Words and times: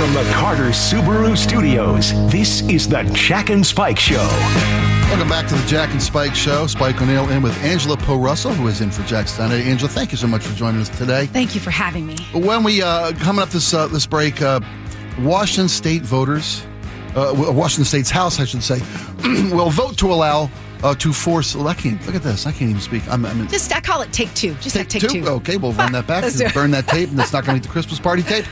From 0.00 0.14
the 0.14 0.24
Carter 0.32 0.70
Subaru 0.70 1.36
Studios, 1.36 2.14
this 2.32 2.62
is 2.62 2.88
the 2.88 3.02
Jack 3.12 3.50
and 3.50 3.66
Spike 3.66 3.98
Show. 3.98 4.26
Welcome 5.10 5.28
back 5.28 5.46
to 5.48 5.54
the 5.54 5.66
Jack 5.66 5.90
and 5.90 6.02
Spike 6.02 6.34
Show. 6.34 6.66
Spike 6.68 7.02
O'Neill 7.02 7.28
in 7.28 7.42
with 7.42 7.54
Angela 7.62 7.98
Poe 7.98 8.16
Russell, 8.16 8.54
who 8.54 8.66
is 8.68 8.80
in 8.80 8.90
for 8.90 9.02
Jack 9.02 9.28
Steiner. 9.28 9.56
Angela, 9.56 9.90
thank 9.90 10.10
you 10.10 10.16
so 10.16 10.26
much 10.26 10.42
for 10.46 10.56
joining 10.56 10.80
us 10.80 10.88
today. 10.88 11.26
Thank 11.26 11.54
you 11.54 11.60
for 11.60 11.68
having 11.70 12.06
me. 12.06 12.16
When 12.32 12.64
we 12.64 12.80
uh, 12.80 13.12
coming 13.16 13.42
up 13.42 13.50
this 13.50 13.74
uh, 13.74 13.88
this 13.88 14.06
break, 14.06 14.40
uh, 14.40 14.60
Washington 15.18 15.68
State 15.68 16.00
voters, 16.00 16.66
uh, 17.14 17.34
Washington 17.36 17.84
State's 17.84 18.08
House, 18.08 18.40
I 18.40 18.46
should 18.46 18.62
say, 18.62 18.80
will 19.52 19.68
vote 19.68 19.98
to 19.98 20.10
allow 20.10 20.48
uh, 20.82 20.94
to 20.94 21.12
force. 21.12 21.54
Well, 21.54 21.68
I 21.68 21.74
can't 21.74 22.04
look 22.06 22.14
at 22.14 22.22
this. 22.22 22.46
I 22.46 22.52
can't 22.52 22.70
even 22.70 22.80
speak. 22.80 23.06
I'm, 23.10 23.26
I'm 23.26 23.46
Just 23.48 23.70
I 23.76 23.82
call 23.82 24.00
it 24.00 24.14
take 24.14 24.32
two. 24.32 24.54
Just 24.62 24.76
take, 24.76 24.88
take, 24.88 25.10
two. 25.10 25.28
Okay, 25.28 25.58
we'll 25.58 25.74
run 25.74 25.92
that 25.92 26.06
back. 26.06 26.22
Let's 26.22 26.38
do 26.38 26.46
it. 26.46 26.54
Burn 26.54 26.70
that 26.70 26.86
tape, 26.86 27.10
and 27.10 27.20
it's 27.20 27.34
not 27.34 27.44
going 27.44 27.56
to 27.60 27.60
be 27.60 27.66
the 27.66 27.70
Christmas 27.70 28.00
party 28.00 28.22
tape. 28.22 28.46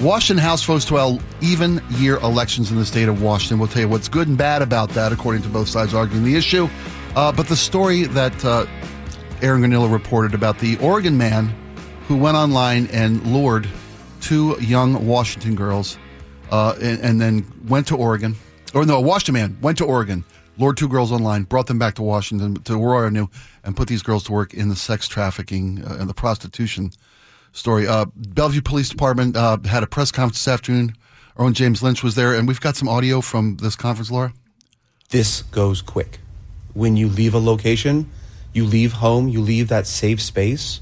Washington 0.00 0.42
House 0.42 0.64
votes 0.64 0.84
to 0.86 0.94
allow 0.94 1.18
even 1.40 1.82
year 1.90 2.16
elections 2.16 2.70
in 2.70 2.78
the 2.78 2.86
state 2.86 3.08
of 3.08 3.22
Washington. 3.22 3.58
We'll 3.58 3.68
tell 3.68 3.82
you 3.82 3.88
what's 3.88 4.08
good 4.08 4.26
and 4.26 4.36
bad 4.36 4.62
about 4.62 4.88
that, 4.90 5.12
according 5.12 5.42
to 5.42 5.48
both 5.48 5.68
sides 5.68 5.94
arguing 5.94 6.24
the 6.24 6.34
issue. 6.34 6.68
Uh, 7.14 7.30
but 7.30 7.46
the 7.46 7.56
story 7.56 8.04
that 8.04 8.44
uh, 8.44 8.66
Aaron 9.42 9.62
Granillo 9.62 9.92
reported 9.92 10.34
about 10.34 10.58
the 10.58 10.76
Oregon 10.78 11.18
man 11.18 11.54
who 12.08 12.16
went 12.16 12.36
online 12.36 12.86
and 12.86 13.24
lured 13.26 13.68
two 14.20 14.56
young 14.60 15.06
Washington 15.06 15.54
girls 15.54 15.98
uh, 16.50 16.74
and, 16.80 17.00
and 17.00 17.20
then 17.20 17.44
went 17.68 17.86
to 17.88 17.96
Oregon. 17.96 18.34
Or 18.74 18.86
no, 18.86 18.96
a 18.96 19.00
Washington 19.00 19.34
man 19.34 19.58
went 19.60 19.78
to 19.78 19.84
Oregon, 19.84 20.24
lured 20.58 20.78
two 20.78 20.88
girls 20.88 21.12
online, 21.12 21.42
brought 21.42 21.66
them 21.66 21.78
back 21.78 21.94
to 21.94 22.02
Washington, 22.02 22.54
to 22.62 22.74
Aurora 22.74 23.10
New, 23.10 23.28
and 23.62 23.76
put 23.76 23.88
these 23.88 24.02
girls 24.02 24.24
to 24.24 24.32
work 24.32 24.54
in 24.54 24.68
the 24.68 24.76
sex 24.76 25.06
trafficking 25.06 25.84
uh, 25.84 25.98
and 26.00 26.08
the 26.08 26.14
prostitution 26.14 26.92
story. 27.52 27.86
Uh, 27.86 28.06
Bellevue 28.14 28.62
Police 28.62 28.88
Department 28.88 29.36
uh, 29.36 29.58
had 29.64 29.82
a 29.82 29.86
press 29.86 30.10
conference 30.10 30.44
this 30.44 30.52
afternoon. 30.52 30.94
Our 31.36 31.46
own 31.46 31.54
James 31.54 31.82
Lynch 31.82 32.02
was 32.02 32.14
there, 32.14 32.34
and 32.34 32.46
we've 32.46 32.60
got 32.60 32.76
some 32.76 32.88
audio 32.88 33.20
from 33.20 33.56
this 33.56 33.76
conference, 33.76 34.10
Laura. 34.10 34.32
this 35.10 35.42
goes 35.42 35.80
quick. 35.80 36.18
When 36.74 36.96
you 36.96 37.08
leave 37.08 37.34
a 37.34 37.38
location, 37.38 38.10
you 38.52 38.64
leave 38.64 38.94
home, 38.94 39.28
you 39.28 39.40
leave 39.40 39.68
that 39.68 39.86
safe 39.86 40.20
space 40.20 40.80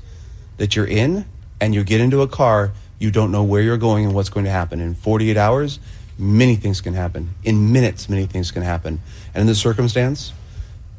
that 0.57 0.77
you're 0.77 0.87
in, 0.87 1.27
and 1.61 1.75
you 1.75 1.85
get 1.85 2.01
into 2.01 2.23
a 2.23 2.29
car, 2.29 2.73
you 2.99 3.11
don't 3.11 3.31
know 3.31 3.43
where 3.43 3.63
you're 3.63 3.77
going 3.77 4.05
and 4.05 4.15
what's 4.15 4.29
going 4.29 4.45
to 4.45 4.51
happen. 4.51 4.81
In 4.81 4.95
48 4.95 5.37
hours, 5.37 5.79
many 6.19 6.57
things 6.57 6.81
can 6.81 6.95
happen. 6.95 7.35
In 7.43 7.73
minutes, 7.73 8.09
many 8.09 8.27
things 8.27 8.51
can 8.51 8.63
happen. 8.63 9.01
And 9.35 9.43
in 9.43 9.47
this 9.47 9.61
circumstance, 9.61 10.33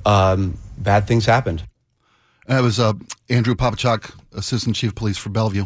um, 0.05 0.57
bad 0.77 1.07
things 1.07 1.25
happened. 1.25 1.63
And 2.47 2.57
that 2.57 2.63
was 2.63 2.79
uh, 2.79 2.93
Andrew 3.29 3.55
Popochock, 3.55 4.13
Assistant 4.33 4.75
Chief 4.75 4.89
of 4.91 4.95
Police 4.95 5.17
for 5.17 5.29
Bellevue. 5.29 5.65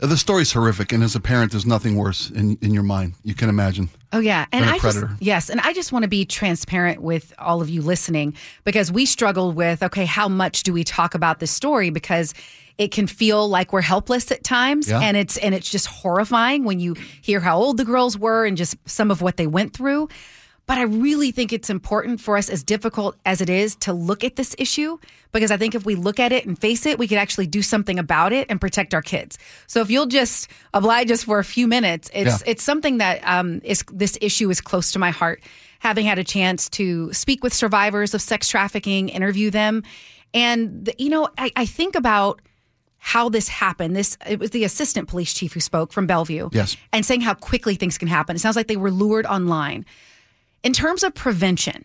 Uh, 0.00 0.06
the 0.06 0.16
story's 0.16 0.52
horrific, 0.52 0.92
and 0.92 1.02
as 1.04 1.14
a 1.14 1.20
parent, 1.20 1.52
there's 1.52 1.64
nothing 1.66 1.96
worse 1.96 2.28
in, 2.30 2.58
in 2.60 2.74
your 2.74 2.82
mind. 2.82 3.14
You 3.22 3.34
can 3.34 3.48
imagine. 3.48 3.88
Oh 4.12 4.18
yeah, 4.18 4.46
and 4.52 4.64
I 4.64 4.72
just 4.78 4.82
predator. 4.82 5.10
yes, 5.20 5.48
and 5.48 5.60
I 5.60 5.72
just 5.72 5.92
want 5.92 6.02
to 6.02 6.08
be 6.08 6.24
transparent 6.24 7.00
with 7.00 7.32
all 7.38 7.62
of 7.62 7.70
you 7.70 7.82
listening 7.82 8.34
because 8.64 8.90
we 8.90 9.06
struggled 9.06 9.54
with 9.54 9.82
okay, 9.82 10.04
how 10.04 10.28
much 10.28 10.64
do 10.64 10.72
we 10.72 10.82
talk 10.84 11.14
about 11.14 11.38
this 11.38 11.50
story 11.52 11.90
because 11.90 12.34
it 12.78 12.88
can 12.90 13.06
feel 13.06 13.48
like 13.48 13.72
we're 13.72 13.80
helpless 13.82 14.32
at 14.32 14.42
times 14.42 14.88
Yeah. 14.90 15.00
and 15.00 15.16
it's 15.16 15.36
and 15.36 15.54
it's 15.54 15.70
just 15.70 15.86
horrifying 15.86 16.64
when 16.64 16.80
you 16.80 16.94
hear 17.20 17.38
how 17.38 17.58
old 17.58 17.76
the 17.76 17.84
girls 17.84 18.18
were 18.18 18.44
and 18.44 18.56
just 18.56 18.76
some 18.86 19.10
of 19.10 19.22
what 19.22 19.36
they 19.36 19.46
went 19.46 19.72
through. 19.72 20.08
But 20.66 20.78
I 20.78 20.82
really 20.82 21.32
think 21.32 21.52
it's 21.52 21.68
important 21.70 22.20
for 22.20 22.36
us, 22.36 22.48
as 22.48 22.62
difficult 22.62 23.16
as 23.26 23.40
it 23.40 23.50
is, 23.50 23.74
to 23.76 23.92
look 23.92 24.22
at 24.22 24.36
this 24.36 24.54
issue 24.58 24.96
because 25.32 25.50
I 25.50 25.56
think 25.56 25.74
if 25.74 25.84
we 25.84 25.94
look 25.96 26.20
at 26.20 26.30
it 26.30 26.46
and 26.46 26.58
face 26.58 26.86
it, 26.86 26.98
we 26.98 27.08
could 27.08 27.18
actually 27.18 27.46
do 27.48 27.62
something 27.62 27.98
about 27.98 28.32
it 28.32 28.46
and 28.48 28.60
protect 28.60 28.94
our 28.94 29.02
kids. 29.02 29.38
So 29.66 29.80
if 29.80 29.90
you'll 29.90 30.06
just 30.06 30.48
oblige 30.72 31.10
us 31.10 31.24
for 31.24 31.38
a 31.40 31.44
few 31.44 31.66
minutes, 31.66 32.10
it's 32.14 32.40
Yeah. 32.42 32.50
it's 32.52 32.62
something 32.62 32.98
that 32.98 33.20
um, 33.26 33.60
is 33.64 33.82
this 33.92 34.16
issue 34.20 34.48
is 34.50 34.60
close 34.60 34.92
to 34.92 34.98
my 34.98 35.10
heart. 35.10 35.42
Having 35.80 36.06
had 36.06 36.18
a 36.20 36.24
chance 36.24 36.68
to 36.70 37.12
speak 37.12 37.42
with 37.42 37.52
survivors 37.52 38.14
of 38.14 38.22
sex 38.22 38.46
trafficking, 38.48 39.08
interview 39.08 39.50
them, 39.50 39.82
and 40.32 40.84
the, 40.84 40.94
you 40.96 41.08
know, 41.10 41.28
I, 41.36 41.50
I 41.56 41.66
think 41.66 41.96
about 41.96 42.40
how 42.98 43.28
this 43.28 43.48
happened. 43.48 43.96
This 43.96 44.16
it 44.28 44.38
was 44.38 44.50
the 44.50 44.62
assistant 44.62 45.08
police 45.08 45.34
chief 45.34 45.54
who 45.54 45.60
spoke 45.60 45.92
from 45.92 46.06
Bellevue, 46.06 46.50
Yes. 46.52 46.76
and 46.92 47.04
saying 47.04 47.22
how 47.22 47.34
quickly 47.34 47.74
things 47.74 47.98
can 47.98 48.06
happen. 48.06 48.36
It 48.36 48.38
sounds 48.38 48.54
like 48.54 48.68
they 48.68 48.76
were 48.76 48.92
lured 48.92 49.26
online. 49.26 49.84
In 50.62 50.72
terms 50.72 51.02
of 51.02 51.14
prevention, 51.14 51.84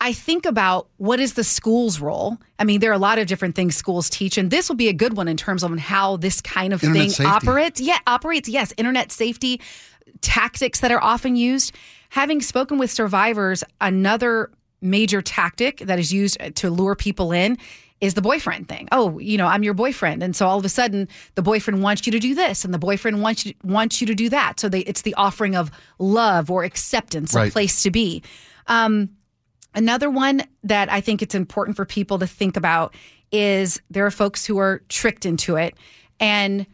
I 0.00 0.12
think 0.12 0.44
about 0.44 0.88
what 0.96 1.20
is 1.20 1.34
the 1.34 1.44
school's 1.44 2.00
role. 2.00 2.38
I 2.58 2.64
mean, 2.64 2.80
there 2.80 2.90
are 2.90 2.94
a 2.94 2.98
lot 2.98 3.18
of 3.18 3.26
different 3.26 3.54
things 3.54 3.76
schools 3.76 4.10
teach, 4.10 4.36
and 4.36 4.50
this 4.50 4.68
will 4.68 4.76
be 4.76 4.88
a 4.88 4.92
good 4.92 5.16
one 5.16 5.28
in 5.28 5.36
terms 5.36 5.62
of 5.62 5.78
how 5.78 6.16
this 6.16 6.40
kind 6.40 6.72
of 6.72 6.82
Internet 6.82 7.02
thing 7.02 7.10
safety. 7.10 7.30
operates. 7.30 7.80
Yeah, 7.80 7.98
operates. 8.06 8.48
Yes, 8.48 8.72
internet 8.76 9.12
safety 9.12 9.60
tactics 10.20 10.80
that 10.80 10.90
are 10.90 11.02
often 11.02 11.36
used. 11.36 11.72
Having 12.10 12.42
spoken 12.42 12.78
with 12.78 12.90
survivors, 12.90 13.64
another 13.80 14.50
major 14.80 15.22
tactic 15.22 15.78
that 15.78 15.98
is 15.98 16.12
used 16.12 16.38
to 16.56 16.70
lure 16.70 16.94
people 16.94 17.32
in 17.32 17.56
is 18.04 18.14
the 18.14 18.22
boyfriend 18.22 18.68
thing. 18.68 18.88
Oh, 18.92 19.18
you 19.18 19.36
know, 19.38 19.46
I'm 19.46 19.62
your 19.62 19.74
boyfriend, 19.74 20.22
and 20.22 20.36
so 20.36 20.46
all 20.46 20.58
of 20.58 20.64
a 20.64 20.68
sudden, 20.68 21.08
the 21.34 21.42
boyfriend 21.42 21.82
wants 21.82 22.06
you 22.06 22.12
to 22.12 22.18
do 22.20 22.34
this, 22.34 22.64
and 22.64 22.72
the 22.72 22.78
boyfriend 22.78 23.20
wants 23.22 23.44
you 23.46 23.54
wants 23.62 24.00
you 24.00 24.06
to 24.06 24.14
do 24.14 24.28
that. 24.28 24.60
So 24.60 24.68
they, 24.68 24.80
it's 24.80 25.02
the 25.02 25.14
offering 25.14 25.56
of 25.56 25.70
love 25.98 26.50
or 26.50 26.64
acceptance, 26.64 27.34
Right. 27.34 27.48
a 27.48 27.52
place 27.52 27.82
to 27.82 27.90
be. 27.90 28.22
Um, 28.66 29.10
Another 29.76 30.08
one 30.08 30.42
that 30.62 30.88
I 30.92 31.00
think 31.00 31.20
it's 31.20 31.34
important 31.34 31.76
for 31.76 31.84
people 31.84 32.20
to 32.20 32.28
think 32.28 32.56
about 32.56 32.94
is 33.32 33.80
there 33.90 34.06
are 34.06 34.10
folks 34.12 34.46
who 34.46 34.58
are 34.58 34.82
tricked 34.88 35.26
into 35.26 35.56
it. 35.56 35.74
And 36.20 36.64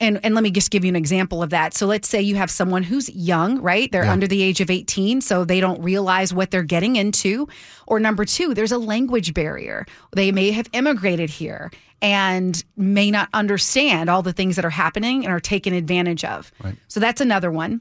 and 0.00 0.20
and 0.24 0.34
let 0.34 0.44
me 0.44 0.50
just 0.50 0.70
give 0.70 0.84
you 0.84 0.88
an 0.88 0.96
example 0.96 1.42
of 1.42 1.50
that. 1.50 1.74
So 1.74 1.86
let's 1.86 2.08
say 2.08 2.20
you 2.22 2.36
have 2.36 2.50
someone 2.50 2.82
who's 2.84 3.08
young, 3.10 3.60
right? 3.60 3.90
They're 3.90 4.04
Yeah. 4.04 4.12
under 4.12 4.26
the 4.26 4.42
age 4.42 4.60
of 4.60 4.70
18, 4.70 5.20
so 5.20 5.44
they 5.44 5.60
don't 5.60 5.82
realize 5.82 6.32
what 6.32 6.50
they're 6.50 6.62
getting 6.62 6.96
into. 6.96 7.48
Or 7.86 7.98
number 8.00 8.24
2, 8.24 8.54
there's 8.54 8.72
a 8.72 8.78
language 8.78 9.34
barrier. 9.34 9.86
They 10.12 10.30
may 10.32 10.50
have 10.52 10.68
immigrated 10.72 11.30
here 11.30 11.70
and 12.00 12.62
may 12.76 13.10
not 13.10 13.28
understand 13.34 14.08
all 14.08 14.22
the 14.22 14.32
things 14.32 14.54
that 14.56 14.64
are 14.64 14.70
happening 14.70 15.24
and 15.24 15.32
are 15.32 15.40
taken 15.40 15.74
advantage 15.74 16.24
of. 16.24 16.52
Right. 16.62 16.76
So 16.86 17.00
that's 17.00 17.20
another 17.20 17.50
one. 17.50 17.80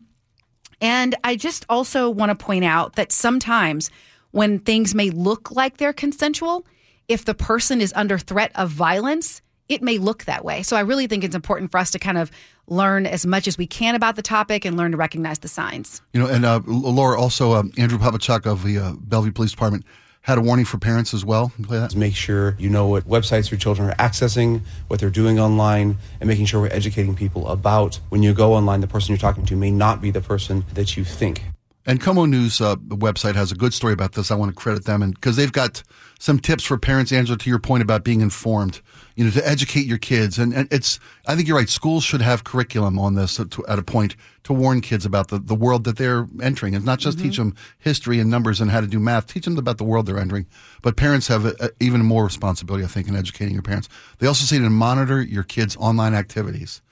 And 0.82 1.16
I 1.24 1.36
just 1.36 1.66
also 1.70 2.10
want 2.10 2.30
to 2.38 2.46
point 2.46 2.66
out 2.66 2.96
that 2.96 3.12
sometimes 3.12 3.90
when 4.32 4.60
things 4.60 4.94
may 4.94 5.10
look 5.10 5.52
like 5.52 5.78
they're 5.78 5.94
consensual, 5.94 6.66
if 7.08 7.26
the 7.26 7.34
person 7.34 7.80
is 7.82 7.94
under 7.96 8.18
threat 8.18 8.52
of 8.56 8.70
violence, 8.70 9.42
it 9.70 9.82
may 9.82 9.98
look 9.98 10.26
that 10.26 10.46
way. 10.46 10.64
So 10.64 10.76
I 10.76 10.82
really 10.82 11.08
think 11.08 11.24
it's 11.24 11.36
important 11.36 11.72
for 11.72 11.78
us 11.78 11.92
to 11.92 12.00
kind 12.00 12.18
of 12.18 12.32
learn 12.68 13.06
as 13.06 13.26
much 13.26 13.48
as 13.48 13.58
we 13.58 13.68
can 13.68 13.96
about 13.96 14.16
the 14.16 14.22
topic 14.22 14.66
and 14.66 14.78
learn 14.78 14.92
to 14.92 14.98
recognize 14.98 15.40
the 15.40 15.48
signs. 15.48 16.02
You 16.14 16.22
know, 16.22 16.28
and 16.28 16.46
uh, 16.46 16.62
Laura, 16.66 17.20
also 17.20 17.54
um, 17.54 17.72
Andrew 17.78 17.98
Popochock 17.98 18.46
of 18.46 18.64
the 18.64 18.78
uh, 18.78 18.94
Bellevue 18.94 19.32
Police 19.32 19.52
Department 19.52 19.86
had 20.28 20.38
a 20.38 20.42
warning 20.42 20.66
for 20.66 20.78
parents 20.78 21.14
as 21.14 21.24
well. 21.24 21.54
Play 21.64 21.80
that. 21.80 21.96
Make 21.96 22.14
sure 22.14 22.58
you 22.60 22.70
know 22.70 22.88
what 22.88 23.08
websites 23.08 23.50
your 23.50 23.58
children 23.58 23.90
are 23.90 23.96
accessing, 23.96 24.62
what 24.90 25.00
they're 25.00 25.10
doing 25.10 25.40
online, 25.40 25.98
and 26.20 26.28
making 26.28 26.48
sure 26.48 26.60
we're 26.60 26.74
educating 26.74 27.16
people 27.16 27.48
about 27.48 28.02
when 28.10 28.24
you 28.24 28.34
go 28.34 28.54
online, 28.54 28.82
the 28.82 28.88
person 28.88 29.14
you're 29.14 29.20
talking 29.20 29.46
to 29.46 29.56
may 29.56 29.72
not 29.72 30.02
be 30.02 30.12
the 30.12 30.20
person 30.20 30.66
that 30.74 30.98
you 30.98 31.06
think. 31.06 31.44
And 31.86 32.02
KOMO 32.02 32.30
News 32.30 32.60
uh, 32.60 32.76
website 32.76 33.36
has 33.36 33.54
a 33.54 33.56
good 33.56 33.74
story 33.74 33.94
about 33.94 34.12
this. 34.12 34.30
I 34.30 34.36
want 34.36 34.52
to 34.52 34.56
credit 34.56 34.84
them, 34.84 35.02
and 35.02 35.16
because 35.16 35.38
they've 35.38 35.50
got 35.50 35.82
some 36.20 36.40
tips 36.40 36.66
for 36.66 36.78
parents, 36.78 37.14
Angela, 37.14 37.38
to 37.38 37.50
your 37.50 37.60
point 37.60 37.82
about 37.82 38.04
being 38.04 38.20
informed, 38.20 38.82
you 39.18 39.26
know, 39.26 39.32
to 39.32 39.46
educate 39.46 39.88
your 39.88 39.98
kids. 39.98 40.38
And, 40.38 40.54
and 40.54 40.72
it's, 40.72 41.00
I 41.26 41.36
think 41.36 41.48
you're 41.48 41.58
right. 41.58 41.68
Schools 41.68 42.04
should 42.04 42.22
have 42.22 42.44
curriculum 42.44 43.00
on 43.00 43.16
this 43.16 43.40
at, 43.40 43.58
at 43.68 43.80
a 43.80 43.82
point 43.82 44.16
to 44.44 44.54
warn 44.54 44.80
kids 44.80 45.06
about 45.06 45.30
the, 45.30 45.40
the 45.40 45.56
world 45.56 45.86
that 45.86 45.98
they're 45.98 46.28
entering, 46.40 46.76
and 46.76 46.86
not 46.86 47.00
just 47.00 47.18
mm-hmm. 47.18 47.28
teach 47.28 47.38
them 47.38 47.56
history 47.80 48.20
and 48.20 48.30
numbers 48.30 48.62
and 48.62 48.70
how 48.70 48.80
to 48.80 48.86
do 48.86 49.00
math. 49.00 49.26
Teach 49.26 49.46
them 49.46 49.58
about 49.58 49.80
the 49.80 49.84
world 49.84 50.06
they're 50.06 50.20
entering. 50.20 50.46
But 50.84 50.98
parents 50.98 51.28
have 51.30 51.46
a, 51.46 51.56
a, 51.60 51.70
even 51.80 52.06
more 52.06 52.24
responsibility, 52.26 52.86
I 52.86 52.88
think, 52.88 53.08
in 53.08 53.16
educating 53.16 53.56
your 53.56 53.64
parents. 53.64 53.90
They 54.20 54.28
also 54.28 54.46
say 54.46 54.60
to 54.60 54.70
monitor 54.70 55.20
your 55.20 55.44
kids' 55.44 55.76
online 55.78 56.14
activities. 56.14 56.84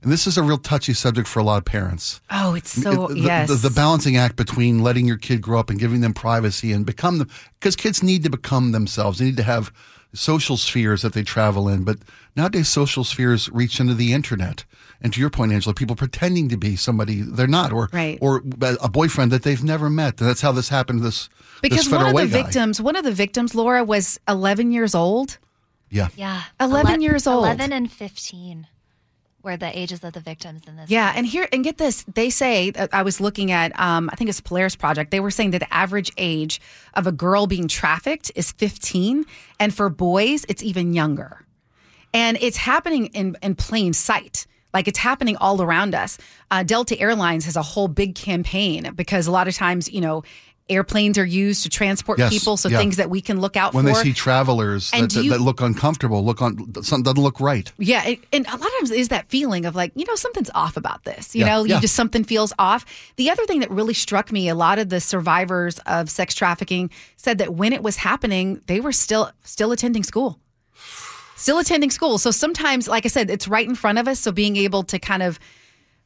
And 0.00 0.10
this 0.10 0.26
is 0.26 0.38
a 0.38 0.42
real 0.42 0.58
touchy 0.58 0.94
subject 0.94 1.28
for 1.28 1.38
a 1.38 1.42
lot 1.44 1.58
of 1.58 1.66
parents. 1.66 2.22
Oh, 2.30 2.54
it's 2.54 2.70
so 2.70 3.08
the, 3.08 3.20
yes. 3.20 3.48
the, 3.48 3.68
the 3.68 3.74
balancing 3.74 4.16
act 4.16 4.36
between 4.36 4.82
letting 4.82 5.06
your 5.06 5.18
kid 5.18 5.42
grow 5.42 5.60
up 5.60 5.68
and 5.68 5.78
giving 5.78 6.00
them 6.00 6.14
privacy 6.14 6.72
and 6.72 6.86
become 6.86 7.18
them 7.18 7.28
because 7.60 7.76
kids 7.76 8.02
need 8.02 8.22
to 8.22 8.30
become 8.30 8.72
themselves. 8.72 9.18
They 9.18 9.26
need 9.26 9.36
to 9.36 9.42
have 9.42 9.70
social 10.14 10.56
spheres 10.56 11.02
that 11.02 11.12
they 11.12 11.22
travel 11.22 11.68
in. 11.68 11.84
But 11.84 11.98
nowadays, 12.36 12.68
social 12.68 13.04
spheres 13.04 13.48
reach 13.50 13.80
into 13.80 13.94
the 13.94 14.12
internet. 14.12 14.64
And 15.00 15.12
to 15.12 15.20
your 15.20 15.28
point, 15.30 15.52
Angela, 15.52 15.74
people 15.74 15.96
pretending 15.96 16.48
to 16.48 16.56
be 16.56 16.76
somebody 16.76 17.20
they're 17.20 17.46
not, 17.46 17.72
or 17.72 17.90
Right. 17.92 18.18
or 18.22 18.42
a 18.80 18.88
boyfriend 18.88 19.32
that 19.32 19.42
they've 19.42 19.62
never 19.62 19.90
met. 19.90 20.16
That's 20.16 20.40
how 20.40 20.52
this 20.52 20.68
happened. 20.70 21.02
This 21.02 21.28
because 21.60 21.84
this 21.84 21.92
one 21.92 22.00
of 22.02 22.08
the 22.08 22.14
way 22.14 22.26
guy. 22.26 22.42
victims, 22.42 22.80
one 22.80 22.96
of 22.96 23.04
the 23.04 23.12
victims, 23.12 23.54
Laura, 23.54 23.84
was 23.84 24.18
11 24.28 24.72
years 24.72 24.94
old. 24.94 25.38
Yeah. 25.90 26.08
Yeah. 26.16 26.42
11 26.60 27.02
years 27.02 27.26
old. 27.26 27.44
11 27.44 27.72
and 27.72 27.92
15 27.92 28.66
were 29.44 29.56
the 29.56 29.76
ages 29.78 30.02
of 30.02 30.12
the 30.12 30.20
victims 30.20 30.62
in 30.66 30.76
this. 30.76 30.90
Yeah, 30.90 31.10
case. 31.10 31.18
and 31.18 31.26
here 31.26 31.48
and 31.52 31.62
get 31.62 31.78
this, 31.78 32.04
they 32.14 32.30
say 32.30 32.72
I 32.92 33.02
was 33.02 33.20
looking 33.20 33.52
at 33.52 33.78
um, 33.78 34.10
I 34.12 34.16
think 34.16 34.30
it's 34.30 34.40
Polaris 34.40 34.76
Project. 34.76 35.10
They 35.10 35.20
were 35.20 35.30
saying 35.30 35.50
that 35.52 35.60
the 35.60 35.72
average 35.72 36.10
age 36.16 36.60
of 36.94 37.06
a 37.06 37.12
girl 37.12 37.46
being 37.46 37.68
trafficked 37.68 38.32
is 38.34 38.52
15, 38.52 39.24
and 39.60 39.74
for 39.74 39.88
boys 39.88 40.44
it's 40.48 40.62
even 40.62 40.94
younger. 40.94 41.44
And 42.12 42.38
it's 42.40 42.56
happening 42.56 43.06
in 43.06 43.36
in 43.42 43.54
plain 43.54 43.92
sight. 43.92 44.46
Like 44.72 44.88
it's 44.88 44.98
happening 44.98 45.36
all 45.36 45.62
around 45.62 45.94
us. 45.94 46.18
Uh, 46.50 46.64
Delta 46.64 46.98
Airlines 46.98 47.44
has 47.44 47.54
a 47.54 47.62
whole 47.62 47.86
big 47.86 48.16
campaign 48.16 48.92
because 48.96 49.28
a 49.28 49.30
lot 49.30 49.46
of 49.46 49.54
times, 49.54 49.88
you 49.88 50.00
know, 50.00 50.24
airplanes 50.68 51.18
are 51.18 51.24
used 51.24 51.62
to 51.64 51.68
transport 51.68 52.18
Yes, 52.18 52.32
people. 52.32 52.56
So 52.56 52.68
yeah. 52.70 52.78
things 52.78 52.96
that 52.96 53.10
we 53.10 53.20
can 53.20 53.40
look 53.40 53.56
out 53.56 53.74
when 53.74 53.84
for. 53.84 53.92
When 53.92 53.94
they 53.94 54.02
see 54.10 54.12
travelers 54.14 54.90
that, 54.92 55.10
that, 55.10 55.22
you- 55.22 55.30
that 55.30 55.40
look 55.40 55.60
uncomfortable, 55.60 56.24
look 56.24 56.40
on 56.40 56.56
something 56.82 57.02
doesn't 57.02 57.22
look 57.22 57.38
right. 57.40 57.70
Yeah, 57.78 58.04
it, 58.06 58.20
and 58.32 58.46
a 58.46 58.50
lot 58.50 58.60
of 58.60 58.72
times 58.78 58.90
is 58.90 59.08
that 59.08 59.28
feeling 59.28 59.66
of 59.66 59.74
like, 59.74 59.92
you 59.94 60.06
know, 60.06 60.14
something's 60.14 60.50
off 60.54 60.76
about 60.76 61.04
this. 61.04 61.34
You 61.34 61.42
Yeah, 61.42 61.46
know, 61.56 61.64
yeah. 61.64 61.74
you 61.76 61.80
just 61.82 61.94
something 61.94 62.24
feels 62.24 62.52
off. 62.58 62.86
The 63.16 63.30
other 63.30 63.44
thing 63.46 63.60
that 63.60 63.70
really 63.70 63.94
struck 63.94 64.32
me, 64.32 64.48
a 64.48 64.54
lot 64.54 64.78
of 64.78 64.88
the 64.88 65.00
survivors 65.00 65.78
of 65.86 66.08
sex 66.08 66.34
trafficking 66.34 66.90
said 67.16 67.38
that 67.38 67.54
when 67.54 67.72
it 67.72 67.82
was 67.82 67.96
happening, 67.96 68.62
they 68.66 68.80
were 68.80 68.92
still 68.92 69.30
still 69.44 69.70
attending 69.72 70.02
school. 70.02 70.38
Still 71.36 71.58
attending 71.58 71.90
school. 71.90 72.16
So 72.18 72.30
sometimes, 72.30 72.88
like 72.88 73.04
I 73.04 73.08
said, 73.08 73.28
it's 73.28 73.48
right 73.48 73.68
in 73.68 73.74
front 73.74 73.98
of 73.98 74.08
us. 74.08 74.20
So 74.20 74.32
being 74.32 74.56
able 74.56 74.82
to 74.84 74.98
kind 74.98 75.22
of 75.22 75.38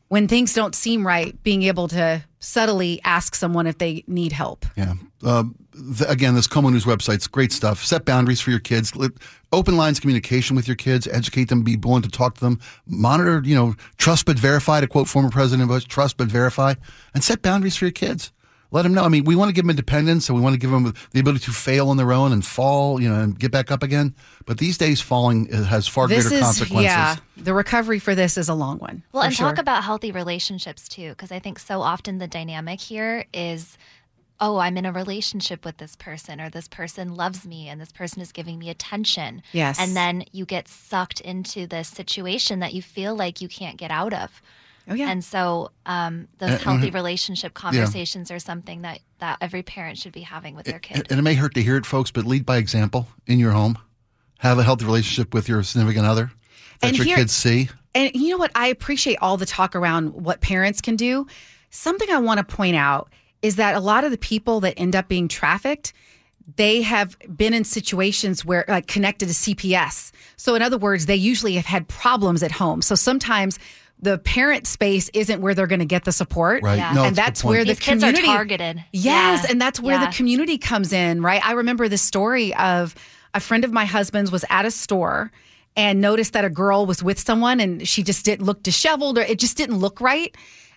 when 0.08 0.28
things 0.28 0.55
don't 0.55 0.75
seem 0.75 1.06
right, 1.06 1.40
being 1.43 1.62
able 1.64 1.88
to 1.88 2.22
subtly 2.40 3.00
ask 3.05 3.34
someone 3.34 3.66
if 3.66 3.78
they 3.78 4.05
need 4.06 4.32
help. 4.32 4.64
Yeah. 4.76 4.94
Uh, 5.22 5.44
th- 5.72 6.08
again, 6.08 6.34
this 6.34 6.46
KOMO 6.46 6.70
News 6.70 6.84
website's 6.84 7.26
great 7.26 7.52
stuff. 7.52 7.84
Set 7.84 8.05
boundaries 8.05 8.40
for 8.40 8.50
your 8.50 8.60
kids. 8.60 8.94
Let, 8.96 9.12
open 9.52 9.76
lines 9.76 10.00
communication 10.00 10.56
with 10.56 10.66
your 10.69 10.76
kids. 10.76 11.06
Educate 11.06 11.49
them. 11.49 11.62
Be 11.62 11.76
willing 11.76 12.02
to 12.02 12.10
talk 12.10 12.34
to 12.34 12.40
them. 12.40 12.60
Monitor. 12.87 13.43
You 13.44 13.55
know, 13.55 13.75
trust 13.96 14.26
but 14.26 14.38
verify. 14.38 14.81
To 14.81 14.87
quote 14.87 15.08
former 15.08 15.31
President 15.31 15.69
Bush, 15.69 15.84
trust 15.84 16.16
but 16.16 16.28
verify, 16.28 16.75
and 17.14 17.22
set 17.22 17.43
boundaries 17.43 17.76
for 17.76 17.87
your 17.87 17.93
kids. 17.93 18.32
Let 18.70 18.82
them 18.82 18.93
know. 18.93 19.03
I 19.03 19.09
mean, 19.09 19.25
we 19.25 19.35
want 19.35 19.49
to 19.49 19.55
give 19.55 19.65
them 19.65 19.70
independence, 19.70 20.29
and 20.29 20.37
we 20.37 20.43
want 20.43 20.53
to 20.53 20.59
give 20.59 20.70
them 20.70 20.94
the 21.12 21.20
ability 21.20 21.44
to 21.47 21.53
fail 21.53 21.88
on 21.88 21.97
their 21.97 22.12
own 22.12 22.32
and 22.32 22.44
fall, 22.44 23.00
you 23.00 23.09
know, 23.09 23.19
and 23.20 23.38
get 23.38 23.50
back 23.50 23.70
up 23.70 23.82
again. 23.82 24.15
But 24.44 24.59
these 24.59 24.76
days, 24.76 25.00
falling 25.00 25.53
uh, 25.53 25.65
has 25.65 25.88
far 25.88 26.06
This 26.06 26.29
greater 26.29 26.37
is 26.37 26.43
consequences. 26.43 26.85
yeah, 26.85 27.17
the 27.37 27.55
recovery 27.55 27.99
for 27.99 28.15
this 28.15 28.37
is 28.37 28.49
a 28.49 28.55
long 28.55 28.79
one. 28.79 29.03
Well, 29.12 29.23
and 29.23 29.35
sure. 29.35 29.49
talk 29.49 29.59
about 29.59 29.85
healthy 29.85 30.12
relationships 30.12 30.88
too, 30.88 31.11
because 31.11 31.32
I 31.32 31.38
think 31.38 31.59
so 31.59 31.81
often 31.81 32.19
the 32.19 32.26
dynamic 32.26 32.81
here 32.81 33.25
is, 33.32 33.79
oh, 34.38 34.59
I'm 34.59 34.76
in 34.76 34.85
a 34.85 34.93
relationship 34.93 35.64
with 35.64 35.79
this 35.79 35.97
person, 35.97 36.38
or 36.38 36.50
this 36.50 36.69
person 36.69 37.14
loves 37.14 37.47
me, 37.47 37.69
and 37.69 37.81
this 37.81 37.93
person 37.93 38.21
is 38.21 38.32
giving 38.32 38.59
me 38.59 38.69
attention. 38.69 39.43
Yes. 39.53 39.81
And 39.81 39.97
then 39.97 40.25
you 40.31 40.44
get 40.44 40.69
sucked 40.69 41.23
into 41.23 41.67
this 41.67 41.88
situation 41.88 42.59
that 42.61 42.75
you 42.75 42.82
feel 42.82 43.17
like 43.17 43.41
you 43.41 43.49
can't 43.49 43.79
get 43.79 43.91
out 43.91 44.12
of. 44.12 44.43
Oh 44.88 44.94
yeah. 44.94 45.11
And 45.11 45.23
so 45.25 45.70
um, 45.87 46.29
those 46.38 46.50
And- 46.50 46.61
healthy 46.61 46.90
relationship 46.90 47.55
conversations 47.55 48.31
are 48.31 48.38
something 48.38 48.82
that, 48.82 49.00
that 49.19 49.38
every 49.40 49.62
parent 49.62 49.99
should 49.99 50.12
be 50.12 50.23
having 50.23 50.55
with 50.55 50.67
their 50.67 50.79
kid. 50.79 51.06
And 51.11 51.19
it 51.19 51.23
may 51.23 51.35
hurt 51.35 51.55
to 51.55 51.62
hear 51.62 51.76
it, 51.76 51.85
folks, 51.87 52.11
but 52.11 52.25
lead 52.25 52.46
by 52.46 52.56
example 52.56 53.08
in 53.26 53.38
your 53.38 53.52
home. 53.52 53.79
Have 54.38 54.58
a 54.58 54.62
healthy 54.62 54.85
relationship 54.85 55.35
with 55.35 55.49
your 55.49 55.62
significant 55.62 56.06
other 56.06 56.31
that 56.81 56.88
And 56.88 56.96
your 56.96 57.06
here- 57.06 57.17
kids 57.17 57.32
see. 57.32 57.69
And 57.94 58.14
you 58.14 58.31
know 58.31 58.38
what? 58.38 58.52
I 58.55 58.69
appreciate 58.69 59.17
all 59.20 59.37
the 59.37 59.46
talk 59.46 59.75
around 59.75 60.14
what 60.14 60.40
parents 60.40 60.81
can 60.81 60.94
do. 60.96 61.26
Something 61.70 62.08
I 62.11 62.19
want 62.19 62.38
to 62.38 62.44
point 62.56 62.76
out 62.76 63.11
is 63.43 63.56
that 63.56 63.75
a 63.75 63.81
lot 63.81 64.05
of 64.05 64.11
the 64.11 64.19
people 64.19 64.61
that 64.61 64.75
end 64.76 64.94
up 64.94 65.08
being 65.08 65.26
trafficked, 65.26 65.93
they 66.56 66.82
have 66.82 67.17
been 67.35 67.52
in 67.55 67.64
situations 67.64 68.44
where, 68.44 68.64
like, 68.69 68.87
connected 68.87 69.26
to 69.29 69.35
CPS. 69.35 70.12
So, 70.37 70.55
in 70.55 70.62
other 70.62 70.79
words, 70.79 71.06
they 71.06 71.17
usually 71.17 71.55
have 71.55 71.67
had 71.67 71.88
problems 71.88 72.43
at 72.43 72.52
home. 72.52 72.82
So 72.82 72.94
sometimes 72.94 73.58
the 74.00 74.19
parent 74.19 74.67
space 74.67 75.11
isn't 75.12 75.41
where 75.41 75.55
they're 75.55 75.67
going 75.67 75.81
to 75.81 75.85
get 75.85 76.05
the 76.05 76.12
support. 76.12 76.62
Right. 76.62 76.79
Yeah. 76.79 76.93
No, 76.93 77.00
and 77.03 77.09
it's 77.11 77.17
that's 77.17 77.43
point. 77.43 77.50
where 77.50 77.65
the 77.65 77.73
These 77.73 77.81
kids 77.81 78.05
are 78.05 78.12
targeted. 78.12 78.85
Yes, 78.93 79.43
Yeah. 79.45 79.50
and 79.50 79.61
that's 79.61 79.81
where 79.81 79.99
Yeah. 80.00 80.06
the 80.06 80.17
community 80.17 80.56
comes 80.59 80.93
in, 80.93 81.21
right? 81.23 81.45
I 81.45 81.53
remember 81.53 81.89
the 81.89 81.99
story 81.99 82.55
of 82.55 82.95
a 83.35 83.41
friend 83.41 83.65
of 83.65 83.73
my 83.73 83.85
husband's 83.85 84.31
was 84.31 84.45
at 84.50 84.65
a 84.65 84.71
store 84.71 85.33
and 85.77 86.00
noticed 86.00 86.33
that 86.33 86.45
a 86.45 86.50
girl 86.50 86.87
was 86.87 87.03
with 87.03 87.19
someone 87.19 87.61
and 87.61 87.87
she 87.87 88.03
just 88.03 88.25
didn't 88.25 88.45
look 88.47 88.62
disheveled 88.62 89.19
or 89.19 89.23
it 89.23 89.39
just 89.39 89.56
didn't 89.56 89.79
look 89.79 90.00
right. 90.00 90.35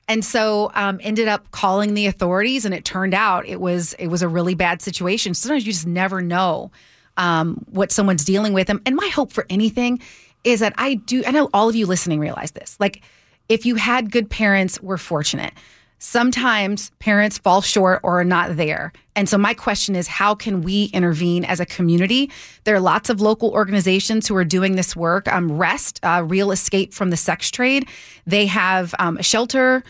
And 0.07 0.25
so 0.25 0.71
um, 0.73 0.99
ended 1.03 1.27
up 1.27 1.51
calling 1.51 1.93
the 1.93 2.07
authorities 2.07 2.65
and 2.65 2.73
it 2.73 2.83
turned 2.85 3.13
out 3.13 3.47
it 3.47 3.61
was 3.61 3.93
it 3.93 4.07
was 4.07 4.21
a 4.21 4.27
really 4.27 4.55
bad 4.55 4.81
situation. 4.81 5.33
Sometimes 5.33 5.65
you 5.65 5.71
just 5.73 5.87
never 5.87 6.21
know 6.21 6.71
um, 7.17 7.63
what 7.69 7.91
someone's 7.91 8.25
dealing 8.25 8.53
with. 8.53 8.69
And, 8.69 8.79
and 8.85 8.95
my 8.95 9.07
hope 9.07 9.31
for 9.31 9.45
anything 9.49 9.99
is 10.43 10.59
that 10.59 10.73
I 10.77 10.95
do 10.95 11.23
I 11.25 11.31
know 11.31 11.49
all 11.53 11.69
of 11.69 11.75
you 11.75 11.85
listening 11.85 12.19
realize 12.19 12.51
this. 12.51 12.77
Like 12.79 13.01
if 13.49 13.65
you 13.65 13.75
had 13.75 14.11
good 14.11 14.29
parents, 14.29 14.81
we're 14.81 14.97
fortunate. 14.97 15.53
Sometimes 16.03 16.89
parents 16.97 17.37
fall 17.37 17.61
short 17.61 17.99
or 18.01 18.21
are 18.21 18.23
not 18.23 18.57
there. 18.57 18.91
And 19.15 19.29
so 19.29 19.37
my 19.37 19.53
question 19.53 19.95
is 19.95 20.07
how 20.07 20.33
can 20.33 20.63
we 20.63 20.85
intervene 20.93 21.45
as 21.45 21.59
a 21.59 21.65
community? 21.65 22.31
There 22.63 22.73
are 22.75 22.79
lots 22.79 23.11
of 23.11 23.21
local 23.21 23.51
organizations 23.51 24.27
who 24.27 24.35
are 24.35 24.43
doing 24.43 24.75
this 24.75 24.95
work. 24.95 25.27
Um, 25.27 25.51
REST, 25.51 25.99
uh, 26.01 26.23
Real 26.25 26.51
Escape 26.51 26.91
from 26.91 27.11
the 27.11 27.17
Sex 27.17 27.51
Trade, 27.51 27.87
they 28.25 28.47
have 28.47 28.95
um, 28.97 29.17
a 29.17 29.23
shelter, 29.23 29.83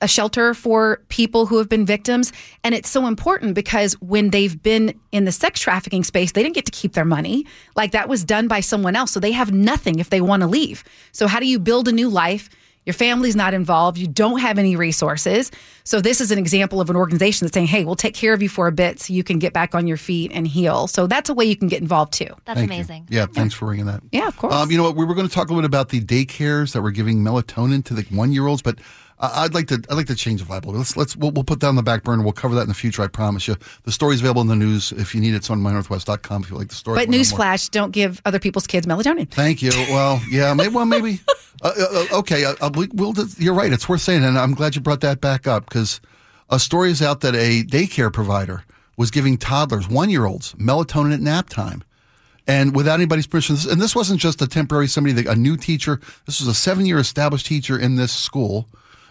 a 0.00 0.06
shelter 0.06 0.54
for 0.54 1.02
people 1.08 1.46
who 1.46 1.58
have 1.58 1.68
been 1.68 1.84
victims. 1.84 2.32
And 2.62 2.72
it's 2.72 2.88
so 2.88 3.08
important 3.08 3.56
because 3.56 3.94
when 3.94 4.30
they've 4.30 4.62
been 4.62 4.96
in 5.10 5.24
the 5.24 5.32
sex 5.32 5.58
trafficking 5.58 6.04
space, 6.04 6.30
they 6.30 6.44
didn't 6.44 6.54
get 6.54 6.66
to 6.66 6.72
keep 6.72 6.92
their 6.92 7.04
money. 7.04 7.44
Like 7.74 7.90
that 7.90 8.08
was 8.08 8.22
done 8.22 8.46
by 8.46 8.60
someone 8.60 8.94
else. 8.94 9.10
So 9.10 9.18
they 9.18 9.32
have 9.32 9.50
nothing 9.50 9.98
if 9.98 10.10
they 10.10 10.20
want 10.20 10.42
to 10.42 10.46
leave. 10.46 10.84
So 11.10 11.26
how 11.26 11.40
do 11.40 11.46
you 11.46 11.58
build 11.58 11.88
a 11.88 11.92
new 11.92 12.08
life? 12.08 12.48
Your 12.86 12.94
family's 12.94 13.36
not 13.36 13.52
involved. 13.52 13.98
You 13.98 14.06
don't 14.06 14.38
have 14.38 14.58
any 14.58 14.76
resources. 14.76 15.50
So 15.84 16.00
this 16.00 16.20
is 16.20 16.30
an 16.30 16.38
example 16.38 16.80
of 16.80 16.88
an 16.88 16.96
organization 16.96 17.44
that's 17.44 17.54
saying, 17.54 17.66
"Hey, 17.66 17.84
we'll 17.84 17.96
take 17.96 18.14
care 18.14 18.32
of 18.32 18.42
you 18.42 18.48
for 18.48 18.68
a 18.68 18.72
bit 18.72 19.00
so 19.00 19.12
you 19.12 19.24
can 19.24 19.38
get 19.38 19.52
back 19.52 19.74
on 19.74 19.86
your 19.86 19.96
feet 19.96 20.30
and 20.32 20.46
heal." 20.46 20.86
So 20.86 21.06
that's 21.06 21.28
a 21.28 21.34
way 21.34 21.44
you 21.44 21.56
can 21.56 21.68
get 21.68 21.82
involved 21.82 22.12
too. 22.12 22.28
That's 22.44 22.60
Thank 22.60 22.70
you. 22.70 22.76
amazing. 22.76 23.06
Yeah, 23.10 23.26
thanks 23.26 23.54
for 23.54 23.66
bringing 23.66 23.86
that. 23.86 24.02
Yeah, 24.12 24.28
of 24.28 24.36
course. 24.36 24.54
Um, 24.54 24.70
you 24.70 24.76
know 24.76 24.84
what? 24.84 24.96
We 24.96 25.04
were 25.04 25.14
going 25.14 25.28
to 25.28 25.34
talk 25.34 25.48
a 25.48 25.52
little 25.52 25.62
bit 25.62 25.66
about 25.66 25.88
the 25.88 26.00
daycares 26.00 26.72
that 26.72 26.82
were 26.82 26.92
giving 26.92 27.18
melatonin 27.18 27.84
to 27.86 27.94
the 27.94 28.02
one-year-olds, 28.14 28.62
but 28.62 28.78
I- 29.18 29.44
I'd 29.44 29.54
like 29.54 29.68
to 29.68 29.82
I'd 29.90 29.94
like 29.94 30.06
to 30.08 30.14
change 30.14 30.42
the 30.42 30.46
vibe 30.46 30.64
a 30.64 30.66
little. 30.66 30.78
Let's 30.78 30.96
let's 30.96 31.16
we'll, 31.16 31.30
we'll 31.30 31.44
put 31.44 31.60
that 31.60 31.68
on 31.68 31.74
the 31.76 31.82
back 31.82 32.02
burner. 32.04 32.22
We'll 32.22 32.32
cover 32.32 32.54
that 32.56 32.62
in 32.62 32.68
the 32.68 32.74
future. 32.74 33.02
I 33.02 33.08
promise 33.08 33.48
you. 33.48 33.56
The 33.84 33.92
story's 33.92 34.20
available 34.20 34.42
in 34.42 34.48
the 34.48 34.56
news 34.56 34.92
if 34.92 35.14
you 35.14 35.20
need 35.20 35.32
it. 35.34 35.38
It's 35.38 35.50
on 35.50 35.60
mynorthwest.com 35.60 36.42
if 36.42 36.50
you 36.50 36.56
like 36.56 36.68
the 36.68 36.74
story. 36.74 36.96
but 36.96 37.08
We'll 37.08 37.18
know 37.18 37.24
more. 37.30 37.38
newsflash: 37.38 37.70
don't 37.70 37.92
give 37.92 38.20
other 38.24 38.38
people's 38.38 38.66
kids 38.66 38.86
melatonin. 38.86 39.30
Thank 39.30 39.62
you. 39.62 39.70
Well, 39.90 40.20
yeah, 40.30 40.52
maybe. 40.54 40.74
Well, 40.74 40.86
maybe. 40.86 41.20
Uh, 41.62 41.72
uh, 42.12 42.18
okay, 42.18 42.44
uh, 42.44 42.54
uh, 42.60 42.70
we, 42.74 42.86
we'll. 42.92 43.14
You're 43.38 43.54
right. 43.54 43.72
It's 43.72 43.88
worth 43.88 44.02
saying, 44.02 44.22
and 44.22 44.38
I'm 44.38 44.52
glad 44.52 44.74
you 44.74 44.82
brought 44.82 45.00
that 45.00 45.22
back 45.22 45.46
up 45.46 45.64
because 45.64 46.02
a 46.50 46.58
story 46.60 46.90
is 46.90 47.00
out 47.00 47.22
that 47.22 47.34
a 47.34 47.62
daycare 47.64 48.12
provider 48.12 48.62
was 48.98 49.10
giving 49.10 49.38
toddlers, 49.38 49.88
one 49.88 50.10
year 50.10 50.26
olds, 50.26 50.52
melatonin 50.56 51.14
at 51.14 51.20
nap 51.20 51.48
time. 51.48 51.82
And 52.46 52.76
without 52.76 52.96
anybody's 52.96 53.26
permission, 53.26 53.56
and 53.70 53.80
this 53.80 53.96
wasn't 53.96 54.20
just 54.20 54.42
a 54.42 54.46
temporary 54.46 54.86
somebody, 54.86 55.26
a 55.26 55.34
new 55.34 55.56
teacher. 55.56 55.98
This 56.26 56.40
was 56.40 56.46
a 56.48 56.52
seven-year 56.54 56.98
established 56.98 57.46
teacher 57.46 57.78
in 57.78 57.96
this 57.96 58.12
school, 58.12 58.68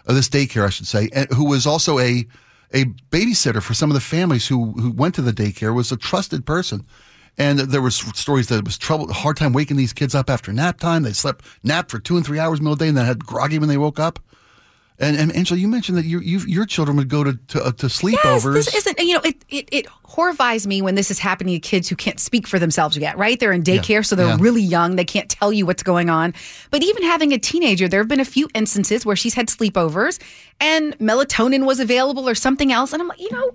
uh, 0.08 0.14
this 0.14 0.30
daycare, 0.30 0.66
I 0.66 0.70
should 0.70 0.88
say, 0.88 1.10
who 1.34 1.46
was 1.46 1.66
also 1.66 2.00
a 2.00 2.26
a 2.74 2.86
babysitter 3.12 3.62
for 3.62 3.74
some 3.74 3.90
of 3.90 3.96
the 3.96 4.02
families 4.02 4.48
who 4.48 4.72
who 4.74 4.92
went 4.92 5.16
to 5.16 5.22
the 5.22 5.34
daycare. 5.34 5.74
Was 5.74 5.92
a 5.92 5.98
trusted 5.98 6.46
person, 6.46 6.86
and 7.38 7.60
there 7.60 7.82
was 7.82 7.96
stories 7.96 8.48
that 8.48 8.60
it 8.60 8.66
was 8.66 8.78
trouble, 8.78 9.12
hard 9.12 9.38
time 9.38 9.54
waking 9.54 9.78
these 9.78 9.94
kids 9.94 10.16
up 10.16 10.30
after 10.30 10.52
nap 10.54 10.80
time. 10.80 11.04
They 11.04 11.14
slept 11.14 11.46
nap 11.64 11.90
for 11.90 12.00
two 12.00 12.18
and 12.18 12.26
three 12.26 12.40
hours 12.40 12.60
middle 12.60 12.74
of 12.74 12.80
the 12.80 12.86
day, 12.86 12.90
and 12.90 12.98
then 12.98 13.06
had 13.06 13.26
groggy 13.26 13.60
when 13.60 13.70
they 13.70 13.78
woke 13.78 14.00
up. 14.00 14.20
And, 14.98 15.18
and 15.18 15.36
Angela, 15.36 15.60
you 15.60 15.68
mentioned 15.68 15.98
that 15.98 16.06
you, 16.06 16.22
you 16.22 16.40
your 16.40 16.66
children 16.66 16.96
would 16.96 17.10
go 17.10 17.24
to 17.24 17.34
to, 17.34 17.64
uh, 17.64 17.72
to 17.74 17.88
Yes, 17.88 18.02
sleepovers. 18.02 18.54
this 18.54 18.74
isn't. 18.74 18.98
You 19.00 19.16
know, 19.16 19.22
it, 19.26 19.44
it 19.50 19.68
it 19.72 19.88
horrifies 20.04 20.66
me 20.66 20.82
when 20.82 20.96
this 20.96 21.12
is 21.12 21.20
happening 21.20 21.54
to 21.54 21.60
kids 21.60 21.90
who 21.90 21.98
can't 21.98 22.20
speak 22.20 22.48
for 22.48 22.60
themselves 22.60 22.98
yet. 22.98 23.18
Right? 23.18 23.38
They're 23.38 23.52
in 23.52 23.64
daycare, 23.64 24.06
so 24.06 24.16
they're 24.16 24.28
yeah. 24.28 24.38
really 24.40 24.62
young. 24.62 24.96
They 24.96 25.04
can't 25.04 25.30
tell 25.30 25.52
you 25.52 25.66
what's 25.66 25.84
going 25.84 26.10
on. 26.10 26.34
But 26.72 26.82
even 26.82 27.04
having 27.04 27.34
a 27.34 27.38
teenager, 27.38 27.90
there 27.90 28.00
have 28.00 28.08
been 28.08 28.22
a 28.22 28.26
few 28.26 28.48
instances 28.54 29.06
where 29.06 29.18
she's 29.18 29.34
had 29.34 29.48
sleepovers 29.48 30.22
and 30.62 30.98
melatonin 31.00 31.66
was 31.66 31.82
available 31.82 32.30
or 32.30 32.36
something 32.36 32.72
else. 32.72 32.94
And 32.94 33.02
I'm 33.02 33.10
like, 33.10 33.20
you 33.20 33.32
know, 33.32 33.52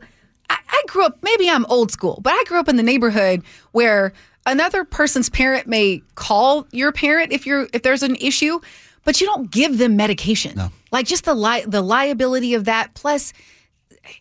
I, 0.50 0.58
I 0.68 0.82
grew 0.88 1.06
up. 1.06 1.18
Maybe 1.22 1.48
I'm 1.48 1.64
old 1.66 1.90
school, 1.90 2.20
but 2.22 2.34
I 2.34 2.44
grew 2.46 2.58
up 2.58 2.68
in 2.68 2.76
the 2.76 2.82
neighborhood 2.82 3.42
where 3.72 4.12
another 4.44 4.84
person's 4.84 5.30
parent 5.30 5.66
may 5.66 6.02
call 6.16 6.66
your 6.70 6.92
parent 6.92 7.32
if 7.32 7.46
you're 7.46 7.66
if 7.72 7.82
there's 7.82 8.02
an 8.02 8.16
issue, 8.16 8.60
but 9.04 9.22
you 9.22 9.26
don't 9.26 9.50
give 9.50 9.78
them 9.78 9.96
medication. 9.96 10.54
No. 10.56 10.70
Like 10.92 11.06
just 11.06 11.24
the 11.24 11.34
li- 11.34 11.64
the 11.66 11.82
liability 11.82 12.54
of 12.54 12.64
that 12.64 12.94
plus 12.94 13.32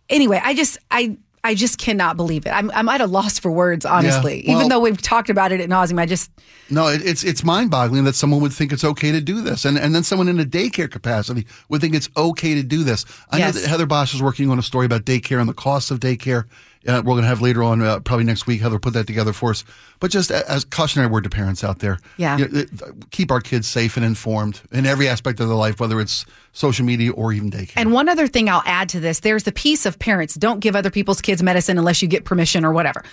anyway, 0.09 0.41
I 0.43 0.53
just 0.53 0.77
I 0.91 1.17
I 1.43 1.55
just 1.55 1.77
cannot 1.77 2.17
believe 2.17 2.45
it. 2.45 2.49
I'm 2.49 2.69
I'm 2.71 2.89
at 2.89 2.99
a 3.01 3.07
loss 3.07 3.39
for 3.39 3.49
words, 3.51 3.85
honestly. 3.85 4.43
well- 4.47 4.57
Even 4.57 4.69
though 4.69 4.79
we've 4.79 5.01
talked 5.01 5.29
about 5.29 5.51
it 5.51 5.61
at 5.61 5.69
nauseum, 5.69 5.99
I 5.99 6.05
just 6.05 6.29
No, 6.69 6.87
it, 6.87 7.01
it's 7.05 7.23
it's 7.23 7.43
mind 7.43 7.71
boggling 7.71 8.03
that 8.03 8.15
someone 8.15 8.41
would 8.41 8.53
think 8.53 8.73
it's 8.73 8.83
okay 8.83 9.11
to 9.11 9.21
do 9.21 9.41
this, 9.41 9.65
and 9.65 9.77
and 9.77 9.95
then 9.95 10.03
someone 10.03 10.27
in 10.27 10.39
a 10.39 10.45
daycare 10.45 10.91
capacity 10.91 11.47
would 11.69 11.81
think 11.81 11.95
it's 11.95 12.09
okay 12.17 12.55
to 12.55 12.63
do 12.63 12.83
this. 12.83 13.05
I 13.31 13.37
Yes. 13.37 13.55
know 13.55 13.61
that 13.61 13.67
Heather 13.69 13.85
Bosch 13.85 14.13
is 14.13 14.21
working 14.21 14.49
on 14.51 14.59
a 14.59 14.63
story 14.63 14.85
about 14.85 15.05
daycare 15.05 15.39
and 15.39 15.49
the 15.49 15.53
costs 15.53 15.91
of 15.91 15.99
daycare. 15.99 16.43
Uh, 16.87 17.01
we're 17.05 17.11
going 17.13 17.23
to 17.23 17.27
have 17.27 17.41
later 17.41 17.61
on, 17.61 17.81
uh, 17.81 17.99
probably 17.99 18.23
next 18.23 18.47
week. 18.47 18.61
Heather 18.61 18.79
put 18.79 18.93
that 18.93 19.05
together 19.05 19.33
for 19.33 19.49
us. 19.51 19.65
But 19.99 20.11
just 20.11 20.31
a- 20.31 20.49
as 20.49 20.63
cautionary 20.63 21.09
word 21.11 21.25
to 21.25 21.29
parents 21.29 21.61
out 21.63 21.79
there, 21.79 21.99
Yeah. 22.17 22.37
you 22.37 22.47
know, 22.47 22.63
keep 23.11 23.31
our 23.31 23.41
kids 23.41 23.67
safe 23.67 23.97
and 23.97 24.05
informed 24.05 24.61
in 24.71 24.85
every 24.85 25.09
aspect 25.09 25.41
of 25.41 25.49
their 25.49 25.57
life, 25.57 25.79
whether 25.81 25.99
it's 25.99 26.25
social 26.53 26.85
media 26.85 27.11
or 27.11 27.33
even 27.33 27.51
daycare. 27.51 27.73
And 27.75 27.91
one 27.91 28.07
other 28.07 28.27
thing 28.27 28.49
I'll 28.49 28.63
add 28.65 28.87
to 28.89 28.99
this 29.01 29.19
there's 29.19 29.43
the 29.43 29.51
piece 29.51 29.85
of 29.85 29.99
parents 29.99 30.35
don't 30.35 30.61
give 30.61 30.75
other 30.75 30.89
people's 30.89 31.19
kids 31.21 31.43
medicine 31.43 31.77
unless 31.77 32.01
you 32.01 32.07
get 32.07 32.23
permission 32.23 32.63
or 32.63 32.71
whatever. 32.71 33.03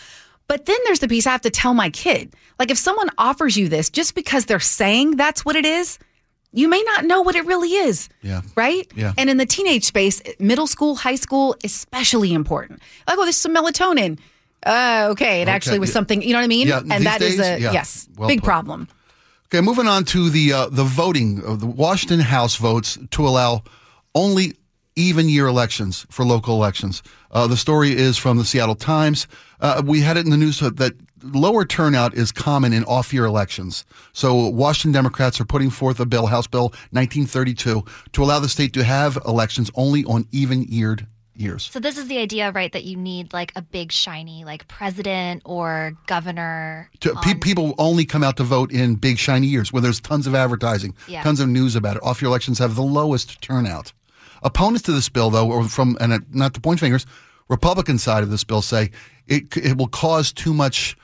But 0.48 0.66
then 0.66 0.76
there's 0.84 1.00
the 1.00 1.08
piece 1.08 1.26
I 1.26 1.32
have 1.32 1.40
to 1.40 1.50
tell 1.50 1.74
my 1.74 1.90
kid. 1.90 2.32
Like 2.60 2.70
if 2.70 2.78
someone 2.78 3.10
offers 3.18 3.56
you 3.56 3.68
this 3.68 3.90
just 3.90 4.14
because 4.14 4.44
they're 4.44 4.60
saying 4.60 5.16
that's 5.16 5.44
what 5.44 5.56
it 5.56 5.66
is, 5.66 5.98
you 6.56 6.68
may 6.68 6.82
not 6.82 7.04
know 7.04 7.20
what 7.20 7.36
it 7.36 7.44
really 7.44 7.72
is. 7.74 8.08
Yeah. 8.22 8.40
Right? 8.56 8.90
Yeah. 8.96 9.12
And 9.18 9.28
in 9.28 9.36
the 9.36 9.46
teenage 9.46 9.84
space, 9.84 10.22
middle 10.38 10.66
school, 10.66 10.96
high 10.96 11.14
school, 11.16 11.54
especially 11.62 12.32
important. 12.32 12.80
Like, 13.06 13.18
oh, 13.18 13.26
this 13.26 13.36
is 13.36 13.42
some 13.42 13.54
melatonin. 13.54 14.18
Uh, 14.64 15.08
okay, 15.10 15.42
it 15.42 15.48
actually 15.48 15.78
was 15.78 15.90
yeah. 15.90 15.92
something, 15.92 16.22
you 16.22 16.32
know 16.32 16.38
what 16.38 16.44
I 16.44 16.48
mean? 16.48 16.66
Yeah, 16.66 16.78
and 16.78 16.90
these 16.90 17.04
that 17.04 17.22
is 17.22 17.36
days, 17.36 17.40
a, 17.46 17.60
yeah. 17.60 17.72
yes, 17.72 18.08
Well 18.16 18.26
big 18.26 18.40
put. 18.40 18.46
problem. 18.46 18.88
Okay, 19.46 19.60
moving 19.60 19.86
on 19.86 20.04
to 20.06 20.28
the 20.28 20.52
uh, 20.52 20.68
the 20.70 20.82
voting. 20.82 21.40
Uh, 21.46 21.54
the 21.54 21.66
Washington 21.66 22.18
House 22.18 22.56
votes 22.56 22.98
to 23.10 23.28
allow 23.28 23.62
only 24.14 24.54
even 24.96 25.28
year 25.28 25.46
elections 25.46 26.04
for 26.10 26.24
local 26.24 26.54
elections. 26.54 27.02
Uh, 27.30 27.46
the 27.46 27.56
story 27.56 27.92
is 27.92 28.16
from 28.18 28.38
the 28.38 28.44
Seattle 28.44 28.74
Times. 28.74 29.28
Uh, 29.60 29.82
we 29.86 30.00
had 30.00 30.16
it 30.16 30.24
in 30.24 30.30
the 30.30 30.36
news 30.36 30.58
that 30.58 30.94
lower 31.32 31.64
turnout 31.64 32.14
is 32.14 32.32
common 32.32 32.72
in 32.72 32.84
off 32.84 33.12
year 33.12 33.24
elections. 33.24 33.84
So 34.12 34.48
Washington 34.48 34.92
Democrats 34.92 35.40
are 35.40 35.44
putting 35.44 35.70
forth 35.70 36.00
a 36.00 36.06
bill, 36.06 36.26
House 36.26 36.46
Bill 36.46 36.68
1932, 36.92 37.84
to 38.12 38.22
allow 38.22 38.38
the 38.40 38.48
state 38.48 38.72
to 38.74 38.84
have 38.84 39.18
elections 39.26 39.70
only 39.74 40.04
on 40.04 40.26
even 40.32 40.62
yeared 40.64 41.06
years. 41.34 41.68
So 41.70 41.78
this 41.80 41.98
is 41.98 42.08
the 42.08 42.18
idea, 42.18 42.50
right? 42.52 42.72
That 42.72 42.84
you 42.84 42.96
need 42.96 43.32
like 43.32 43.52
a 43.56 43.62
big 43.62 43.92
shiny, 43.92 44.44
like 44.44 44.66
president 44.68 45.42
or 45.44 45.92
governor. 46.06 46.90
To, 47.00 47.14
pe- 47.16 47.34
people 47.34 47.74
only 47.78 48.04
come 48.06 48.24
out 48.24 48.36
to 48.38 48.42
vote 48.42 48.72
in 48.72 48.94
big 48.94 49.18
shiny 49.18 49.46
years 49.46 49.72
where 49.72 49.82
there's 49.82 50.00
tons 50.00 50.26
of 50.26 50.34
advertising, 50.34 50.94
Yeah. 51.06 51.22
tons 51.22 51.40
of 51.40 51.48
news 51.48 51.76
about 51.76 51.96
it. 51.96 52.02
Off 52.02 52.22
year 52.22 52.28
elections 52.28 52.58
have 52.58 52.74
the 52.74 52.82
lowest 52.82 53.40
turnout. 53.42 53.92
Opponents 54.42 54.82
to 54.84 54.92
this 54.92 55.08
bill, 55.08 55.28
though, 55.30 55.50
or 55.50 55.64
from 55.68 55.96
and 56.00 56.12
uh, 56.12 56.18
not 56.30 56.54
to 56.54 56.60
point 56.60 56.80
fingers, 56.80 57.04
Republican 57.48 57.98
side 57.98 58.22
of 58.22 58.30
this 58.30 58.44
bill 58.44 58.62
say 58.62 58.90
it 59.26 59.56
it 59.56 59.76
will 59.76 59.88
cause 59.88 60.32
too 60.32 60.52
much 60.54 60.96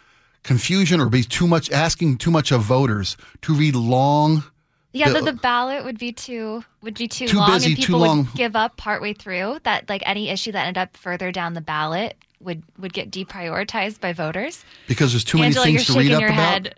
confusion 0.43 1.01
or 1.01 1.09
be 1.09 1.23
too 1.23 1.47
much 1.47 1.71
asking 1.71 2.19
too 2.19 2.31
much 2.31 2.51
of 2.53 2.63
voters 2.63 3.17
to 3.43 3.55
read 3.55 3.75
long. 3.75 4.45
yeah, 4.93 5.09
the- 5.09 5.15
that 5.21 5.25
the 5.25 5.33
ballot 5.41 5.85
would 5.85 5.99
be 5.99 6.13
too 6.13 6.65
would 6.83 6.95
be 6.99 7.07
too, 7.09 7.27
Too 7.29 7.39
long, 7.39 7.51
busy, 7.53 7.69
and 7.73 7.77
too 7.77 7.83
people 7.87 8.01
long. 8.01 8.19
would 8.25 8.35
give 8.35 8.57
up 8.57 8.77
partway 8.77 9.13
through. 9.15 9.59
That 9.65 9.89
like 9.89 10.03
any 10.05 10.29
issue 10.29 10.53
that 10.53 10.67
ended 10.67 10.79
up 10.83 10.97
further 10.97 11.31
down 11.33 11.55
the 11.55 11.61
ballot 11.61 12.17
would 12.41 12.63
would 12.79 12.93
get 12.93 13.11
deprioritized 13.11 14.01
by 14.01 14.13
voters. 14.13 14.65
Because 14.89 15.13
there's 15.13 15.23
too 15.25 15.39
Angela, 15.41 15.65
many 15.67 15.73
you're 15.75 15.83
things 15.85 15.95
to 15.95 15.99
read 16.01 16.07
shaking 16.09 16.15
up 16.17 16.21
your 16.21 16.31
about. 16.33 16.69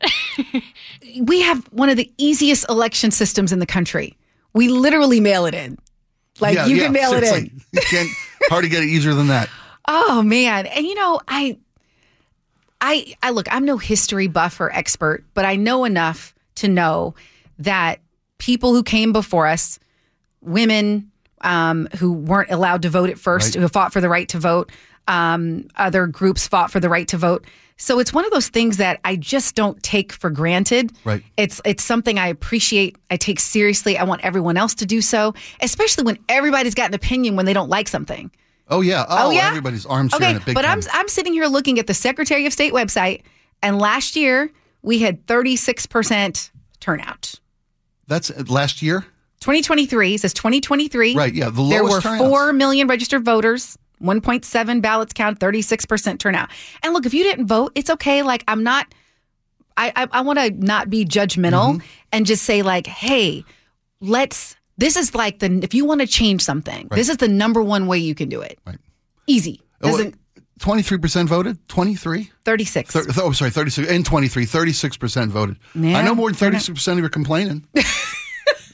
head. 0.53 0.63
We 1.23 1.43
have 1.43 1.65
one 1.73 1.89
of 1.89 1.97
the 1.97 2.11
easiest 2.19 2.69
election 2.69 3.11
systems 3.11 3.53
in 3.53 3.61
the 3.61 3.67
country. 3.67 4.17
We 4.53 4.69
literally 4.69 5.21
mail 5.21 5.47
it 5.47 5.55
in. 5.55 5.79
Like 6.41 6.57
Yeah, 6.57 6.67
you 6.67 6.77
yeah, 6.77 6.83
can 6.85 6.93
mail 6.93 7.13
it 7.13 7.25
seriously. 7.25 7.51
in. 7.53 7.61
You 7.73 7.81
can't 7.83 8.09
hard 8.51 8.65
to 8.65 8.69
get 8.71 8.83
it 8.83 8.89
easier 8.89 9.15
than 9.15 9.29
that. 9.29 9.49
Oh 9.87 10.23
man. 10.23 10.65
And 10.67 10.87
you 10.87 10.95
know, 10.95 11.21
I 11.29 11.59
I 12.87 13.15
I 13.23 13.31
look, 13.31 13.47
I'm 13.51 13.65
no 13.65 13.79
history 13.79 14.27
buff 14.29 14.61
or 14.61 14.71
expert, 14.73 15.25
but 15.35 15.45
I 15.45 15.57
know 15.57 15.85
enough 15.85 16.35
to 16.57 16.69
know 16.69 17.15
that 17.59 18.01
people 18.39 18.75
who 18.75 18.83
came 18.83 19.13
before 19.13 19.47
us, 19.47 19.79
women 20.43 21.11
um, 21.41 21.89
who 21.99 22.13
weren't 22.13 22.51
allowed 22.51 22.83
to 22.83 22.91
vote 22.91 23.11
at 23.11 23.19
first, 23.19 23.55
Right. 23.55 23.63
who 23.63 23.69
fought 23.69 23.93
for 23.93 24.01
the 24.01 24.09
right 24.09 24.29
to 24.29 24.39
vote, 24.39 24.71
um, 25.09 25.67
other 25.77 26.07
groups 26.07 26.47
fought 26.49 26.71
for 26.71 26.81
the 26.81 26.89
right 26.89 27.09
to 27.09 27.17
vote. 27.19 27.45
So 27.77 27.99
it's 27.99 28.13
one 28.13 28.25
of 28.25 28.31
those 28.31 28.49
things 28.49 28.77
that 28.77 29.01
I 29.05 29.17
just 29.17 29.55
don't 29.57 29.83
take 29.83 30.13
for 30.13 30.31
granted. 30.31 30.93
Right. 31.05 31.23
It's 31.37 31.61
it's 31.65 31.83
something 31.83 32.19
I 32.19 32.29
appreciate. 32.29 32.97
I 33.11 33.17
take 33.17 33.41
seriously. 33.41 33.99
I 33.99 34.05
want 34.05 34.25
everyone 34.25 34.57
else 34.57 34.75
to 34.77 34.87
do 34.87 35.01
so, 35.01 35.35
especially 35.61 36.05
when 36.05 36.19
everybody's 36.29 36.75
got 36.75 36.89
an 36.89 36.95
opinion 36.95 37.35
when 37.37 37.47
they 37.47 37.53
don't 37.53 37.69
like 37.71 37.89
something. 37.89 38.31
Oh 38.69 38.81
yeah. 38.81 39.05
Oh, 39.09 39.31
yeah? 39.31 39.49
everybody's 39.49 39.85
armchair 39.87 40.17
Okay, 40.17 40.31
in 40.31 40.37
it 40.37 40.45
big 40.47 40.55
but 40.55 40.63
time. 40.63 40.81
I'm 40.81 41.01
I'm 41.01 41.09
sitting 41.09 41.33
here 41.33 41.47
looking 41.47 41.79
at 41.79 41.87
the 41.87 41.95
Secretary 41.95 42.47
of 42.47 42.53
State 42.53 42.73
website, 42.73 43.23
and 43.63 43.79
last 43.79 44.17
year 44.17 44.51
we 44.83 45.01
had 45.01 45.27
36 45.27 45.87
percent 45.87 46.51
turnout. 46.81 47.35
That's 48.07 48.31
uh, 48.31 48.45
last 48.49 48.81
year. 48.83 49.03
2023 49.41 50.17
says 50.17 50.33
2023. 50.33 51.15
Right, 51.15 51.35
yeah, 51.35 51.51
the 51.51 51.63
there 51.69 51.83
were 51.83 51.91
lowest 51.91 52.07
turnouts. 52.07 52.25
four 52.29 52.53
million 52.55 52.87
registered 52.89 53.25
voters. 53.25 53.77
1.7 54.03 54.83
ballots 54.83 55.15
count, 55.15 55.39
36% 55.39 56.19
turnout. 56.19 56.51
And 56.83 56.93
look, 56.93 57.07
if 57.07 57.15
you 57.15 57.23
didn't 57.23 57.47
vote, 57.47 57.73
it's 57.75 57.89
okay. 57.89 58.23
Like, 58.23 58.45
I'm 58.47 58.63
not, 58.63 58.93
I, 59.79 59.93
I, 59.97 60.09
I 60.13 60.21
want 60.21 60.39
to 60.41 60.51
not 60.51 60.91
be 60.91 61.07
judgmental 61.07 61.77
Mm-hmm. 61.77 61.87
and 62.13 62.27
just 62.27 62.43
say, 62.43 62.61
like, 62.63 62.87
hey, 62.87 63.45
let's, 64.01 64.57
this 64.77 64.97
is 64.97 65.15
like 65.15 65.39
the, 65.39 65.61
if 65.63 65.75
you 65.75 65.85
want 65.85 66.01
to 66.01 66.07
change 66.07 66.43
something, 66.43 66.89
this 66.91 67.09
is 67.09 67.19
the 67.19 67.29
number 67.29 67.63
one 67.63 67.87
way 67.87 67.99
you 67.99 68.15
can 68.15 68.29
do 68.29 68.41
it. 68.41 68.59
Right. 68.67 68.79
Easy. 69.27 69.63
Uh, 69.83 69.91
Doesn't, 69.91 70.15
Twenty-three 70.61 70.99
percent 70.99 71.29
voted. 71.29 71.59
Twenty-three. 71.69 72.31
36. 72.45 72.93
Thir- 72.95 73.05
oh, 73.23 73.33
sorry, 73.33 73.51
36 73.51 73.91
and 73.91 74.07
23, 74.07 74.47
36% 74.47 75.29
voted. 75.29 75.57
Yeah, 75.75 75.99
I 75.99 76.03
know 76.03 76.15
more 76.15 76.31
than 76.31 76.53
36% 76.53 76.93
of 76.93 76.99
you 76.99 77.05
are 77.05 77.09
complaining. 77.09 77.67
you 77.75 77.83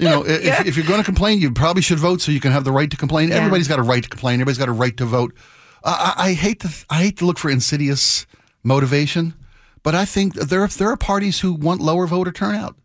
know, 0.01 0.25
if, 0.27 0.67
if 0.67 0.77
you're 0.77 0.87
going 0.87 1.01
to 1.01 1.05
complain, 1.05 1.41
you 1.41 1.51
probably 1.53 1.81
should 1.81 1.99
vote 1.99 2.21
so 2.21 2.33
you 2.33 2.41
can 2.41 2.53
have 2.53 2.65
the 2.65 2.73
right 2.73 2.91
to 2.91 2.97
complain. 2.99 3.33
Everybody's 3.33 3.67
got 3.69 3.79
a 3.79 3.83
right 3.83 4.03
to 4.03 4.09
complain. 4.09 4.35
Everybody's 4.35 4.59
got 4.59 4.69
a 4.69 4.73
right 4.73 4.97
to 4.99 5.07
vote. 5.07 5.35
I, 5.83 6.15
I 6.17 6.25
I 6.29 6.33
hate 6.35 6.61
to 6.61 6.69
I 6.91 6.97
hate 6.97 7.17
to 7.19 7.25
look 7.27 7.39
for 7.39 7.51
insidious 7.51 8.27
motivation, 8.63 9.35
but 9.83 9.95
I 9.95 10.05
think 10.05 10.35
there 10.35 10.63
are, 10.63 10.69
there 10.69 10.91
are 10.91 10.97
parties 10.97 11.41
who 11.41 11.55
want 11.55 11.81
lower 11.81 12.07
voter 12.07 12.33
turnout. 12.33 12.77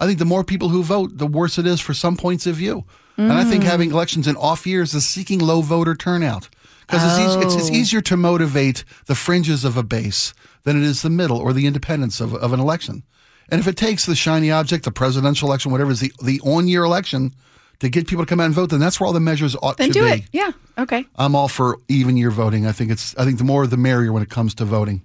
I 0.00 0.06
think 0.06 0.18
the 0.18 0.24
more 0.24 0.42
people 0.42 0.70
who 0.70 0.82
vote, 0.82 1.18
the 1.18 1.26
worse 1.26 1.58
it 1.58 1.66
is 1.66 1.80
for 1.80 1.94
some 1.94 2.16
points 2.16 2.46
of 2.46 2.56
view. 2.56 2.84
And 3.16 3.32
I 3.32 3.44
think 3.44 3.64
having 3.64 3.90
elections 3.90 4.26
in 4.26 4.34
off 4.36 4.66
years 4.66 4.94
is 4.94 5.06
seeking 5.06 5.40
low 5.40 5.60
voter 5.60 5.94
turnout 5.94 6.48
because 6.86 7.18
it's, 7.18 7.44
it's, 7.44 7.54
it's 7.54 7.70
easier 7.70 8.00
to 8.00 8.16
motivate 8.16 8.82
the 9.06 9.14
fringes 9.14 9.62
of 9.62 9.76
a 9.76 9.82
base 9.82 10.32
than 10.62 10.78
it 10.78 10.82
is 10.82 11.02
the 11.02 11.10
middle 11.10 11.36
or 11.36 11.52
the 11.52 11.66
independence 11.66 12.18
of, 12.22 12.34
of 12.34 12.54
an 12.54 12.60
election. 12.60 13.02
And 13.50 13.60
if 13.60 13.68
it 13.68 13.76
takes 13.76 14.06
the 14.06 14.14
shiny 14.14 14.50
object, 14.50 14.86
the 14.86 14.90
presidential 14.90 15.48
election, 15.48 15.70
whatever 15.70 15.90
is 15.90 16.00
the, 16.00 16.12
the 16.22 16.40
on 16.40 16.66
year 16.66 16.82
election 16.84 17.34
to 17.80 17.90
get 17.90 18.06
people 18.06 18.24
to 18.24 18.28
come 18.28 18.40
out 18.40 18.46
and 18.46 18.54
vote, 18.54 18.70
then 18.70 18.80
that's 18.80 18.98
where 18.98 19.06
all 19.06 19.12
the 19.12 19.20
measures 19.20 19.54
ought 19.60 19.76
then 19.76 19.88
to 19.88 19.92
do 19.92 20.04
be. 20.04 20.10
it. 20.10 20.22
Yeah. 20.32 20.52
Okay. 20.78 21.04
I'm 21.16 21.34
all 21.34 21.48
for 21.48 21.78
even 21.88 22.16
year 22.16 22.30
voting. 22.30 22.66
I 22.66 22.72
think 22.72 22.90
it's 22.90 23.14
I 23.18 23.24
think 23.26 23.38
the 23.38 23.44
more 23.44 23.66
the 23.66 23.76
merrier 23.76 24.12
when 24.12 24.22
it 24.22 24.30
comes 24.30 24.54
to 24.56 24.64
voting. 24.64 25.02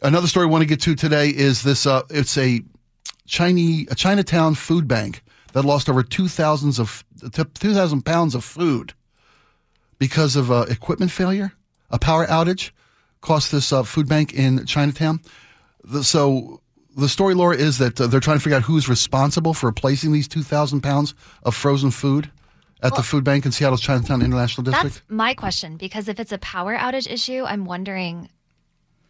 Another 0.00 0.28
story 0.28 0.46
I 0.46 0.48
want 0.48 0.62
to 0.62 0.68
get 0.68 0.80
to 0.82 0.94
today 0.94 1.30
is 1.30 1.62
this 1.62 1.86
uh, 1.86 2.02
it's 2.10 2.38
a 2.38 2.62
Chinese 3.28 3.86
a 3.90 3.94
Chinatown 3.94 4.54
food 4.54 4.88
bank 4.88 5.22
that 5.52 5.64
lost 5.64 5.88
over 5.88 6.02
2000 6.02 6.78
of 6.80 7.04
2000 7.54 8.02
pounds 8.02 8.34
of 8.34 8.44
food 8.44 8.94
because 9.98 10.36
of 10.36 10.50
uh, 10.50 10.66
equipment 10.68 11.10
failure, 11.10 11.52
a 11.90 11.98
power 11.98 12.26
outage 12.26 12.70
cost 13.20 13.52
this 13.52 13.72
uh, 13.72 13.82
food 13.82 14.08
bank 14.08 14.32
in 14.32 14.64
Chinatown. 14.66 15.20
The, 15.84 16.04
so 16.04 16.60
the 16.96 17.08
story, 17.08 17.34
Laura, 17.34 17.56
is 17.56 17.78
that 17.78 18.00
uh, 18.00 18.06
they're 18.06 18.20
trying 18.20 18.38
to 18.38 18.42
figure 18.42 18.56
out 18.56 18.62
who's 18.62 18.88
responsible 18.88 19.54
for 19.54 19.66
replacing 19.66 20.12
these 20.12 20.28
2,000 20.28 20.80
pounds 20.80 21.14
of 21.42 21.54
frozen 21.54 21.90
food 21.90 22.30
at 22.82 22.94
the 22.94 23.02
food 23.02 23.24
bank 23.24 23.44
in 23.44 23.50
Seattle's 23.52 23.80
Chinatown 23.80 24.22
International 24.22 24.62
District. 24.64 24.94
That's 24.94 25.02
my 25.08 25.34
question 25.34 25.76
because 25.76 26.08
if 26.08 26.20
it's 26.20 26.32
a 26.32 26.38
power 26.38 26.76
outage 26.76 27.10
issue, 27.10 27.44
I'm 27.44 27.64
wondering 27.64 28.28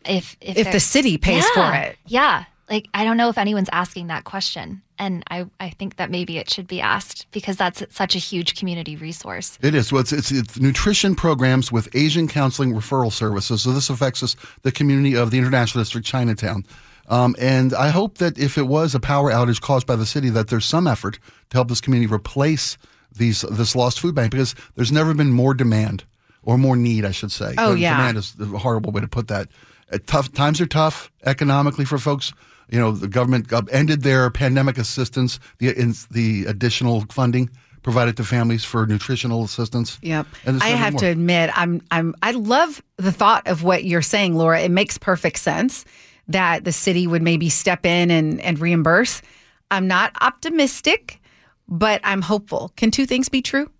if 0.06 0.36
if, 0.40 0.56
If 0.56 0.72
the 0.72 0.80
city 0.80 1.18
pays 1.18 1.44
Yeah, 1.54 1.70
for 1.70 1.76
it. 1.76 1.98
Yeah. 2.06 2.44
Like 2.70 2.86
I 2.94 3.04
don't 3.04 3.16
know 3.16 3.28
if 3.28 3.38
anyone's 3.38 3.68
asking 3.72 4.08
that 4.08 4.24
question. 4.24 4.82
And 4.98 5.22
I, 5.30 5.46
I 5.60 5.70
think 5.70 5.96
that 5.96 6.10
maybe 6.10 6.38
it 6.38 6.50
should 6.50 6.66
be 6.66 6.80
asked 6.80 7.26
because 7.30 7.56
that's 7.56 7.84
such 7.90 8.16
a 8.16 8.18
huge 8.18 8.58
community 8.58 8.96
resource. 8.96 9.56
It 9.62 9.74
is. 9.74 9.92
Well, 9.92 10.00
it's, 10.00 10.12
it's, 10.12 10.32
it's 10.32 10.58
nutrition 10.58 11.14
programs 11.14 11.70
with 11.70 11.88
Asian 11.94 12.26
counseling 12.26 12.74
referral 12.74 13.12
services. 13.12 13.62
So 13.62 13.70
this 13.70 13.90
affects 13.90 14.24
us, 14.24 14.34
the 14.62 14.72
community 14.72 15.14
of 15.16 15.30
the 15.30 15.38
International 15.38 15.82
District, 15.82 16.04
Chinatown. 16.04 16.66
Um, 17.08 17.36
and 17.38 17.74
I 17.74 17.90
hope 17.90 18.18
that 18.18 18.38
if 18.38 18.58
it 18.58 18.66
was 18.66 18.94
a 18.94 19.00
power 19.00 19.30
outage 19.30 19.60
caused 19.60 19.86
by 19.86 19.96
the 19.96 20.04
city, 20.04 20.30
that 20.30 20.48
there's 20.48 20.66
some 20.66 20.86
effort 20.86 21.18
to 21.50 21.56
help 21.56 21.68
this 21.68 21.80
community 21.80 22.12
replace 22.12 22.76
these 23.14 23.40
this 23.42 23.74
lost 23.74 24.00
food 24.00 24.14
bank 24.14 24.30
because 24.30 24.54
there's 24.76 24.92
never 24.92 25.14
been 25.14 25.30
more 25.30 25.54
demand 25.54 26.04
or 26.42 26.58
more 26.58 26.76
need, 26.76 27.04
I 27.04 27.10
should 27.10 27.32
say. 27.32 27.54
Oh, 27.56 27.74
yeah. 27.74 27.96
Demand 27.96 28.18
is 28.18 28.34
a 28.40 28.46
horrible 28.58 28.92
way 28.92 29.00
to 29.00 29.08
put 29.08 29.28
that. 29.28 29.48
Uh, 29.92 29.98
tough 30.06 30.32
times 30.32 30.60
are 30.60 30.66
tough 30.66 31.10
economically 31.24 31.84
for 31.84 31.98
folks. 31.98 32.32
You 32.68 32.78
know, 32.78 32.92
the 32.92 33.08
government 33.08 33.52
ended 33.70 34.02
their 34.02 34.30
pandemic 34.30 34.78
assistance, 34.78 35.40
the 35.58 35.70
in, 35.70 35.94
the 36.10 36.44
additional 36.46 37.04
funding 37.10 37.50
provided 37.82 38.16
to 38.18 38.24
families 38.24 38.64
for 38.64 38.86
nutritional 38.86 39.44
assistance. 39.44 39.98
Yep. 40.02 40.26
And 40.44 40.62
I 40.62 40.68
have 40.68 40.94
more. 40.94 41.00
to 41.00 41.06
admit, 41.06 41.50
I'm 41.54 41.82
I'm 41.90 42.14
I 42.22 42.32
love 42.32 42.82
the 42.96 43.12
thought 43.12 43.46
of 43.46 43.62
what 43.62 43.84
you're 43.84 44.02
saying, 44.02 44.34
Laura. 44.34 44.60
It 44.60 44.70
makes 44.70 44.98
perfect 44.98 45.38
sense 45.38 45.84
that 46.28 46.64
the 46.64 46.72
city 46.72 47.06
would 47.06 47.22
maybe 47.22 47.48
step 47.48 47.86
in 47.86 48.10
and, 48.10 48.40
and 48.40 48.58
reimburse. 48.58 49.22
I'm 49.70 49.86
not 49.86 50.12
optimistic, 50.20 51.20
but 51.66 52.00
I'm 52.04 52.22
hopeful. 52.22 52.72
Can 52.76 52.90
two 52.90 53.06
things 53.06 53.28
be 53.28 53.42
true? 53.42 53.70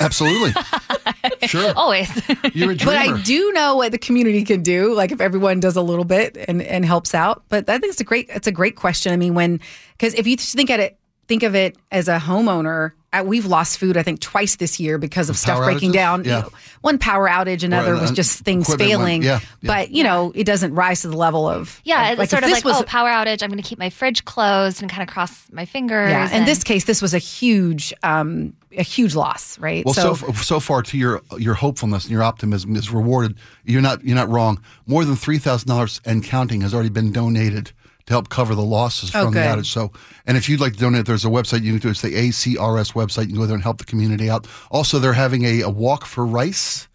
Absolutely. 0.00 0.52
sure. 1.46 1.72
Always. 1.76 2.10
You're 2.54 2.72
a 2.72 2.76
But. 2.76 2.96
I 2.96 3.20
do 3.22 3.52
know 3.52 3.76
what 3.76 3.92
the 3.92 3.98
community 3.98 4.44
can 4.44 4.62
do, 4.62 4.94
like 4.94 5.12
if 5.12 5.20
everyone 5.20 5.60
does 5.60 5.76
a 5.76 5.82
little 5.82 6.04
bit 6.04 6.36
and, 6.48 6.62
and 6.62 6.84
helps 6.84 7.14
out. 7.14 7.44
But 7.48 7.68
I 7.68 7.78
think 7.78 7.92
it's 7.92 8.00
a 8.00 8.04
great 8.04 8.28
it's 8.30 8.46
a 8.46 8.52
great 8.52 8.76
question. 8.76 9.12
I 9.12 9.16
mean, 9.16 9.34
when 9.34 9.60
because 9.92 10.14
if 10.14 10.26
you 10.26 10.36
think 10.36 10.70
at 10.70 10.80
it 10.80 10.98
think 11.28 11.42
of 11.44 11.54
it 11.54 11.76
as 11.92 12.08
a 12.08 12.18
homeowner 12.18 12.92
we've 13.24 13.46
lost 13.46 13.78
food, 13.78 13.96
I 13.96 14.02
think, 14.02 14.20
twice 14.20 14.56
this 14.56 14.78
year 14.78 14.96
because 14.98 15.28
of 15.28 15.36
stuff 15.36 15.56
power 15.56 15.64
breaking 15.64 15.90
outages? 15.90 15.94
down. 15.94 16.24
Yeah. 16.24 16.44
One 16.80 16.98
power 16.98 17.28
outage, 17.28 17.64
another 17.64 17.94
an- 17.94 18.00
was 18.00 18.10
just 18.12 18.40
things 18.40 18.64
equipment 18.64 18.88
went- 18.90 18.98
failing. 19.00 19.22
yeah, 19.22 19.40
yeah. 19.60 19.66
But 19.66 19.90
you 19.90 20.04
know, 20.04 20.32
it 20.34 20.44
doesn't 20.44 20.74
rise 20.74 21.02
to 21.02 21.08
the 21.08 21.16
level 21.16 21.48
of 21.48 21.80
Yeah, 21.84 22.12
of- 22.12 22.20
it's 22.20 22.30
sort 22.30 22.44
of 22.44 22.48
this 22.48 22.58
like, 22.58 22.64
was 22.64 22.76
oh, 22.80 22.84
power 22.84 23.08
outage. 23.08 23.42
I'm 23.42 23.50
going 23.50 23.60
to 23.62 23.68
keep 23.68 23.78
my 23.80 23.90
fridge 23.90 24.24
closed 24.24 24.80
and 24.80 24.90
kind 24.90 25.02
of 25.02 25.08
cross 25.12 25.46
my 25.50 25.64
fingers. 25.64 26.10
yeah. 26.10 26.28
In 26.28 26.32
and- 26.38 26.46
this 26.48 26.62
case, 26.62 26.84
this 26.84 27.02
was 27.02 27.12
a 27.12 27.18
huge, 27.18 27.92
um, 28.04 28.52
a 28.78 28.82
huge 28.84 29.16
loss, 29.16 29.58
right? 29.58 29.84
Well, 29.84 29.94
so 29.94 30.14
so, 30.14 30.32
so 30.32 30.60
far 30.60 30.82
to 30.82 30.96
your 30.96 31.20
your 31.36 31.54
hopefulness 31.54 32.04
and 32.04 32.12
your 32.12 32.22
optimism 32.22 32.76
is 32.76 32.90
rewarded. 32.92 33.34
You're 33.64 33.82
not 33.82 34.04
you're 34.04 34.14
not 34.14 34.28
wrong. 34.28 34.62
More 34.86 35.04
than 35.04 35.16
three 35.16 35.38
thousand 35.38 35.68
dollars 35.68 36.00
and 36.04 36.22
counting 36.22 36.60
has 36.60 36.72
already 36.72 36.90
been 36.90 37.10
donated 37.10 37.72
to 38.10 38.14
help 38.14 38.28
cover 38.28 38.54
the 38.54 38.62
losses 38.62 39.14
Oh, 39.14 39.24
from 39.24 39.34
the 39.34 39.40
outage. 39.40 39.66
So, 39.66 39.92
and 40.26 40.36
if 40.36 40.48
you'd 40.48 40.60
like 40.60 40.74
to 40.74 40.78
donate, 40.78 41.06
there's 41.06 41.24
a 41.24 41.28
website 41.28 41.62
you 41.62 41.72
can 41.72 41.80
do. 41.80 41.88
It's 41.88 42.02
the 42.02 42.12
ACRS 42.14 42.92
website. 42.92 43.22
You 43.22 43.28
can 43.28 43.36
go 43.36 43.46
there 43.46 43.54
and 43.54 43.62
help 43.62 43.78
the 43.78 43.84
community 43.84 44.28
out. 44.28 44.46
Also, 44.70 44.98
they're 44.98 45.12
having 45.12 45.44
a, 45.44 45.60
a 45.62 45.70
walk 45.70 46.04
for 46.04 46.26
rice 46.26 46.88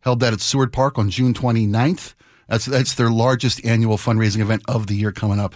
held 0.00 0.20
that 0.20 0.32
at 0.32 0.40
Seward 0.40 0.72
Park 0.72 0.98
on 0.98 1.10
June 1.10 1.34
29th. 1.34 2.14
That's 2.48 2.66
that's 2.66 2.94
their 2.94 3.10
largest 3.10 3.64
annual 3.64 3.96
fundraising 3.96 4.40
event 4.40 4.62
of 4.66 4.86
the 4.86 4.96
year 4.96 5.12
coming 5.12 5.38
up 5.38 5.54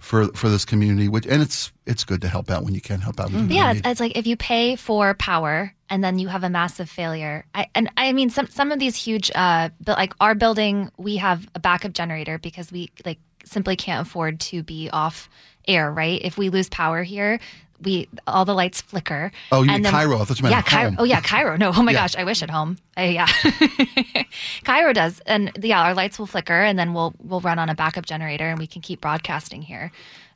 for 0.00 0.28
for 0.28 0.48
this 0.48 0.64
community. 0.64 1.08
Which 1.08 1.26
and 1.26 1.40
it's 1.42 1.70
it's 1.86 2.04
good 2.04 2.20
to 2.22 2.28
help 2.28 2.50
out 2.50 2.64
when 2.64 2.74
you 2.74 2.80
can 2.80 3.00
help 3.00 3.20
out. 3.20 3.28
in 3.28 3.34
the 3.34 3.42
But 3.48 3.54
yeah, 3.54 3.72
it's, 3.72 3.80
it's 3.84 4.00
like 4.00 4.16
if 4.16 4.26
you 4.26 4.36
pay 4.36 4.76
for 4.76 5.14
power 5.14 5.74
and 5.88 6.02
then 6.02 6.18
you 6.18 6.28
have 6.28 6.42
a 6.42 6.50
massive 6.50 6.90
failure. 6.90 7.46
I, 7.54 7.68
and 7.74 7.90
I 7.96 8.12
mean, 8.12 8.30
some 8.30 8.48
some 8.48 8.72
of 8.72 8.78
these 8.78 8.96
huge, 8.96 9.30
uh, 9.34 9.68
like 9.86 10.12
our 10.20 10.34
building, 10.34 10.90
we 10.96 11.16
have 11.18 11.46
a 11.54 11.60
backup 11.60 11.92
generator 11.92 12.38
because 12.38 12.72
we 12.72 12.90
like 13.06 13.20
simply 13.44 13.76
can't 13.76 14.06
afford 14.06 14.40
to 14.40 14.62
be 14.62 14.90
off 14.90 15.28
air. 15.66 15.90
Right? 15.92 16.20
If 16.22 16.36
we 16.38 16.48
lose 16.50 16.68
power 16.68 17.02
here. 17.02 17.40
We 17.82 18.08
all 18.26 18.44
the 18.44 18.54
lights 18.54 18.80
flicker. 18.80 19.30
Oh, 19.52 19.62
you 19.62 19.70
and 19.72 19.82
mean 19.82 19.92
KIRO. 19.92 20.20
I 20.20 20.24
thought 20.24 20.38
you 20.38 20.44
meant 20.44 20.54
yeah, 20.54 20.62
KIRO. 20.62 20.94
Oh, 20.96 21.04
yeah, 21.04 21.20
KIRO. 21.20 21.58
No, 21.58 21.72
oh 21.74 21.82
my 21.82 21.92
Yeah. 21.92 21.98
gosh, 22.02 22.16
I 22.16 22.22
wish 22.24 22.40
at 22.42 22.48
home. 22.48 22.78
Uh, 22.96 23.02
yeah, 23.02 23.26
KIRO 24.64 24.94
does, 24.94 25.20
and 25.26 25.50
yeah, 25.62 25.82
our 25.82 25.92
lights 25.92 26.18
will 26.18 26.26
flicker, 26.26 26.62
and 26.62 26.78
then 26.78 26.94
we'll 26.94 27.14
we'll 27.22 27.40
run 27.40 27.58
on 27.58 27.68
a 27.68 27.74
backup 27.74 28.06
generator, 28.06 28.48
and 28.48 28.58
we 28.58 28.66
can 28.66 28.80
keep 28.80 29.00
broadcasting 29.00 29.60
here. 29.62 29.90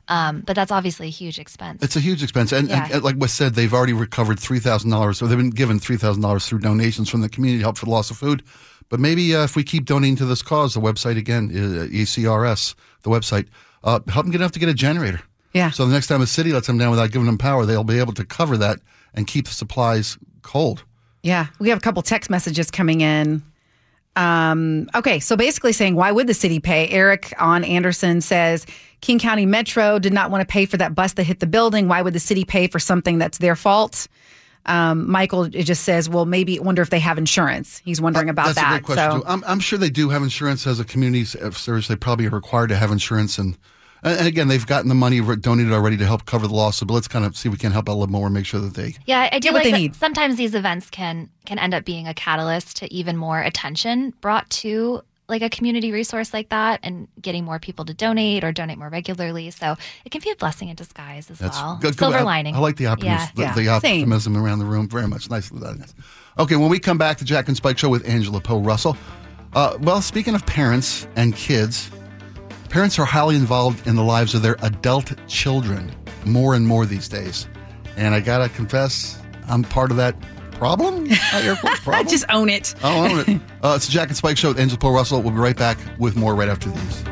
Um, 0.09 0.41
but 0.41 0.55
that's 0.55 0.71
obviously 0.71 1.07
a 1.07 1.11
huge 1.11 1.39
expense. 1.39 1.83
It's 1.83 1.95
a 1.95 1.99
huge 1.99 2.23
expense, 2.23 2.51
and, 2.51 2.67
Yeah. 2.67 2.87
and 2.91 3.03
like 3.03 3.15
was 3.17 3.31
said, 3.31 3.53
they've 3.55 3.73
already 3.73 3.93
recovered 3.93 4.39
three 4.39 4.59
thousand 4.59 4.89
dollars. 4.89 5.17
So 5.17 5.27
they've 5.27 5.37
been 5.37 5.49
given 5.51 5.79
three 5.79 5.97
thousand 5.97 6.21
dollars 6.21 6.47
through 6.47 6.59
donations 6.59 7.09
from 7.09 7.21
the 7.21 7.29
community 7.29 7.59
to 7.59 7.63
help 7.65 7.77
for 7.77 7.85
the 7.85 7.91
loss 7.91 8.11
of 8.11 8.17
food. 8.17 8.43
But 8.89 8.99
maybe 8.99 9.35
uh, 9.35 9.43
if 9.43 9.55
we 9.55 9.63
keep 9.63 9.85
donating 9.85 10.15
to 10.17 10.25
this 10.25 10.41
cause, 10.41 10.73
the 10.73 10.79
website 10.79 11.17
again, 11.17 11.49
uh, 11.51 11.85
ACRS, 11.87 12.75
the 13.03 13.09
website, 13.09 13.47
uh, 13.83 13.99
help 14.09 14.25
them 14.25 14.31
get 14.31 14.41
enough 14.41 14.51
to 14.53 14.59
get 14.59 14.69
a 14.69 14.73
generator. 14.73 15.21
Yeah. 15.53 15.71
So 15.71 15.85
the 15.85 15.93
next 15.93 16.07
time 16.07 16.21
a 16.21 16.27
city 16.27 16.51
lets 16.51 16.67
them 16.67 16.77
down 16.77 16.91
without 16.91 17.11
giving 17.11 17.25
them 17.25 17.37
power, 17.37 17.65
they'll 17.65 17.83
be 17.83 17.99
able 17.99 18.13
to 18.13 18.25
cover 18.25 18.57
that 18.57 18.79
and 19.13 19.25
keep 19.25 19.45
the 19.47 19.53
supplies 19.53 20.17
cold. 20.41 20.83
Yeah, 21.23 21.47
we 21.59 21.69
have 21.69 21.77
a 21.77 21.81
couple 21.81 22.01
text 22.01 22.29
messages 22.29 22.71
coming 22.71 23.01
in. 23.01 23.43
Um, 24.15 24.89
okay, 24.95 25.19
so 25.19 25.35
basically 25.35 25.73
saying, 25.73 25.95
why 25.95 26.11
would 26.11 26.27
the 26.27 26.33
city 26.33 26.59
pay? 26.59 26.87
Eric 26.89 27.33
on 27.39 27.63
Anderson 27.63 28.21
says, 28.21 28.65
King 29.01 29.19
County 29.19 29.45
Metro 29.45 29.99
did 29.99 30.13
not 30.13 30.29
want 30.29 30.41
to 30.41 30.51
pay 30.51 30.65
for 30.65 30.77
that 30.77 30.93
bus 30.95 31.13
that 31.13 31.23
hit 31.23 31.39
the 31.39 31.47
building. 31.47 31.87
Why 31.87 32.01
would 32.01 32.13
the 32.13 32.19
city 32.19 32.43
pay 32.43 32.67
for 32.67 32.79
something 32.79 33.17
that's 33.17 33.37
their 33.37 33.55
fault? 33.55 34.07
Um, 34.65 35.09
Michael 35.09 35.43
it 35.43 35.63
just 35.63 35.83
says, 35.83 36.09
well, 36.09 36.25
maybe 36.25 36.59
wonder 36.59 36.81
if 36.81 36.89
they 36.89 36.99
have 36.99 37.17
insurance. 37.17 37.81
He's 37.85 37.99
wondering 38.01 38.29
about 38.29 38.47
That's 38.53 38.57
that. 38.59 38.67
a 38.67 38.69
great 38.81 38.83
question. 38.83 39.11
so 39.11 39.19
too. 39.19 39.25
I'm, 39.27 39.43
I'm 39.47 39.59
sure 39.59 39.79
they 39.79 39.89
do 39.89 40.09
have 40.09 40.21
insurance 40.21 40.67
as 40.67 40.79
a 40.79 40.85
community 40.85 41.25
service. 41.25 41.87
They 41.87 41.95
probably 41.95 42.27
are 42.27 42.31
required 42.31 42.67
to 42.67 42.75
have 42.75 42.91
insurance, 42.91 43.37
and 43.37 43.57
and 44.03 44.27
again, 44.27 44.47
they've 44.47 44.65
gotten 44.65 44.87
the 44.87 44.95
money 44.95 45.19
donated 45.37 45.73
already 45.73 45.97
to 45.97 46.05
help 46.05 46.25
cover 46.25 46.47
the 46.47 46.53
loss. 46.53 46.81
But 46.81 46.93
let's 46.93 47.07
kind 47.09 47.25
of 47.25 47.35
see 47.35 47.49
if 47.49 47.51
we 47.53 47.57
can 47.57 47.71
help 47.73 47.89
out 47.89 47.93
a 47.93 47.99
little 47.99 48.11
more 48.11 48.27
and 48.27 48.33
make 48.33 48.45
sure 48.45 48.61
that 48.61 48.73
they 48.75 48.95
Yeah, 49.05 49.19
I- 49.21 49.29
I 49.35 49.39
do 49.39 49.47
Get 49.49 49.53
what 49.53 49.63
they 49.63 49.71
need. 49.73 49.95
sometimes 49.95 50.35
these 50.37 50.55
events 50.55 50.89
can 50.89 51.29
can 51.45 51.57
end 51.59 51.73
up 51.73 51.83
being 51.83 52.07
a 52.07 52.13
catalyst 52.13 52.77
to 52.77 52.93
even 52.93 53.17
more 53.17 53.41
attention 53.41 54.13
brought 54.21 54.49
to 54.51 55.01
like 55.29 55.41
a 55.41 55.49
community 55.49 55.91
resource 55.91 56.33
like 56.33 56.49
that 56.49 56.79
and 56.83 57.07
getting 57.21 57.45
more 57.45 57.59
people 57.59 57.85
to 57.85 57.93
donate 57.93 58.43
or 58.43 58.51
donate 58.51 58.77
more 58.77 58.89
regularly. 58.89 59.51
So 59.51 59.75
it 60.05 60.09
can 60.11 60.21
be 60.21 60.31
a 60.31 60.35
blessing 60.35 60.69
in 60.69 60.75
disguise 60.75 61.29
as 61.29 61.39
well. 61.39 61.77
good- 61.81 61.91
good. 61.91 61.99
Silver 61.99 62.17
I- 62.17 62.23
lining. 62.23 62.55
I 62.55 62.59
like 62.59 62.75
the 62.77 62.87
optimism, 62.87 63.29
Yeah. 63.35 63.53
the, 63.53 63.63
yeah. 63.63 63.75
the 63.75 63.81
Same. 63.81 64.01
optimism 64.01 64.37
around 64.37 64.59
the 64.59 64.65
room 64.65 64.89
very 64.89 65.07
much. 65.07 65.29
Nicely 65.29 65.59
done. 65.59 65.77
yes. 65.79 65.93
Okay, 66.37 66.55
when 66.55 66.69
we 66.69 66.79
come 66.79 66.97
back, 66.97 67.17
the 67.19 67.25
Jack 67.25 67.47
and 67.47 67.55
Spike 67.57 67.77
Show 67.77 67.89
with 67.89 68.07
Angela 68.07 68.39
Poe 68.41 68.59
Russell. 68.59 68.97
Uh, 69.53 69.77
well, 69.81 70.01
speaking 70.01 70.35
of 70.35 70.45
parents 70.45 71.07
and 71.15 71.35
kids, 71.35 71.89
parents 72.69 72.97
are 72.99 73.05
highly 73.05 73.35
involved 73.35 73.85
in 73.87 73.95
the 73.95 74.03
lives 74.03 74.33
of 74.35 74.41
their 74.41 74.55
adult 74.63 75.13
children 75.27 75.91
more 76.25 76.53
and 76.55 76.65
more 76.67 76.85
these 76.85 77.07
days. 77.09 77.47
And 77.97 78.13
I 78.15 78.19
gotta 78.19 78.47
confess, 78.49 79.19
I'm 79.47 79.63
part 79.63 79.91
of 79.91 79.97
that 79.97 80.15
problem. 80.59 81.07
Air 81.33 81.55
quotes, 81.55 81.79
problem. 81.83 82.07
just 82.07 82.25
own 82.29 82.49
it. 82.49 82.75
I'll 82.83 83.11
own 83.11 83.19
it. 83.21 83.41
Uh, 83.63 83.73
it's 83.75 83.87
the 83.87 83.91
Jack 83.91 84.09
and 84.09 84.17
Spike 84.17 84.37
Show 84.37 84.49
with 84.49 84.59
Angela 84.59 84.77
Poe 84.79 84.91
Russell. 84.91 85.21
We'll 85.21 85.31
be 85.31 85.39
right 85.39 85.57
back 85.57 85.77
with 85.97 86.15
more 86.15 86.35
right 86.35 86.49
after 86.49 86.69
these. 86.69 87.03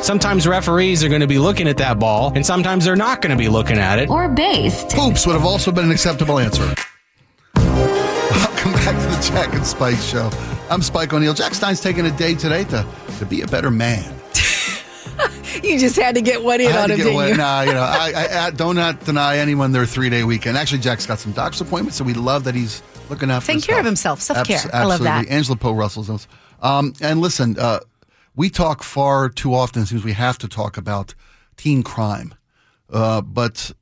Sometimes 0.00 0.46
referees 0.48 1.04
are 1.04 1.08
going 1.08 1.20
to 1.20 1.26
be 1.26 1.38
looking 1.38 1.68
at 1.68 1.76
that 1.78 1.98
ball, 1.98 2.32
and 2.34 2.44
sometimes 2.44 2.84
they're 2.84 2.96
not 2.96 3.20
going 3.20 3.30
to 3.30 3.36
be 3.36 3.48
looking 3.48 3.78
at 3.78 3.98
it. 3.98 4.08
or 4.08 4.28
based. 4.28 4.96
Oops 4.96 5.26
would 5.26 5.34
have 5.34 5.44
also 5.44 5.70
been 5.70 5.84
an 5.84 5.90
acceptable 5.90 6.38
answer. 6.38 6.62
Welcome 7.56 8.72
back 8.72 8.96
to 8.96 9.16
the 9.16 9.30
Jack 9.32 9.54
and 9.54 9.66
Spike 9.66 9.98
Show. 9.98 10.30
I'm 10.70 10.80
Spike 10.82 11.12
O'Neill. 11.12 11.34
Jack 11.34 11.52
Stein's 11.54 11.80
taking 11.80 12.06
a 12.06 12.10
day 12.16 12.34
today 12.34 12.64
to, 12.64 12.86
to 13.18 13.26
be 13.26 13.42
a 13.42 13.46
better 13.46 13.70
man. 13.70 14.14
You 15.62 15.78
just 15.78 15.94
had 15.96 16.16
to 16.16 16.22
get 16.22 16.42
one 16.42 16.60
in 16.60 16.70
had 16.70 16.84
on 16.84 16.88
to 16.88 16.94
him, 16.94 16.98
didn't 17.02 17.14
away. 17.14 17.28
you? 17.32 17.36
Nah, 17.36 17.60
you 17.60 17.72
know, 17.74 17.80
I, 17.88 18.12
I, 18.16 18.46
I 18.46 18.50
do 18.50 18.72
not 18.74 19.04
deny 19.04 19.36
anyone 19.36 19.70
their 19.70 19.86
three 19.86 20.08
day 20.10 20.24
weekend. 20.24 20.56
Actually, 20.56 20.80
Jack's 20.80 21.06
got 21.06 21.20
some 21.20 21.30
doctor's 21.32 21.60
appointments, 21.60 21.96
so 21.98 22.04
we 22.04 22.14
love 22.14 22.44
that 22.44 22.54
he's 22.54 22.82
looking 23.10 23.30
after 23.30 23.46
Taking 23.48 23.58
his 23.58 23.66
care 23.66 23.78
of 23.78 23.84
himself. 23.84 24.20
Self-care. 24.22 24.56
Abs- 24.56 24.70
I 24.72 24.84
love 24.84 25.00
that. 25.02 25.08
absolutely. 25.08 25.36
Angela 25.36 25.56
Poe 25.58 25.72
Russell's 25.74 26.08
knows. 26.08 26.26
Um, 26.62 26.94
and 27.00 27.20
listen, 27.20 27.56
uh, 27.60 27.78
we 28.34 28.50
talk 28.50 28.82
far 28.82 29.28
too 29.28 29.54
often. 29.54 29.82
It 29.82 29.86
seems 29.86 30.04
we 30.04 30.12
have 30.12 30.38
to 30.38 30.48
talk 30.48 30.76
about 30.76 31.14
teen 31.56 31.82
crime. 31.82 32.34
Uh, 32.90 33.20
but 33.20 33.72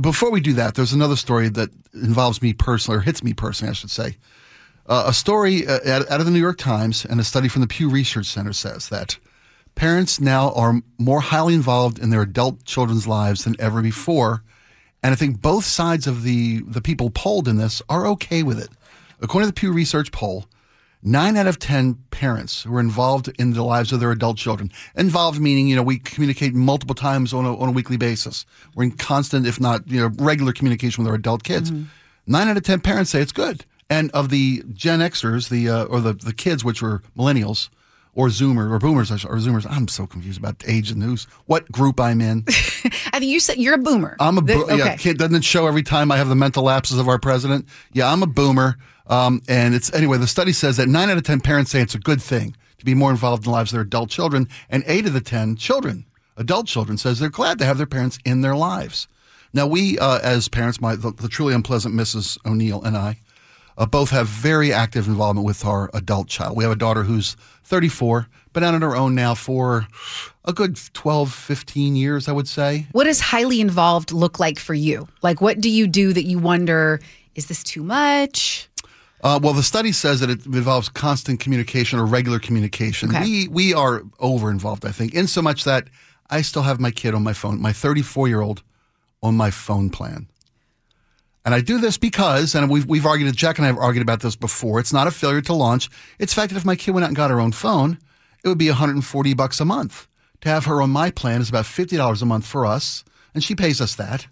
before 0.00 0.30
we 0.30 0.40
do 0.40 0.52
that, 0.54 0.74
there's 0.74 0.92
another 0.92 1.16
story 1.16 1.48
that 1.50 1.70
involves 1.94 2.42
me 2.42 2.52
personally, 2.52 2.98
or 2.98 3.00
hits 3.00 3.22
me 3.22 3.32
personally, 3.32 3.70
I 3.70 3.74
should 3.74 3.90
say. 3.90 4.16
Uh, 4.86 5.04
a 5.06 5.12
story 5.12 5.66
uh, 5.66 5.80
out, 5.88 6.20
of 6.20 6.24
the 6.24 6.30
New 6.30 6.40
York 6.40 6.58
Times 6.58 7.04
and 7.04 7.18
a 7.18 7.24
study 7.24 7.48
from 7.48 7.62
the 7.62 7.66
Pew 7.66 7.88
Research 7.88 8.26
Center 8.26 8.52
says 8.52 8.88
that 8.90 9.18
parents 9.74 10.20
now 10.20 10.52
are 10.52 10.80
more 10.98 11.20
highly 11.20 11.54
involved 11.54 11.98
in 11.98 12.10
their 12.10 12.22
adult 12.22 12.64
children's 12.64 13.06
lives 13.06 13.44
than 13.44 13.56
ever 13.58 13.82
before. 13.82 14.42
And 15.02 15.12
I 15.12 15.16
think 15.16 15.40
both 15.40 15.64
sides 15.64 16.06
of 16.06 16.22
the, 16.22 16.62
the 16.62 16.80
people 16.80 17.10
polled 17.10 17.48
in 17.48 17.56
this 17.56 17.82
are 17.88 18.06
okay 18.08 18.42
with 18.42 18.60
it. 18.60 18.68
According 19.20 19.48
to 19.48 19.54
the 19.54 19.60
Pew 19.60 19.72
Research 19.72 20.12
poll, 20.12 20.46
nine 21.06 21.36
out 21.36 21.46
of 21.46 21.58
10 21.58 21.94
parents 22.10 22.64
who 22.64 22.74
are 22.74 22.80
involved 22.80 23.28
in 23.38 23.52
the 23.52 23.62
lives 23.62 23.92
of 23.92 24.00
their 24.00 24.10
adult 24.10 24.36
children, 24.36 24.70
involved 24.96 25.40
meaning, 25.40 25.68
you 25.68 25.76
know, 25.76 25.82
we 25.82 25.98
communicate 25.98 26.52
multiple 26.52 26.94
times 26.96 27.32
on 27.32 27.44
a, 27.46 27.56
on 27.56 27.68
a 27.68 27.72
weekly 27.72 27.96
basis. 27.96 28.44
We're 28.74 28.84
in 28.84 28.90
constant, 28.92 29.46
if 29.46 29.60
not, 29.60 29.86
you 29.88 30.00
know, 30.00 30.10
regular 30.18 30.52
communication 30.52 31.04
with 31.04 31.08
our 31.08 31.14
adult 31.16 31.44
kids. 31.44 31.70
Nine 32.26 32.48
out 32.48 32.56
of 32.56 32.64
10 32.64 32.80
parents 32.80 33.10
say 33.12 33.20
it's 33.20 33.32
good. 33.32 33.64
And 33.88 34.10
of 34.10 34.30
the 34.30 34.64
Gen 34.72 34.98
Xers, 34.98 35.48
the, 35.48 35.68
uh, 35.68 35.84
or 35.84 36.00
the, 36.00 36.12
the 36.14 36.32
kids, 36.34 36.64
which 36.64 36.82
were 36.82 37.02
millennials, 37.16 37.68
or 38.16 38.28
Zoomer 38.28 38.70
or 38.72 38.78
Boomers 38.78 39.10
or 39.12 39.36
Zoomers. 39.36 39.66
I'm 39.70 39.88
so 39.88 40.06
confused 40.06 40.38
about 40.40 40.64
age 40.66 40.90
and 40.90 40.98
news. 40.98 41.24
What 41.44 41.70
group 41.70 42.00
I'm 42.00 42.22
in? 42.22 42.44
I 42.48 43.18
think 43.20 43.24
you 43.26 43.38
said 43.40 43.58
you're 43.58 43.74
a 43.74 43.78
boomer. 43.78 44.16
I'm 44.18 44.38
a 44.38 44.40
The- 44.40 44.54
bo- 44.54 44.74
yeah. 44.74 44.96
Kid, 44.96 45.18
doesn't 45.18 45.34
it 45.36 45.44
show 45.44 45.66
every 45.66 45.82
time 45.82 46.10
I 46.10 46.16
have 46.16 46.28
the 46.28 46.34
mental 46.34 46.62
lapses 46.64 46.98
of 46.98 47.08
our 47.08 47.18
president? 47.18 47.66
Yeah, 47.92 48.10
I'm 48.10 48.22
a 48.22 48.26
boomer. 48.26 48.78
Um, 49.08 49.42
and 49.48 49.74
it's 49.74 49.92
anyway. 49.92 50.18
The 50.18 50.26
study 50.26 50.52
says 50.52 50.76
that 50.78 50.88
nine 50.88 51.10
out 51.10 51.16
of 51.16 51.22
ten 51.22 51.40
parents 51.40 51.70
say 51.70 51.80
it's 51.80 51.94
a 51.94 51.98
good 51.98 52.20
thing 52.20 52.56
to 52.78 52.84
be 52.84 52.94
more 52.94 53.10
involved 53.10 53.44
in 53.44 53.50
the 53.50 53.56
lives 53.56 53.70
of 53.70 53.76
their 53.76 53.82
adult 53.82 54.10
children, 54.10 54.48
and 54.68 54.82
eight 54.86 55.06
of 55.06 55.12
the 55.12 55.20
ten 55.20 55.56
children, 55.56 56.04
adult 56.36 56.66
children, 56.66 56.98
says 56.98 57.18
they're 57.18 57.28
glad 57.28 57.58
to 57.58 57.64
have 57.64 57.78
their 57.78 57.86
parents 57.86 58.18
in 58.24 58.40
their 58.40 58.56
lives. 58.56 59.08
Now, 59.52 59.66
we 59.66 59.98
uh, 59.98 60.18
as 60.22 60.48
parents, 60.48 60.80
my 60.80 60.96
the, 60.96 61.12
the 61.12 61.28
truly 61.28 61.54
unpleasant 61.54 61.94
Mrs. 61.94 62.38
O'Neill 62.44 62.82
and 62.82 62.96
I, 62.96 63.20
uh, 63.78 63.86
both 63.86 64.10
have 64.10 64.26
very 64.26 64.72
active 64.72 65.06
involvement 65.06 65.46
with 65.46 65.64
our 65.64 65.90
adult 65.94 66.28
child. 66.28 66.56
We 66.56 66.64
have 66.64 66.72
a 66.72 66.76
daughter 66.76 67.02
who's 67.02 67.36
34, 67.64 68.28
been 68.52 68.64
out 68.64 68.74
on 68.74 68.82
her 68.82 68.96
own 68.96 69.14
now 69.14 69.34
for 69.34 69.86
a 70.44 70.52
good 70.52 70.78
12, 70.94 71.32
15 71.32 71.96
years, 71.96 72.28
I 72.28 72.32
would 72.32 72.48
say. 72.48 72.86
What 72.92 73.04
does 73.04 73.20
highly 73.20 73.60
involved 73.60 74.12
look 74.12 74.38
like 74.38 74.58
for 74.58 74.74
you? 74.74 75.08
Like, 75.22 75.40
what 75.40 75.60
do 75.60 75.68
you 75.68 75.86
do 75.86 76.12
that 76.12 76.24
you 76.24 76.38
wonder, 76.38 77.00
is 77.34 77.46
this 77.46 77.62
too 77.62 77.82
much? 77.82 78.65
Uh, 79.22 79.40
well, 79.42 79.54
the 79.54 79.62
study 79.62 79.92
says 79.92 80.20
that 80.20 80.30
it 80.30 80.44
involves 80.46 80.88
constant 80.88 81.40
communication 81.40 81.98
or 81.98 82.06
regular 82.06 82.38
communication. 82.38 83.10
Okay. 83.10 83.22
We 83.22 83.48
we 83.48 83.74
are 83.74 84.02
over 84.20 84.50
involved, 84.50 84.84
I 84.84 84.92
think, 84.92 85.14
in 85.14 85.26
so 85.26 85.40
much 85.42 85.64
that 85.64 85.88
I 86.28 86.42
still 86.42 86.62
have 86.62 86.80
my 86.80 86.90
kid 86.90 87.14
on 87.14 87.22
my 87.22 87.32
phone, 87.32 87.60
my 87.60 87.72
34 87.72 88.28
year 88.28 88.40
old 88.40 88.62
on 89.22 89.36
my 89.36 89.50
phone 89.50 89.90
plan. 89.90 90.28
And 91.44 91.54
I 91.54 91.60
do 91.60 91.78
this 91.78 91.96
because, 91.96 92.56
and 92.56 92.68
we've, 92.68 92.86
we've 92.86 93.06
argued, 93.06 93.34
Jack 93.36 93.58
and 93.58 93.64
I 93.64 93.68
have 93.68 93.78
argued 93.78 94.02
about 94.02 94.20
this 94.20 94.34
before. 94.34 94.80
It's 94.80 94.92
not 94.92 95.06
a 95.06 95.12
failure 95.12 95.40
to 95.42 95.52
launch. 95.52 95.88
It's 96.18 96.34
the 96.34 96.40
fact 96.40 96.52
that 96.52 96.58
if 96.58 96.64
my 96.64 96.74
kid 96.74 96.90
went 96.90 97.04
out 97.04 97.08
and 97.10 97.16
got 97.16 97.30
her 97.30 97.40
own 97.40 97.52
phone, 97.52 97.98
it 98.42 98.48
would 98.48 98.58
be 98.58 98.68
140 98.68 99.34
bucks 99.34 99.60
a 99.60 99.64
month. 99.64 100.08
To 100.40 100.48
have 100.48 100.64
her 100.64 100.82
on 100.82 100.90
my 100.90 101.12
plan 101.12 101.40
is 101.40 101.48
about 101.48 101.64
$50 101.64 102.20
a 102.20 102.24
month 102.24 102.44
for 102.46 102.66
us, 102.66 103.04
and 103.32 103.44
she 103.44 103.54
pays 103.54 103.80
us 103.80 103.94
that. 103.94 104.26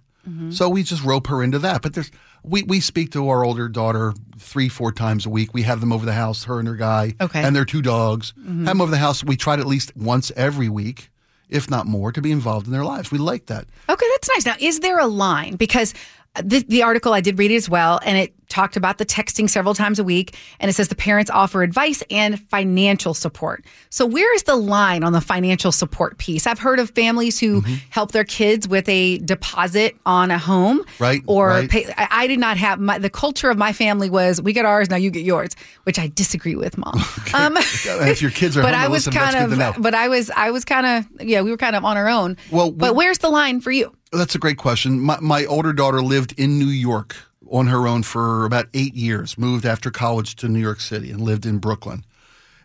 So 0.50 0.68
we 0.70 0.82
just 0.82 1.04
rope 1.04 1.26
her 1.28 1.42
into 1.42 1.58
that. 1.60 1.82
But 1.82 1.92
there's 1.94 2.10
we, 2.44 2.62
we 2.62 2.80
speak 2.80 3.10
to 3.12 3.28
our 3.28 3.44
older 3.44 3.68
daughter 3.68 4.12
three, 4.38 4.68
four 4.68 4.92
times 4.92 5.26
a 5.26 5.30
week. 5.30 5.54
We 5.54 5.62
have 5.62 5.80
them 5.80 5.92
over 5.92 6.04
the 6.06 6.12
house, 6.12 6.44
her 6.44 6.58
and 6.58 6.68
her 6.68 6.76
guy, 6.76 7.14
Okay. 7.20 7.42
and 7.42 7.56
their 7.56 7.64
two 7.64 7.82
dogs. 7.82 8.32
Mm-hmm. 8.38 8.66
Have 8.66 8.74
them 8.74 8.80
over 8.82 8.90
the 8.90 8.98
house. 8.98 9.24
We 9.24 9.36
try 9.36 9.56
to 9.56 9.62
at 9.62 9.66
least 9.68 9.96
once 9.96 10.30
every 10.36 10.68
week, 10.68 11.10
if 11.48 11.70
not 11.70 11.86
more, 11.86 12.12
to 12.12 12.20
be 12.20 12.30
involved 12.32 12.66
in 12.66 12.72
their 12.72 12.84
lives. 12.84 13.10
We 13.10 13.18
like 13.18 13.46
that. 13.46 13.66
Okay, 13.88 14.06
that's 14.12 14.28
nice. 14.36 14.46
Now, 14.46 14.56
is 14.60 14.80
there 14.80 14.98
a 14.98 15.06
line? 15.06 15.56
Because 15.56 15.94
the, 16.42 16.64
the 16.68 16.82
article 16.82 17.12
I 17.12 17.20
did 17.20 17.38
read 17.38 17.50
it 17.50 17.56
as 17.56 17.68
well, 17.68 18.00
and 18.04 18.18
it 18.18 18.34
talked 18.48 18.76
about 18.76 18.98
the 18.98 19.06
texting 19.06 19.48
several 19.48 19.74
times 19.74 19.98
a 19.98 20.04
week, 20.04 20.36
and 20.60 20.68
it 20.68 20.74
says 20.74 20.88
the 20.88 20.94
parents 20.94 21.30
offer 21.30 21.62
advice 21.62 22.02
and 22.10 22.38
financial 22.50 23.14
support. 23.14 23.64
So, 23.90 24.04
where 24.06 24.32
is 24.34 24.42
the 24.44 24.54
line 24.56 25.02
on 25.04 25.12
the 25.12 25.20
financial 25.20 25.72
support 25.72 26.18
piece? 26.18 26.46
I've 26.46 26.58
heard 26.58 26.78
of 26.78 26.90
families 26.90 27.38
who 27.38 27.62
help 27.90 28.12
their 28.12 28.24
kids 28.24 28.66
with 28.68 28.88
a 28.88 29.18
deposit 29.18 29.96
on 30.06 30.30
a 30.30 30.38
home, 30.38 30.84
Right, 30.98 31.22
Or 31.26 31.48
right. 31.48 31.70
pay. 31.70 31.86
I, 31.96 32.08
I 32.10 32.26
did 32.26 32.38
not 32.40 32.56
have 32.58 32.80
my, 32.80 32.98
the 32.98 33.10
culture 33.10 33.48
of 33.50 33.56
my 33.58 33.72
family 33.72 34.10
was 34.10 34.40
we 34.42 34.52
get 34.52 34.64
ours 34.64 34.90
now, 34.90 34.96
you 34.96 35.10
get 35.10 35.24
yours, 35.24 35.52
which 35.84 35.98
I 35.98 36.08
disagree 36.08 36.56
with, 36.56 36.76
mom. 36.78 36.94
Um, 37.34 37.56
if 37.60 38.22
your 38.22 38.30
kids 38.30 38.56
are 38.56 38.62
but 38.62 38.74
I 38.74 38.86
was 38.86 39.06
listen, 39.08 39.20
kind 39.20 39.52
of, 39.52 39.82
but 39.82 39.92
I 39.94 40.06
was, 40.08 40.30
I 40.30 40.52
was 40.52 40.64
kind 40.64 40.86
of, 40.86 41.26
yeah, 41.26 41.42
we 41.42 41.50
were 41.50 41.56
kind 41.56 41.74
of 41.74 41.84
on 41.84 41.96
our 41.96 42.08
own. 42.08 42.36
Well, 42.52 42.70
but 42.70 42.94
where's 42.94 43.18
the 43.18 43.28
line 43.30 43.60
for 43.60 43.72
you? 43.72 43.92
That's 44.14 44.34
a 44.34 44.38
great 44.38 44.58
question. 44.58 45.00
My, 45.00 45.18
my 45.20 45.44
older 45.44 45.72
daughter 45.72 46.02
lived 46.02 46.38
in 46.38 46.58
New 46.58 46.66
York 46.66 47.16
on 47.50 47.66
her 47.66 47.86
own 47.86 48.02
for 48.02 48.44
about 48.44 48.66
eight 48.74 48.94
years, 48.94 49.36
moved 49.36 49.66
after 49.66 49.90
college 49.90 50.36
to 50.36 50.48
New 50.48 50.60
York 50.60 50.80
City 50.80 51.10
and 51.10 51.20
lived 51.20 51.46
in 51.46 51.58
Brooklyn. 51.58 52.04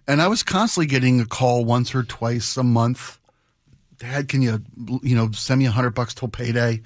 And 0.08 0.22
I 0.22 0.28
was 0.28 0.42
constantly 0.42 0.88
getting 0.88 1.20
a 1.22 1.26
call 1.26 1.66
once 1.66 1.94
or 1.94 2.04
twice 2.04 2.58
a 2.58 2.64
month. 2.64 3.20
Dad, 3.98 4.28
can 4.28 4.42
you, 4.42 4.62
you 5.04 5.16
know, 5.16 5.32
send 5.32 5.60
me 5.60 5.66
a 5.66 5.72
hundred 5.72 5.92
bucks 5.92 6.14
till 6.14 6.30
payday? 6.30 6.82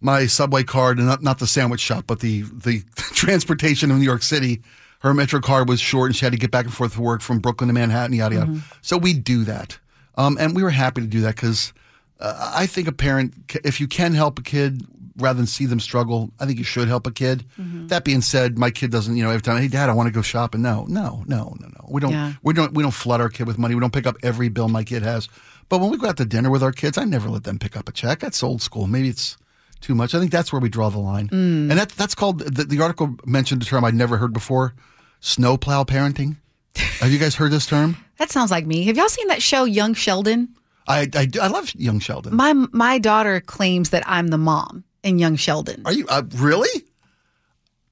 My 0.00 0.26
subway 0.26 0.62
card, 0.62 0.98
and 0.98 1.06
not, 1.06 1.22
not 1.22 1.38
the 1.38 1.46
sandwich 1.46 1.80
shop, 1.80 2.04
but 2.06 2.20
the, 2.20 2.42
the 2.42 2.82
transportation 2.96 3.90
in 3.90 3.98
New 3.98 4.04
York 4.04 4.22
City. 4.22 4.62
Her 5.00 5.14
Metro 5.14 5.40
card 5.40 5.68
was 5.68 5.80
short 5.80 6.08
and 6.08 6.16
she 6.16 6.24
had 6.24 6.32
to 6.32 6.38
get 6.38 6.50
back 6.50 6.64
and 6.64 6.74
forth 6.74 6.94
to 6.94 7.00
work 7.00 7.22
from 7.22 7.38
Brooklyn 7.38 7.68
to 7.68 7.74
Manhattan, 7.74 8.14
yada, 8.16 8.34
yada. 8.34 8.60
So 8.82 8.98
we 8.98 9.12
do 9.14 9.44
that. 9.44 9.78
Um, 10.16 10.36
and 10.40 10.56
we 10.56 10.62
were 10.62 10.70
happy 10.70 11.02
to 11.02 11.06
do 11.06 11.20
that 11.20 11.36
because 11.36 11.72
uh, 12.20 12.52
I 12.54 12.66
think 12.66 12.88
a 12.88 12.92
parent, 12.92 13.34
if 13.64 13.80
you 13.80 13.86
can 13.88 14.14
help 14.14 14.38
a 14.38 14.42
kid 14.42 14.82
rather 15.18 15.36
than 15.38 15.46
see 15.46 15.64
them 15.66 15.80
struggle, 15.80 16.30
I 16.40 16.46
think 16.46 16.58
you 16.58 16.64
should 16.64 16.88
help 16.88 17.06
a 17.06 17.10
kid. 17.10 17.44
That 17.88 18.04
being 18.04 18.20
said, 18.20 18.58
my 18.58 18.70
kid 18.70 18.90
doesn't, 18.90 19.16
you 19.16 19.22
know, 19.24 19.30
every 19.30 19.40
time, 19.42 19.60
hey, 19.62 19.68
dad, 19.68 19.88
I 19.88 19.92
want 19.92 20.08
to 20.08 20.12
go 20.12 20.20
shopping. 20.22 20.60
No, 20.62 20.84
no, 20.88 21.24
no, 21.26 21.56
no, 21.58 21.68
no. 21.68 21.86
We 21.88 22.00
don't, 22.00 22.12
Yeah. 22.12 22.32
we 22.42 22.52
don't, 22.52 22.74
we 22.74 22.82
don't 22.82 22.92
flood 22.92 23.20
our 23.20 23.28
kid 23.30 23.46
with 23.46 23.58
money. 23.58 23.74
We 23.74 23.80
don't 23.80 23.92
pick 23.92 24.06
up 24.06 24.16
every 24.22 24.48
bill 24.50 24.68
my 24.68 24.84
kid 24.84 25.02
has. 25.02 25.28
But 25.68 25.80
when 25.80 25.90
we 25.90 25.96
go 25.96 26.08
out 26.08 26.16
to 26.18 26.24
dinner 26.26 26.50
with 26.50 26.62
our 26.62 26.72
kids, 26.72 26.98
I 26.98 27.04
never 27.04 27.28
let 27.30 27.44
them 27.44 27.58
pick 27.58 27.76
up 27.76 27.88
a 27.88 27.92
check. 27.92 28.20
That's 28.20 28.42
old 28.42 28.60
school. 28.62 28.86
Maybe 28.86 29.08
it's 29.08 29.36
too 29.80 29.94
much. 29.94 30.14
I 30.14 30.20
think 30.20 30.32
that's 30.32 30.52
where 30.52 30.60
we 30.60 30.68
draw 30.68 30.90
the 30.90 30.98
line. 30.98 31.28
And 31.32 31.70
that, 31.72 31.90
that's 31.90 32.14
called, 32.14 32.40
the, 32.40 32.64
the 32.64 32.80
article 32.82 33.16
mentioned 33.24 33.62
a 33.62 33.64
term 33.66 33.84
I'd 33.84 33.94
never 33.94 34.16
heard 34.18 34.32
before 34.32 34.74
snowplow 35.20 35.84
parenting. 35.84 36.36
Have 37.00 37.10
you 37.10 37.18
guys 37.18 37.34
heard 37.34 37.52
this 37.52 37.66
term? 37.66 37.96
That 38.18 38.30
sounds 38.30 38.50
like 38.50 38.66
me. 38.66 38.84
Have 38.84 38.96
y'all 38.96 39.08
seen 39.08 39.28
that 39.28 39.42
show, 39.42 39.64
Young 39.64 39.94
Sheldon? 39.94 40.54
I, 40.88 41.08
I, 41.14 41.28
I 41.42 41.46
love 41.48 41.74
young 41.74 41.98
Sheldon. 42.00 42.34
My 42.34 42.52
my 42.52 42.98
daughter 42.98 43.40
claims 43.40 43.90
that 43.90 44.02
I'm 44.06 44.28
the 44.28 44.38
mom 44.38 44.84
in 45.02 45.18
Young 45.18 45.36
Sheldon. 45.36 45.82
Are 45.84 45.92
you 45.92 46.06
uh, 46.08 46.22
really? 46.36 46.84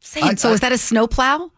Saying, 0.00 0.26
I- 0.26 0.34
so 0.34 0.50
I- 0.50 0.52
is 0.54 0.60
that 0.60 0.72
a 0.72 0.78
snowplow? 0.78 1.50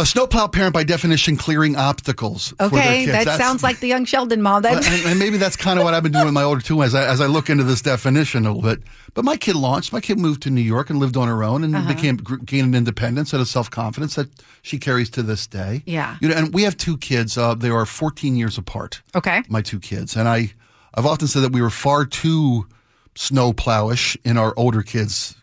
A 0.00 0.06
snowplow 0.06 0.46
parent, 0.48 0.72
by 0.72 0.82
definition, 0.82 1.36
clearing 1.36 1.76
obstacles. 1.76 2.48
for 2.58 2.68
their 2.70 2.80
Okay, 2.80 2.98
kids. 3.00 3.12
that 3.12 3.24
That's- 3.26 3.38
sounds 3.38 3.62
like 3.62 3.80
the 3.80 3.86
Young 3.88 4.06
Sheldon 4.06 4.40
mom. 4.40 4.64
And, 4.64 4.82
and 5.06 5.18
maybe 5.18 5.36
that's 5.36 5.56
kind 5.56 5.78
of 5.78 5.84
what 5.84 5.92
I've 5.92 6.02
been 6.02 6.12
doing 6.12 6.24
with 6.24 6.32
my 6.34 6.42
older 6.42 6.62
two 6.62 6.82
as 6.82 6.94
I, 6.94 7.04
as 7.04 7.20
I 7.20 7.26
look 7.26 7.50
into 7.50 7.64
this 7.64 7.82
definition 7.82 8.46
a 8.46 8.52
little 8.52 8.62
bit. 8.62 8.82
But 9.12 9.26
my 9.26 9.36
kid 9.36 9.56
launched. 9.56 9.92
My 9.92 10.00
kid 10.00 10.18
moved 10.18 10.42
to 10.44 10.50
New 10.50 10.62
York 10.62 10.88
and 10.88 10.98
lived 10.98 11.18
on 11.18 11.28
her 11.28 11.44
own 11.44 11.62
and 11.64 11.76
Uh-huh. 11.76 11.86
became 11.94 12.16
gained 12.16 12.74
independence 12.74 13.34
and 13.34 13.42
a 13.42 13.46
self 13.46 13.70
confidence 13.70 14.14
that 14.14 14.28
she 14.62 14.78
carries 14.78 15.10
to 15.10 15.22
this 15.22 15.46
day. 15.46 15.82
Yeah. 15.84 16.16
you 16.20 16.28
know. 16.30 16.34
And 16.34 16.54
we 16.54 16.62
have 16.62 16.78
two 16.78 16.96
kids. 16.96 17.36
Uh, 17.36 17.54
they 17.54 17.68
are 17.68 17.84
14 17.84 18.36
years 18.36 18.56
apart. 18.56 19.02
okay. 19.14 19.42
My 19.50 19.60
two 19.60 19.78
kids, 19.80 20.16
and 20.16 20.26
I, 20.28 20.52
I've 20.94 21.04
often 21.06 21.28
said 21.28 21.42
that 21.42 21.52
we 21.52 21.60
were 21.60 21.68
far 21.70 22.06
too 22.06 22.66
snowplowish 23.14 24.16
in 24.24 24.38
our 24.38 24.54
older 24.56 24.82
kids' 24.82 25.34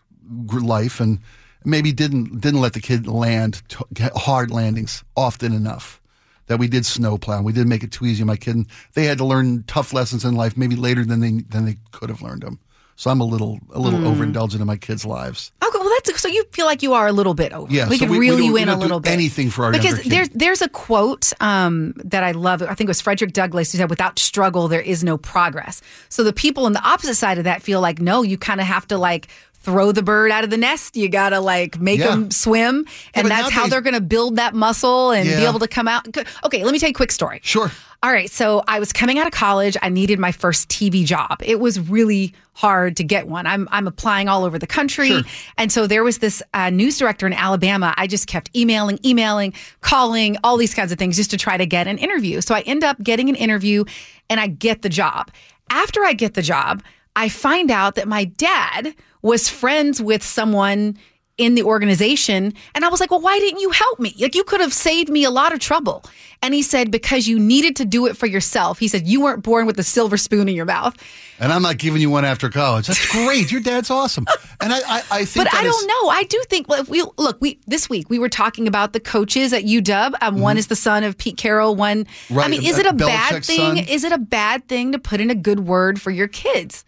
life, 0.50 1.00
and 1.00 1.20
maybe 1.64 1.92
didn't 1.92 2.40
didn't 2.40 2.60
let 2.60 2.72
the 2.72 2.80
kid 2.80 3.06
land 3.06 3.62
t- 3.68 3.76
get 3.92 4.12
hard 4.16 4.50
landings 4.50 5.04
often 5.16 5.52
enough. 5.52 6.00
That 6.46 6.58
we 6.58 6.66
did 6.66 6.86
snowplow. 6.86 7.36
And 7.36 7.44
we 7.44 7.52
did 7.52 7.66
make 7.66 7.82
it 7.84 7.92
too 7.92 8.06
easy 8.06 8.22
on 8.22 8.26
my 8.26 8.36
kid. 8.36 8.56
And 8.56 8.66
they 8.94 9.04
had 9.04 9.18
to 9.18 9.24
learn 9.26 9.64
tough 9.66 9.92
lessons 9.92 10.24
in 10.24 10.34
life, 10.34 10.56
maybe 10.56 10.76
later 10.76 11.04
than 11.04 11.20
they 11.20 11.42
than 11.48 11.66
they 11.66 11.76
could 11.92 12.08
have 12.08 12.22
learned 12.22 12.42
them. 12.42 12.58
So 12.96 13.10
I'm 13.10 13.20
a 13.20 13.24
little 13.24 13.60
a 13.72 13.78
little 13.78 14.00
overindulgent 14.00 14.60
in 14.60 14.66
my 14.66 14.76
kids' 14.76 15.04
lives. 15.04 15.52
Okay, 15.62 15.78
well 15.78 15.88
that's 15.90 16.20
so 16.20 16.26
you 16.26 16.42
feel 16.50 16.66
like 16.66 16.82
you 16.82 16.94
are 16.94 17.06
a 17.06 17.12
little 17.12 17.34
bit 17.34 17.52
over. 17.52 17.72
Yeah, 17.72 17.88
we 17.88 17.96
so 17.98 18.06
could 18.06 18.10
we- 18.10 18.18
we 18.18 18.26
reel 18.26 18.36
don't- 18.38 18.46
you 18.46 18.52
we 18.54 18.62
in 18.62 18.68
a 18.68 18.76
little 18.76 18.98
bit. 18.98 19.12
anything 19.12 19.50
for 19.50 19.66
our 19.66 19.70
because 19.72 20.02
there's 20.02 20.28
there's 20.30 20.62
a 20.62 20.68
quote 20.70 21.32
um, 21.40 21.92
that 22.04 22.24
I 22.24 22.32
love. 22.32 22.60
I 22.62 22.74
think 22.74 22.88
it 22.88 22.88
was 22.88 23.00
Frederick 23.00 23.34
Douglass 23.34 23.70
who 23.70 23.78
said, 23.78 23.88
"Without 23.90 24.18
struggle, 24.18 24.66
there 24.66 24.80
is 24.80 25.04
no 25.04 25.16
progress." 25.16 25.80
So 26.08 26.24
the 26.24 26.32
people 26.32 26.64
on 26.66 26.72
the 26.72 26.82
opposite 26.82 27.14
side 27.14 27.38
of 27.38 27.44
that 27.44 27.62
feel 27.62 27.80
like, 27.80 28.00
no, 28.00 28.22
you 28.22 28.36
kind 28.36 28.60
of 28.60 28.66
have 28.66 28.88
to 28.88 28.98
like 28.98 29.28
throw 29.60 29.92
the 29.92 30.02
bird 30.02 30.30
out 30.30 30.44
of 30.44 30.50
the 30.50 30.56
nest. 30.56 30.96
You 30.96 31.08
got 31.08 31.30
to 31.30 31.40
like 31.40 31.78
make 31.80 32.00
Yeah. 32.00 32.08
them 32.08 32.30
swim, 32.30 32.86
and 33.14 33.28
that's 33.28 33.50
how 33.50 33.66
they're 33.66 33.80
going 33.80 33.94
to 33.94 34.00
build 34.00 34.36
that 34.36 34.54
muscle 34.54 35.10
and 35.10 35.28
be 35.28 35.44
able 35.44 35.58
to 35.60 35.68
come 35.68 35.88
out. 35.88 36.06
Okay, 36.44 36.64
let 36.64 36.72
me 36.72 36.78
tell 36.78 36.88
you 36.88 36.92
a 36.92 36.94
quick 36.94 37.12
story. 37.12 37.40
Sure. 37.42 37.70
All 38.00 38.12
right. 38.12 38.30
So 38.30 38.62
I 38.68 38.78
was 38.78 38.92
coming 38.92 39.18
out 39.18 39.26
of 39.26 39.32
college. 39.32 39.76
I 39.82 39.88
needed 39.88 40.20
my 40.20 40.30
first 40.30 40.68
TV 40.68 41.04
job. 41.04 41.42
It 41.44 41.58
was 41.58 41.80
really 41.80 42.32
hard 42.52 42.96
to 42.98 43.02
get 43.04 43.26
one. 43.26 43.44
I'm, 43.44 43.66
I'm 43.72 43.88
applying 43.88 44.28
all 44.28 44.44
over 44.44 44.56
the 44.56 44.68
country. 44.68 45.08
Sure. 45.08 45.22
And 45.56 45.72
so 45.72 45.88
there 45.88 46.04
was 46.04 46.18
this 46.18 46.40
uh, 46.54 46.70
news 46.70 46.96
director 46.96 47.26
in 47.26 47.32
Alabama. 47.32 47.94
I 47.96 48.06
just 48.06 48.28
kept 48.28 48.54
emailing, 48.56 49.00
emailing, 49.04 49.52
calling, 49.80 50.36
all 50.44 50.56
these 50.56 50.74
kinds 50.74 50.92
of 50.92 50.98
things 50.98 51.16
just 51.16 51.30
to 51.32 51.36
try 51.36 51.56
to 51.56 51.66
get 51.66 51.88
an 51.88 51.98
interview. 51.98 52.40
So 52.40 52.54
I 52.54 52.60
end 52.60 52.84
up 52.84 53.02
getting 53.02 53.28
an 53.28 53.34
interview 53.34 53.84
and 54.30 54.38
I 54.38 54.46
get 54.46 54.82
the 54.82 54.88
job. 54.88 55.32
After 55.68 56.04
I 56.04 56.12
get 56.12 56.34
the 56.34 56.42
job, 56.42 56.84
I 57.16 57.28
find 57.28 57.68
out 57.68 57.96
that 57.96 58.06
my 58.06 58.26
dad 58.26 58.94
was 59.22 59.48
friends 59.48 60.00
with 60.00 60.22
someone 60.22 60.98
in 61.36 61.54
the 61.54 61.62
organization. 61.62 62.52
And 62.74 62.84
I 62.84 62.88
was 62.88 62.98
like, 62.98 63.12
well, 63.12 63.20
why 63.20 63.38
didn't 63.38 63.60
you 63.60 63.70
help 63.70 64.00
me? 64.00 64.12
Like, 64.18 64.34
you 64.34 64.42
could 64.42 64.60
have 64.60 64.72
saved 64.72 65.08
me 65.08 65.22
a 65.22 65.30
lot 65.30 65.52
of 65.52 65.60
trouble. 65.60 66.02
And 66.42 66.52
he 66.52 66.62
said, 66.62 66.90
because 66.90 67.28
you 67.28 67.38
needed 67.38 67.76
to 67.76 67.84
do 67.84 68.06
it 68.06 68.16
for 68.16 68.26
yourself. 68.26 68.80
He 68.80 68.88
said, 68.88 69.06
you 69.06 69.20
weren't 69.20 69.44
born 69.44 69.64
with 69.64 69.78
a 69.78 69.84
silver 69.84 70.16
spoon 70.16 70.48
in 70.48 70.56
your 70.56 70.64
mouth. 70.64 70.96
And 71.38 71.52
I'm 71.52 71.62
not 71.62 71.78
giving 71.78 72.00
you 72.00 72.10
one 72.10 72.24
after 72.24 72.48
college. 72.48 72.88
That's 72.88 73.08
great. 73.12 73.52
Your 73.52 73.60
dad's 73.60 73.88
awesome. 73.88 74.26
And 74.60 74.72
I, 74.72 74.78
I, 74.80 75.02
I 75.12 75.24
think 75.24 75.46
But 75.48 75.54
I 75.54 75.62
don't 75.62 75.86
know. 75.86 76.08
I 76.10 76.24
do 76.24 76.42
think. 76.48 76.68
Well, 76.68 76.80
if 76.80 76.88
we 76.88 77.04
look, 77.18 77.40
we 77.40 77.60
this 77.68 77.88
week 77.88 78.10
we 78.10 78.18
were 78.18 78.28
talking 78.28 78.66
about 78.66 78.92
the 78.92 78.98
coaches 79.00 79.52
at 79.52 79.62
UW. 79.62 80.14
Um, 80.20 80.40
One 80.40 80.58
is 80.58 80.66
the 80.66 80.74
son 80.76 81.04
of 81.04 81.16
Pete 81.18 81.36
Carroll. 81.36 81.76
One, 81.76 82.00
I 82.30 82.32
Mm-hmm. 82.34 82.50
Mean, 82.50 82.64
is 82.66 82.78
it 82.78 82.86
a 82.86 82.92
bad 82.92 83.44
thing? 83.44 83.56
son. 83.58 83.78
Is 83.78 84.02
it 84.02 84.10
a 84.10 84.18
bad 84.18 84.66
thing 84.66 84.90
to 84.90 84.98
put 84.98 85.20
in 85.20 85.30
a 85.30 85.36
good 85.36 85.60
word 85.60 86.00
for 86.02 86.10
your 86.10 86.26
kids? 86.26 86.84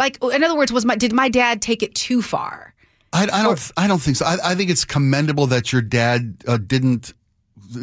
Like, 0.00 0.18
in 0.24 0.42
other 0.42 0.56
words, 0.56 0.72
was 0.72 0.86
my 0.86 0.96
did 0.96 1.12
my 1.12 1.28
dad 1.28 1.60
take 1.60 1.82
it 1.82 1.94
too 1.94 2.22
far? 2.22 2.74
I, 3.12 3.28
I 3.30 3.42
don't. 3.42 3.70
I 3.76 3.86
don't 3.86 4.00
think 4.00 4.16
so. 4.16 4.24
I, 4.24 4.38
I 4.42 4.54
think 4.54 4.70
it's 4.70 4.86
commendable 4.86 5.46
that 5.48 5.72
your 5.72 5.82
dad 5.82 6.42
uh, 6.48 6.56
didn't 6.56 7.12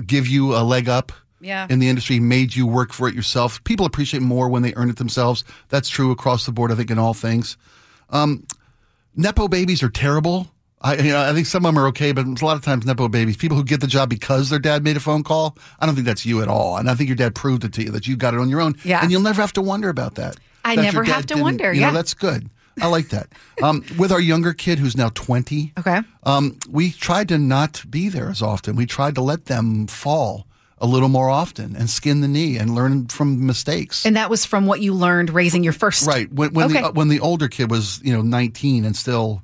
give 0.06 0.28
you 0.28 0.56
a 0.56 0.64
leg 0.64 0.90
up. 0.90 1.12
Yeah. 1.40 1.68
In 1.70 1.78
the 1.78 1.88
industry, 1.88 2.20
made 2.20 2.56
you 2.56 2.66
work 2.66 2.92
for 2.92 3.08
it 3.08 3.14
yourself. 3.14 3.64
People 3.64 3.86
appreciate 3.86 4.24
more 4.24 4.50
when 4.50 4.64
they 4.64 4.74
earn 4.76 4.90
it 4.90 4.96
themselves. 4.96 5.44
That's 5.70 5.88
true 5.88 6.10
across 6.10 6.48
the 6.48 6.52
board. 6.52 6.72
I 6.72 6.76
think 6.76 6.90
in 6.90 6.98
all 6.98 7.14
things. 7.14 7.56
Um, 8.10 8.48
nepo 9.16 9.48
babies 9.48 9.84
are 9.84 9.90
terrible. 9.90 10.48
I, 10.82 10.96
you 10.96 11.12
know, 11.12 11.22
I 11.22 11.34
think 11.34 11.46
some 11.46 11.66
of 11.66 11.74
them 11.74 11.84
are 11.84 11.88
okay, 11.90 12.12
but 12.12 12.26
a 12.26 12.46
lot 12.46 12.56
of 12.56 12.64
times 12.64 12.86
nepo 12.86 13.08
babies, 13.08 13.38
people 13.38 13.58
who 13.58 13.64
get 13.64 13.82
the 13.82 13.88
job 13.88 14.10
because 14.10 14.50
their 14.50 14.60
dad 14.60 14.84
made 14.84 14.98
a 14.98 15.00
phone 15.00 15.24
call. 15.24 15.56
I 15.80 15.86
don't 15.86 15.94
think 15.94 16.06
that's 16.08 16.26
you 16.26 16.42
at 16.42 16.48
all, 16.48 16.78
and 16.78 16.90
I 16.90 16.96
think 16.96 17.10
your 17.10 17.16
dad 17.16 17.36
proved 17.36 17.64
it 17.64 17.74
to 17.74 17.84
you 17.84 17.92
that 17.92 18.08
you 18.08 18.16
got 18.16 18.34
it 18.34 18.40
on 18.40 18.50
your 18.50 18.62
own. 18.62 18.76
Yeah. 18.84 19.02
and 19.02 19.12
you'll 19.12 19.22
never 19.22 19.42
have 19.42 19.54
to 19.54 19.62
wonder 19.62 19.90
about 19.90 20.16
that. 20.16 20.38
I 20.72 20.76
never 20.76 21.04
have 21.04 21.26
to 21.28 21.36
wonder, 21.42 21.74
You 21.74 21.82
yeah. 21.82 21.88
know, 21.88 21.94
that's 21.94 22.14
good. 22.14 22.50
I 22.82 22.88
like 22.88 23.10
that. 23.10 23.28
Um, 23.64 23.84
with 23.98 24.12
our 24.12 24.20
younger 24.22 24.54
kid 24.54 24.78
who's 24.78 24.96
now 24.96 25.10
twenty, 25.10 25.74
Okay. 25.80 26.02
um, 26.24 26.58
we 26.70 26.92
tried 26.92 27.28
to 27.30 27.38
not 27.40 27.84
be 27.90 28.08
there 28.10 28.30
as 28.30 28.42
often. 28.42 28.76
We 28.76 28.86
tried 28.86 29.16
to 29.16 29.22
let 29.22 29.46
them 29.46 29.88
fall 29.88 30.46
a 30.80 30.86
little 30.86 31.10
more 31.10 31.28
often 31.28 31.76
and 31.76 31.90
skin 31.90 32.22
the 32.22 32.28
knee 32.28 32.56
and 32.58 32.76
learn 32.76 33.08
from 33.08 33.48
mistakes. 33.48 34.06
And 34.06 34.16
that 34.16 34.30
was 34.30 34.46
from 34.46 34.68
what 34.68 34.80
you 34.80 34.94
learned 34.94 35.32
raising 35.32 35.64
your 35.64 35.74
first. 35.74 36.06
right 36.06 36.32
when 36.32 36.54
when 36.54 36.66
Okay. 36.70 36.82
the 36.82 36.88
uh, 36.90 36.92
when 36.92 37.08
the 37.08 37.20
older 37.20 37.48
kid 37.48 37.72
was 37.72 38.00
you 38.04 38.14
know 38.14 38.22
19 38.22 38.86
and 38.86 38.96
still 38.96 39.42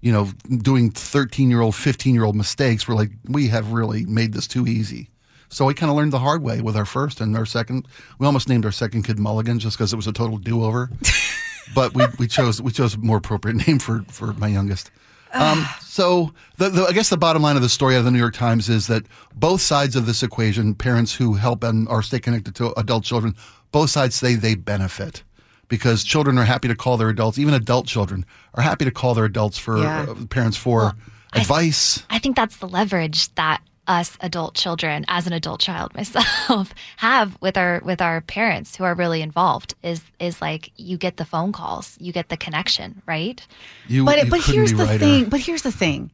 you 0.00 0.10
know 0.12 0.28
doing 0.48 0.90
13 0.90 1.50
year 1.50 1.60
old 1.60 1.76
15 1.76 2.14
year 2.16 2.24
old 2.24 2.34
mistakes, 2.34 2.88
we're 2.88 2.96
like 2.96 3.10
we 3.28 3.46
have 3.46 3.70
really 3.70 4.04
made 4.06 4.32
this 4.32 4.48
too 4.48 4.66
easy. 4.66 5.08
So 5.50 5.66
we 5.66 5.74
kind 5.74 5.90
of 5.90 5.96
learned 5.96 6.12
the 6.12 6.18
hard 6.20 6.42
way 6.42 6.60
with 6.60 6.76
our 6.76 6.84
first 6.86 7.20
and 7.20 7.36
our 7.36 7.44
second. 7.44 7.86
We 8.18 8.26
almost 8.26 8.48
named 8.48 8.64
our 8.64 8.72
second 8.72 9.02
kid 9.02 9.18
Mulligan 9.18 9.58
just 9.58 9.76
because 9.76 9.92
it 9.92 9.96
was 9.96 10.06
a 10.06 10.12
total 10.12 10.38
do 10.38 10.64
over. 10.64 10.88
but 11.74 11.92
we, 11.94 12.04
we 12.18 12.26
chose 12.28 12.62
we 12.62 12.70
chose 12.72 12.94
a 12.94 12.98
more 12.98 13.16
appropriate 13.18 13.54
name 13.66 13.78
for 13.78 14.04
for 14.08 14.32
my 14.34 14.48
youngest. 14.48 14.90
Um, 15.32 15.64
so 15.80 16.32
the, 16.56 16.70
the, 16.70 16.84
I 16.86 16.92
guess 16.92 17.08
the 17.08 17.16
bottom 17.16 17.40
line 17.42 17.54
of 17.54 17.62
the 17.62 17.68
story 17.68 17.94
out 17.94 18.00
of 18.00 18.04
the 18.04 18.10
New 18.10 18.18
York 18.18 18.34
Times 18.34 18.68
is 18.68 18.88
that 18.88 19.04
both 19.36 19.60
sides 19.60 19.94
of 19.94 20.06
this 20.06 20.24
equation, 20.24 20.74
parents 20.74 21.14
who 21.14 21.34
help 21.34 21.62
and 21.62 21.86
are 21.88 22.02
stay 22.02 22.18
connected 22.18 22.56
to 22.56 22.72
adult 22.78 23.04
children, 23.04 23.36
both 23.70 23.90
sides 23.90 24.16
say 24.16 24.34
they 24.34 24.56
benefit 24.56 25.22
because 25.68 26.02
children 26.02 26.36
are 26.36 26.44
happy 26.44 26.66
to 26.66 26.74
call 26.74 26.96
their 26.96 27.08
adults, 27.10 27.38
even 27.38 27.54
adult 27.54 27.86
children 27.86 28.26
are 28.54 28.62
happy 28.62 28.84
to 28.84 28.90
call 28.90 29.14
their 29.14 29.24
adults 29.24 29.56
for 29.56 29.78
Yeah. 29.78 30.06
uh, 30.08 30.26
parents 30.26 30.56
for 30.56 30.94
advice. 31.32 32.04
I 32.10 32.18
think 32.18 32.34
that's 32.34 32.56
the 32.56 32.66
leverage 32.68 33.32
that 33.36 33.62
us 33.90 34.16
adult 34.20 34.54
children, 34.54 35.04
as 35.08 35.26
an 35.26 35.32
adult 35.32 35.60
child 35.60 35.92
myself, 35.98 36.72
have 36.98 37.36
with 37.42 37.56
our 37.58 37.80
with 37.84 38.00
our 38.00 38.20
parents 38.20 38.76
who 38.76 38.84
are 38.84 38.94
really 38.94 39.20
involved. 39.20 39.74
Is 39.82 40.00
is 40.18 40.40
like 40.40 40.70
you 40.76 40.96
get 40.96 41.16
the 41.16 41.24
phone 41.24 41.50
calls, 41.52 41.96
you 42.00 42.12
get 42.12 42.28
the 42.28 42.36
connection, 42.36 43.02
right? 43.06 43.44
you, 43.88 44.04
But 44.04 44.24
you 44.24 44.30
but 44.30 44.40
here's 44.42 44.72
the 44.72 44.84
righter. 44.86 44.98
thing. 44.98 45.28
But 45.28 45.40
here's 45.40 45.62
the 45.62 45.72
thing. 45.72 46.10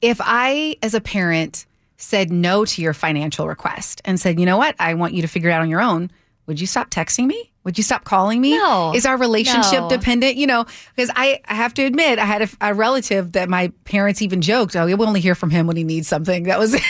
If 0.00 0.20
I, 0.22 0.76
as 0.82 0.94
a 0.94 1.00
parent, 1.00 1.66
said 1.96 2.30
no 2.30 2.64
to 2.66 2.82
your 2.82 2.92
financial 2.94 3.48
request 3.48 4.02
and 4.04 4.20
said, 4.20 4.38
you 4.38 4.44
know 4.46 4.58
what, 4.58 4.76
I 4.78 4.94
want 4.94 5.14
you 5.14 5.22
to 5.22 5.28
figure 5.28 5.48
it 5.50 5.52
out 5.54 5.62
on 5.62 5.70
your 5.70 5.80
own, 5.80 6.10
would 6.46 6.60
you 6.60 6.66
stop 6.66 6.90
texting 6.90 7.26
me? 7.26 7.50
Would 7.64 7.78
you 7.78 7.82
stop 7.82 8.04
calling 8.04 8.40
me? 8.40 8.50
No. 8.56 8.92
Is 8.94 9.06
our 9.06 9.16
relationship 9.16 9.80
No. 9.80 9.88
dependent? 9.88 10.36
You 10.36 10.46
know, 10.46 10.66
because 10.94 11.10
I, 11.16 11.40
I 11.46 11.54
have 11.54 11.72
to 11.74 11.82
admit, 11.82 12.18
I 12.20 12.24
had 12.26 12.42
a, 12.42 12.48
a 12.60 12.74
relative 12.74 13.32
that 13.32 13.48
my 13.48 13.72
parents 13.84 14.20
even 14.22 14.40
joked, 14.42 14.76
oh, 14.76 14.84
we 14.86 14.94
only 14.94 15.20
hear 15.20 15.34
from 15.34 15.50
him 15.50 15.66
when 15.66 15.76
he 15.76 15.82
needs 15.84 16.06
something. 16.06 16.44
That 16.44 16.58
was. 16.60 16.76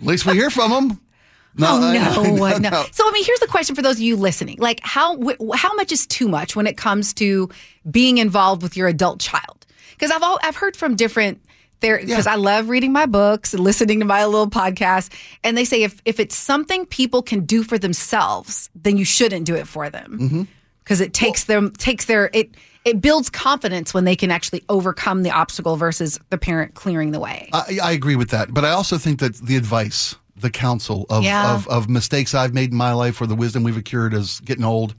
At 0.00 0.06
least 0.06 0.26
we 0.26 0.34
hear 0.34 0.50
from 0.50 0.70
them. 0.70 1.00
No, 1.56 1.68
Oh 1.70 2.44
I- 2.44 2.58
no, 2.58 2.68
no, 2.68 2.84
So 2.90 3.08
I 3.08 3.12
mean, 3.12 3.24
here's 3.24 3.38
the 3.38 3.46
question 3.46 3.76
for 3.76 3.82
those 3.82 3.94
of 3.94 4.02
you 4.02 4.16
listening: 4.16 4.56
like, 4.58 4.80
how 4.82 5.16
wh- 5.22 5.54
how 5.54 5.72
much 5.74 5.92
is 5.92 6.04
too 6.04 6.26
much 6.26 6.56
when 6.56 6.66
it 6.66 6.76
comes 6.76 7.12
to 7.14 7.48
being 7.88 8.18
involved 8.18 8.60
with 8.60 8.76
your 8.76 8.88
adult 8.88 9.20
child? 9.20 9.64
Because 9.92 10.10
I've 10.10 10.24
all, 10.24 10.40
I've 10.42 10.56
heard 10.56 10.76
from 10.76 10.96
different 10.96 11.40
there 11.78 11.98
because 11.98 12.26
I 12.26 12.34
love 12.34 12.68
reading 12.68 12.92
my 12.92 13.06
books 13.06 13.54
and 13.54 13.62
listening 13.62 14.00
to 14.00 14.04
my 14.04 14.24
little 14.24 14.50
podcast, 14.50 15.12
and 15.44 15.56
they 15.56 15.64
say 15.64 15.84
if 15.84 16.02
if 16.04 16.18
it's 16.18 16.34
something 16.34 16.86
people 16.86 17.22
can 17.22 17.44
do 17.44 17.62
for 17.62 17.78
themselves, 17.78 18.70
then 18.74 18.96
you 18.96 19.04
shouldn't 19.04 19.46
do 19.46 19.54
it 19.54 19.68
for 19.68 19.90
them 19.90 20.18
mm-hmm. 20.20 20.42
because 20.82 21.00
it 21.00 21.14
takes 21.14 21.44
them 21.44 21.70
takes 21.70 22.06
their 22.06 22.30
it. 22.32 22.50
It 22.84 23.00
builds 23.00 23.30
confidence 23.30 23.94
when 23.94 24.04
they 24.04 24.14
can 24.16 24.30
actually 24.30 24.62
overcome 24.68 25.22
the 25.22 25.30
obstacle 25.30 25.76
versus 25.76 26.20
the 26.30 26.36
parent 26.38 26.74
clearing 26.74 27.12
the 27.12 27.20
way. 27.20 27.48
I, 27.52 27.78
I 27.82 27.92
agree 27.92 28.16
with 28.16 28.30
that, 28.30 28.52
but 28.52 28.64
I 28.64 28.70
also 28.70 28.98
think 28.98 29.20
that 29.20 29.36
the 29.36 29.56
advice, 29.56 30.16
the 30.36 30.50
counsel 30.50 31.06
of, 31.08 31.24
Yeah. 31.24 31.54
of, 31.54 31.66
of 31.68 31.88
mistakes 31.88 32.34
I've 32.34 32.52
made 32.52 32.72
in 32.72 32.76
my 32.76 32.92
life 32.92 33.20
or 33.20 33.26
the 33.26 33.34
wisdom 33.34 33.62
we've 33.62 33.76
accrued 33.76 34.12
as 34.12 34.40
getting 34.40 34.64
old, 34.64 34.94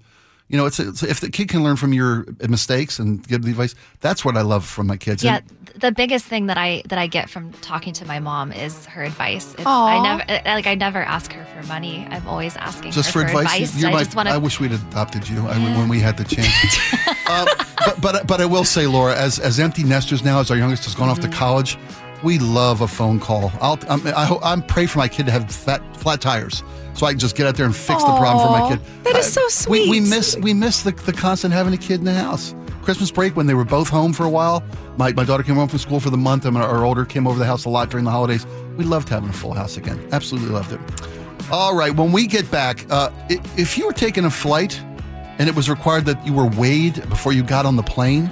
you 0.48 0.58
know, 0.58 0.66
it's, 0.66 0.80
it's 0.80 1.02
if 1.02 1.20
the 1.20 1.30
kid 1.30 1.50
can 1.50 1.64
learn 1.64 1.76
from 1.76 1.92
your 1.94 2.26
mistakes 2.48 3.00
and 3.00 3.26
give 3.28 3.44
the 3.44 3.52
advice, 3.52 3.74
that's 4.02 4.24
what 4.24 4.38
I 4.38 4.42
love 4.42 4.66
from 4.66 4.88
my 4.88 4.98
kids. 4.98 5.24
Yeah, 5.24 5.38
And 5.38 5.66
the 5.80 5.92
biggest 5.92 6.26
thing 6.26 6.46
that 6.48 6.58
I 6.58 6.84
that 6.88 7.00
I 7.00 7.08
get 7.08 7.30
from 7.30 7.52
talking 7.54 7.94
to 7.94 8.06
my 8.06 8.20
mom 8.20 8.52
is 8.52 8.86
her 8.86 9.04
advice. 9.04 9.54
It's, 9.54 9.66
I 9.66 10.02
never 10.02 10.24
uh, 10.30 10.42
like 10.46 10.68
I 10.68 10.76
never 10.76 11.02
ask 11.02 11.34
her 11.34 11.46
for 11.46 11.68
money. 11.68 12.08
I'm 12.10 12.28
always 12.28 12.56
asking 12.58 12.92
just 12.92 13.14
her 13.14 13.22
for 13.22 13.26
advice, 13.26 13.76
you're 13.80 13.90
I 13.90 13.94
my, 13.94 14.04
just 14.04 14.16
want 14.16 14.30
I 14.30 14.38
wish 14.38 14.60
we'd 14.60 14.72
adopted 14.72 15.28
you 15.28 15.46
I, 15.48 15.58
when 15.78 15.90
we 15.90 16.00
had 16.00 16.18
the 16.18 16.24
chance. 16.24 16.78
um, 17.30 17.48
but, 17.86 18.02
but 18.02 18.28
but 18.28 18.42
I 18.42 18.46
will 18.46 18.64
say, 18.64 18.88
Laura, 18.88 19.16
as 19.16 19.40
as 19.40 19.60
empty 19.60 19.84
nesters 19.84 20.24
now, 20.24 20.40
as 20.40 20.52
our 20.52 20.58
youngest 20.58 20.86
has 20.86 20.96
gone 20.96 21.10
off 21.10 21.20
to 21.22 21.28
college, 21.28 21.78
we 22.26 22.40
love 22.40 22.82
a 22.82 22.88
phone 22.88 23.20
call. 23.20 23.52
I'll 23.62 23.80
I'm, 23.88 24.06
I 24.08 24.38
I'm 24.44 24.62
pray 24.64 24.86
for 24.88 24.98
my 24.98 25.08
kid 25.08 25.28
to 25.28 25.32
have 25.32 25.50
fat 25.50 25.82
flat 25.98 26.20
tires. 26.20 26.62
So 26.96 27.06
I 27.06 27.12
can 27.12 27.20
just 27.20 27.36
get 27.36 27.46
out 27.46 27.56
there 27.56 27.66
and 27.66 27.76
fix 27.76 28.04
the 28.04 28.16
problem 28.18 28.46
for 28.46 28.52
my 28.52 28.70
kid. 28.70 28.80
that 29.04 29.16
is 29.18 29.38
I- 29.38 29.48
so 29.50 29.70
We, 29.70 29.90
we 29.90 30.00
miss 30.00 30.36
we 30.38 30.54
miss 30.54 30.82
the, 30.84 30.92
the 30.92 31.14
constant 31.14 31.54
having 31.54 31.74
a 31.74 31.78
kid 31.78 32.00
in 32.00 32.06
the 32.06 32.14
house. 32.14 32.54
Christmas 32.84 33.10
break 33.12 33.36
when 33.36 33.48
they 33.48 33.54
were 33.56 33.66
both 33.66 33.90
home 33.90 34.14
for 34.14 34.26
a 34.26 34.30
while. 34.30 34.64
My, 34.98 35.12
my 35.14 35.24
daughter 35.24 35.44
came 35.44 35.56
home 35.56 35.68
from 35.68 35.80
school 35.80 36.00
for 36.00 36.10
the 36.12 36.18
month, 36.18 36.46
and 36.46 36.56
our, 36.56 36.64
our 36.68 36.86
older 36.86 37.04
came 37.04 37.26
over 37.28 37.40
the 37.40 37.46
house 37.46 37.66
a 37.66 37.70
lot 37.70 37.90
during 37.90 38.06
the 38.06 38.12
holidays. 38.12 38.46
We 38.78 38.84
loved 38.86 39.10
having 39.10 39.30
a 39.30 39.34
full 39.34 39.54
house 39.54 39.76
again. 39.76 40.00
Absolutely 40.12 40.52
loved 40.52 40.72
it. 40.72 40.80
All 41.52 41.76
right, 41.76 41.94
when 41.96 42.12
we 42.12 42.28
get 42.28 42.50
back, 42.52 42.86
uh, 42.92 43.10
if 43.58 43.78
you 43.78 43.88
were 43.88 43.94
taking 43.94 44.26
a 44.26 44.30
flight 44.32 44.80
and 45.40 45.50
it 45.50 45.56
was 45.56 45.68
required 45.70 46.06
that 46.06 46.26
you 46.26 46.34
were 46.34 46.46
weighed 46.48 47.08
before 47.10 47.34
you 47.34 47.42
got 47.44 47.66
on 47.66 47.76
the 47.76 47.84
plane, 47.84 48.30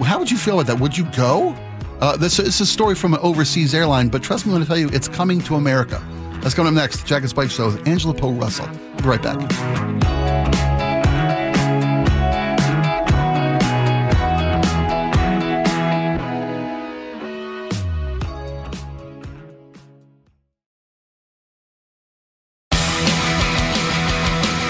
how 0.00 0.18
would 0.18 0.30
you 0.30 0.36
feel 0.38 0.58
about 0.58 0.66
that? 0.68 0.80
Would 0.80 0.96
you 0.96 1.04
go? 1.14 1.54
Uh, 2.02 2.16
this, 2.16 2.40
is 2.40 2.60
a 2.60 2.66
story 2.66 2.96
from 2.96 3.14
an 3.14 3.20
overseas 3.22 3.72
airline, 3.72 4.08
but 4.08 4.24
trust 4.24 4.44
me 4.44 4.52
when 4.52 4.60
I 4.60 4.64
tell 4.64 4.76
you, 4.76 4.88
it's 4.88 5.06
coming 5.06 5.40
to 5.42 5.54
America. 5.54 6.02
That's 6.40 6.52
coming 6.52 6.72
up 6.72 6.74
next. 6.74 7.06
Jack 7.06 7.20
and 7.20 7.30
Spike 7.30 7.48
Show 7.48 7.66
with 7.66 7.86
Angela 7.86 8.12
Poe 8.12 8.32
Russell. 8.32 8.66
Be 8.96 9.04
right 9.04 9.22
back. 9.22 9.38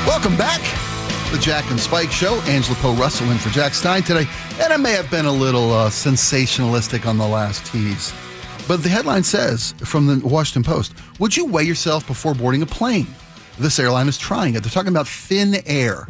Welcome 0.07 0.37
back. 0.37 0.92
The 1.33 1.39
Jack 1.39 1.71
and 1.71 1.81
Spike 1.81 2.11
Show. 2.13 2.41
Angela 2.43 2.77
Poe 2.77 2.95
Russell 2.95 3.31
in 3.31 3.39
for 3.39 3.49
Jack 3.49 3.73
Stein 3.73 4.03
today. 4.03 4.27
And 4.61 4.71
I 4.73 4.77
may 4.77 4.93
have 4.93 5.11
been 5.11 5.25
a 5.25 5.33
little 5.33 5.73
uh, 5.73 5.89
sensationalistic 5.89 7.07
on 7.07 7.17
the 7.17 7.27
last 7.27 7.65
tease. 7.67 8.13
But 8.69 8.83
the 8.83 8.91
headline 8.91 9.23
says 9.25 9.75
from 9.79 10.07
the 10.07 10.27
Washington 10.27 10.63
Post 10.63 10.95
Would 11.19 11.35
you 11.37 11.47
weigh 11.47 11.65
yourself 11.65 12.07
before 12.07 12.35
boarding 12.35 12.61
a 12.63 12.67
plane? 12.67 13.07
This 13.59 13.79
airline 13.79 14.09
is 14.09 14.19
trying 14.19 14.55
it. 14.55 14.63
They're 14.63 14.71
talking 14.71 14.91
about 14.93 15.09
thin 15.09 15.57
air 15.67 16.07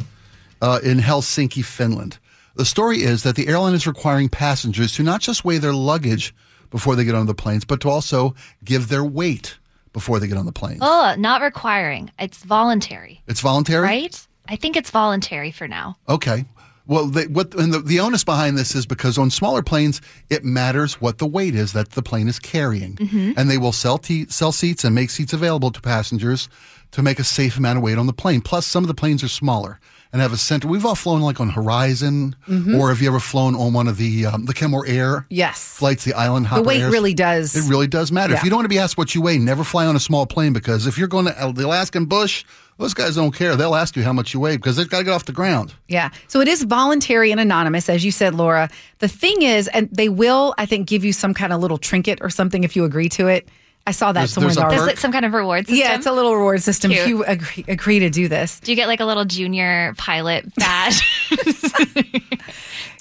uh, 0.61 0.79
in 0.83 0.97
Helsinki, 0.99 1.63
Finland. 1.63 2.17
The 2.55 2.65
story 2.65 3.01
is 3.01 3.23
that 3.23 3.35
the 3.35 3.47
airline 3.47 3.73
is 3.73 3.87
requiring 3.87 4.27
passengers 4.29 4.91
to 4.95 5.03
not 5.03 5.21
just 5.21 5.45
weigh 5.45 5.57
their 5.57 5.73
luggage 5.73 6.35
before 6.69 6.95
they 6.95 7.05
get 7.05 7.15
on 7.15 7.25
the 7.27 7.33
planes, 7.33 7.63
but 7.65 7.79
to 7.81 7.89
also 7.89 8.35
give 8.65 8.89
their 8.89 9.03
weight 9.03 9.57
before 9.93 10.19
they 10.19 10.27
get 10.27 10.37
on 10.37 10.45
the 10.45 10.51
plane. 10.51 10.77
Oh, 10.81 11.15
not 11.17 11.41
requiring. 11.41 12.11
It's 12.19 12.43
voluntary, 12.43 13.21
It's 13.27 13.39
voluntary? 13.41 13.83
right? 13.83 14.27
I 14.47 14.55
think 14.55 14.75
it's 14.75 14.89
voluntary 14.89 15.51
for 15.51 15.67
now. 15.67 15.95
Okay. 16.09 16.45
Well, 16.85 17.05
they, 17.05 17.27
what 17.27 17.53
and 17.55 17.73
the, 17.73 17.79
the 17.79 18.01
onus 18.01 18.25
behind 18.25 18.57
this 18.57 18.75
is 18.75 18.85
because 18.85 19.17
on 19.17 19.29
smaller 19.29 19.61
planes, 19.61 20.01
it 20.29 20.43
matters 20.43 20.99
what 20.99 21.17
the 21.17 21.25
weight 21.25 21.55
is 21.55 21.71
that 21.71 21.91
the 21.91 22.01
plane 22.01 22.27
is 22.27 22.39
carrying, 22.39 22.95
mm-hmm. 22.95 23.31
and 23.37 23.49
they 23.49 23.57
will 23.57 23.71
sell 23.71 23.97
te- 23.97 24.27
sell 24.27 24.51
seats 24.51 24.83
and 24.83 24.93
make 24.93 25.09
seats 25.09 25.31
available 25.31 25.71
to 25.71 25.79
passengers 25.79 26.49
to 26.91 27.01
make 27.01 27.19
a 27.19 27.23
safe 27.23 27.57
amount 27.57 27.77
of 27.77 27.83
weight 27.83 27.97
on 27.97 28.05
the 28.05 28.13
plane. 28.13 28.41
Plus, 28.41 28.67
some 28.67 28.83
of 28.83 28.89
the 28.89 28.93
planes 28.93 29.23
are 29.23 29.29
smaller 29.29 29.79
and 30.13 30.21
have 30.21 30.31
a 30.31 30.37
center. 30.37 30.67
We've 30.67 30.85
all 30.85 30.95
flown 30.95 31.21
like 31.21 31.41
on 31.41 31.49
Horizon, 31.49 32.35
or 32.77 32.89
have 32.89 33.01
you 33.01 33.07
ever 33.07 33.19
flown 33.19 33.55
on 33.55 33.73
one 33.73 33.87
of 33.87 33.97
the 33.97 34.27
um, 34.27 34.45
the 34.45 34.53
Kenmore 34.53 34.85
Air 34.85 35.25
yes. 35.29 35.75
flights, 35.75 36.05
the 36.05 36.13
Island 36.13 36.45
Hopper? 36.45 36.61
The 36.61 36.67
weight 36.67 36.81
Airs? 36.81 36.93
really 36.93 37.15
does. 37.15 37.55
It 37.55 37.67
really 37.67 37.87
does 37.87 38.11
matter. 38.11 38.35
If 38.35 38.43
you 38.43 38.51
don't 38.51 38.57
want 38.57 38.65
to 38.65 38.69
be 38.69 38.77
asked 38.77 38.95
what 38.95 39.15
you 39.15 39.21
weigh, 39.23 39.39
never 39.39 39.63
fly 39.63 39.87
on 39.87 39.95
a 39.95 39.99
small 39.99 40.27
plane 40.27 40.53
because 40.53 40.85
if 40.85 40.99
you're 40.99 41.07
going 41.07 41.25
to 41.25 41.53
the 41.55 41.65
Alaskan 41.65 42.05
bush, 42.05 42.45
those 42.77 42.93
guys 42.93 43.15
don't 43.15 43.31
care. 43.31 43.55
They'll 43.55 43.75
ask 43.75 43.95
you 43.95 44.03
how 44.03 44.13
much 44.13 44.35
you 44.35 44.39
weigh 44.39 44.57
because 44.57 44.75
they've 44.75 44.89
got 44.89 44.99
to 44.99 45.03
get 45.03 45.13
off 45.13 45.25
the 45.25 45.31
ground. 45.31 45.73
Yeah. 45.87 46.11
So 46.27 46.41
it 46.41 46.47
is 46.47 46.61
voluntary 46.61 47.31
and 47.31 47.39
anonymous, 47.39 47.89
as 47.89 48.05
you 48.05 48.11
said, 48.11 48.35
Laura. 48.35 48.69
The 48.99 49.07
thing 49.07 49.41
is, 49.41 49.67
and 49.69 49.89
they 49.91 50.09
will, 50.09 50.53
I 50.59 50.67
think, 50.67 50.87
give 50.87 51.03
you 51.03 51.11
some 51.11 51.33
kind 51.33 51.51
of 51.53 51.59
little 51.59 51.79
trinket 51.79 52.19
or 52.21 52.29
something 52.29 52.63
if 52.63 52.75
you 52.75 52.85
agree 52.85 53.09
to 53.09 53.27
it. 53.27 53.49
I 53.85 53.91
saw 53.91 54.11
that 54.13 54.19
There's- 54.21 54.31
somewhere 54.31 54.53
there's 54.53 54.57
in 54.57 54.63
a 54.65 54.69
the 54.69 54.75
Is 54.83 54.87
it 54.87 54.97
some 54.99 55.11
kind 55.11 55.25
of 55.25 55.33
reward 55.33 55.67
system? 55.67 55.77
Yeah, 55.77 55.95
it's 55.95 56.05
a 56.05 56.11
little 56.13 56.33
reward 56.35 56.61
system 56.63 56.91
if 56.91 56.99
Cute. 57.03 57.09
you 57.09 57.23
agree, 57.25 57.65
agree 57.67 57.99
to 57.99 58.09
do 58.09 58.27
this. 58.29 58.59
Do 58.61 58.71
you 58.71 58.75
get 58.77 58.87
like 58.87 59.01
a 59.01 59.05
little 59.05 59.25
junior 59.25 59.93
pilot 59.97 60.45
badge? 60.55 61.01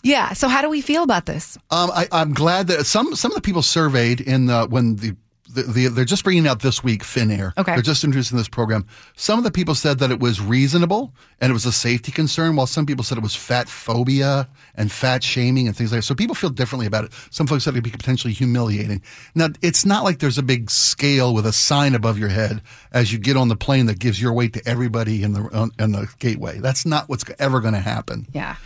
Yeah. 0.04 0.32
So 0.32 0.48
how 0.48 0.62
do 0.62 0.68
we 0.68 0.80
feel 0.80 1.04
about 1.04 1.26
this? 1.26 1.56
Um, 1.70 1.88
I, 1.94 2.08
I'm 2.10 2.34
glad 2.34 2.66
that 2.66 2.86
some 2.86 3.14
some 3.14 3.30
of 3.30 3.36
the 3.36 3.40
people 3.40 3.62
surveyed 3.62 4.20
in 4.20 4.46
the, 4.46 4.66
when 4.68 4.96
the, 4.96 5.10
the, 5.10 5.10
the 5.10 5.16
they're 5.52 6.04
just 6.04 6.24
bringing 6.24 6.46
out 6.46 6.60
this 6.60 6.82
week 6.82 7.02
Finnair. 7.02 7.56
Okay. 7.58 7.74
they're 7.74 7.82
just 7.82 8.04
introducing 8.04 8.38
this 8.38 8.48
program. 8.48 8.86
Some 9.16 9.38
of 9.38 9.44
the 9.44 9.50
people 9.50 9.74
said 9.74 9.98
that 9.98 10.10
it 10.10 10.20
was 10.20 10.40
reasonable 10.40 11.12
and 11.40 11.50
it 11.50 11.52
was 11.52 11.66
a 11.66 11.72
safety 11.72 12.12
concern, 12.12 12.56
while 12.56 12.66
some 12.66 12.86
people 12.86 13.04
said 13.04 13.18
it 13.18 13.22
was 13.22 13.36
fat 13.36 13.68
phobia 13.68 14.48
and 14.74 14.90
fat 14.90 15.22
shaming 15.22 15.66
and 15.66 15.76
things 15.76 15.92
like 15.92 15.98
that. 15.98 16.04
So 16.04 16.14
people 16.14 16.34
feel 16.34 16.50
differently 16.50 16.86
about 16.86 17.04
it. 17.04 17.12
Some 17.30 17.46
folks 17.46 17.64
said 17.64 17.74
it 17.74 17.76
could 17.76 17.84
be 17.84 17.90
potentially 17.90 18.32
humiliating. 18.32 19.02
Now 19.34 19.48
it's 19.60 19.84
not 19.84 20.04
like 20.04 20.18
there's 20.18 20.38
a 20.38 20.42
big 20.42 20.70
scale 20.70 21.34
with 21.34 21.46
a 21.46 21.52
sign 21.52 21.94
above 21.94 22.18
your 22.18 22.28
head 22.28 22.62
as 22.92 23.12
you 23.12 23.18
get 23.18 23.36
on 23.36 23.48
the 23.48 23.56
plane 23.56 23.86
that 23.86 23.98
gives 23.98 24.20
your 24.20 24.32
weight 24.32 24.52
to 24.54 24.68
everybody 24.68 25.22
in 25.22 25.32
the 25.32 25.42
on, 25.52 25.70
in 25.78 25.92
the 25.92 26.08
gateway. 26.18 26.58
That's 26.58 26.86
not 26.86 27.08
what's 27.08 27.24
ever 27.38 27.60
going 27.60 27.74
to 27.74 27.80
happen. 27.80 28.26
Yeah. 28.32 28.56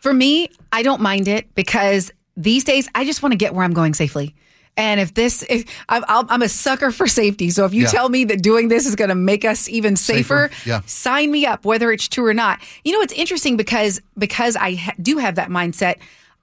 For 0.00 0.12
me, 0.12 0.50
I 0.72 0.82
don't 0.82 1.00
mind 1.00 1.28
it 1.28 1.54
because 1.54 2.10
these 2.36 2.64
days 2.64 2.88
I 2.94 3.04
just 3.04 3.22
want 3.22 3.32
to 3.32 3.36
get 3.36 3.54
where 3.54 3.64
I'm 3.64 3.72
going 3.72 3.94
safely. 3.94 4.34
And 4.76 5.00
if 5.00 5.14
this, 5.14 5.44
if, 5.48 5.64
I'm, 5.88 6.02
I'm 6.08 6.42
a 6.42 6.48
sucker 6.48 6.90
for 6.90 7.06
safety. 7.06 7.50
So 7.50 7.64
if 7.64 7.72
you 7.74 7.82
Yeah. 7.82 7.88
tell 7.88 8.08
me 8.08 8.24
that 8.24 8.42
doing 8.42 8.68
this 8.68 8.86
is 8.86 8.96
going 8.96 9.10
to 9.10 9.14
make 9.14 9.44
us 9.44 9.68
even 9.68 9.94
safer, 9.94 10.48
Safer, 10.50 10.68
yeah. 10.68 10.80
sign 10.86 11.30
me 11.30 11.46
up, 11.46 11.64
whether 11.64 11.92
it's 11.92 12.08
true 12.08 12.26
or 12.26 12.34
not. 12.34 12.60
You 12.84 12.92
know, 12.92 13.00
it's 13.00 13.12
interesting 13.12 13.56
because 13.56 14.00
because 14.18 14.56
I 14.56 14.74
ha- 14.74 14.94
do 15.00 15.18
have 15.18 15.36
that 15.36 15.48
mindset. 15.48 15.96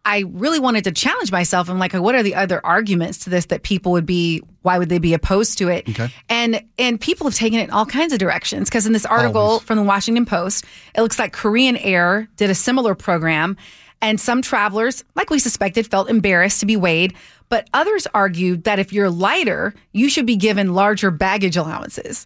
I 0.03 0.23
really 0.29 0.57
wanted 0.59 0.85
to 0.85 0.91
challenge 0.91 1.31
myself. 1.31 1.69
I'm 1.69 1.77
like, 1.77 1.93
what 1.93 2.15
are 2.15 2.23
the 2.23 2.33
other 2.33 2.59
arguments 2.65 3.19
to 3.19 3.29
this 3.29 3.45
that 3.47 3.61
people 3.63 3.91
would 3.91 4.05
be? 4.07 4.41
Why 4.63 4.79
would 4.79 4.89
they 4.89 4.97
be 4.97 5.13
opposed 5.13 5.57
to 5.59 5.67
it? 5.67 5.87
Okay. 5.89 6.09
And 6.29 6.63
and 6.79 6.99
people 6.99 7.27
have 7.27 7.35
taken 7.35 7.59
it 7.59 7.65
in 7.65 7.69
all 7.71 7.85
kinds 7.85 8.11
of 8.13 8.17
directions. 8.17 8.69
Because 8.69 8.87
in 8.87 8.93
this 8.93 9.05
article 9.05 9.41
Always. 9.41 9.63
from 9.63 9.75
the 9.77 9.83
Washington 9.83 10.25
Post, 10.25 10.65
it 10.95 11.01
looks 11.01 11.19
like 11.19 11.33
Korean 11.33 11.75
Air 11.77 12.27
did 12.37 12.49
a 12.49 12.55
similar 12.55 12.95
program, 12.95 13.57
and 14.01 14.19
some 14.19 14.41
travelers, 14.41 15.03
like 15.15 15.29
we 15.29 15.39
suspected, 15.39 15.87
felt 15.87 16.09
embarrassed 16.09 16.59
to 16.61 16.65
be 16.65 16.75
weighed. 16.75 17.13
But 17.49 17.67
others 17.73 18.07
argued 18.13 18.63
that 18.63 18.79
if 18.79 18.93
you're 18.93 19.09
lighter, 19.09 19.73
you 19.91 20.09
should 20.09 20.25
be 20.25 20.35
given 20.37 20.73
larger 20.73 21.11
baggage 21.11 21.57
allowances. 21.57 22.25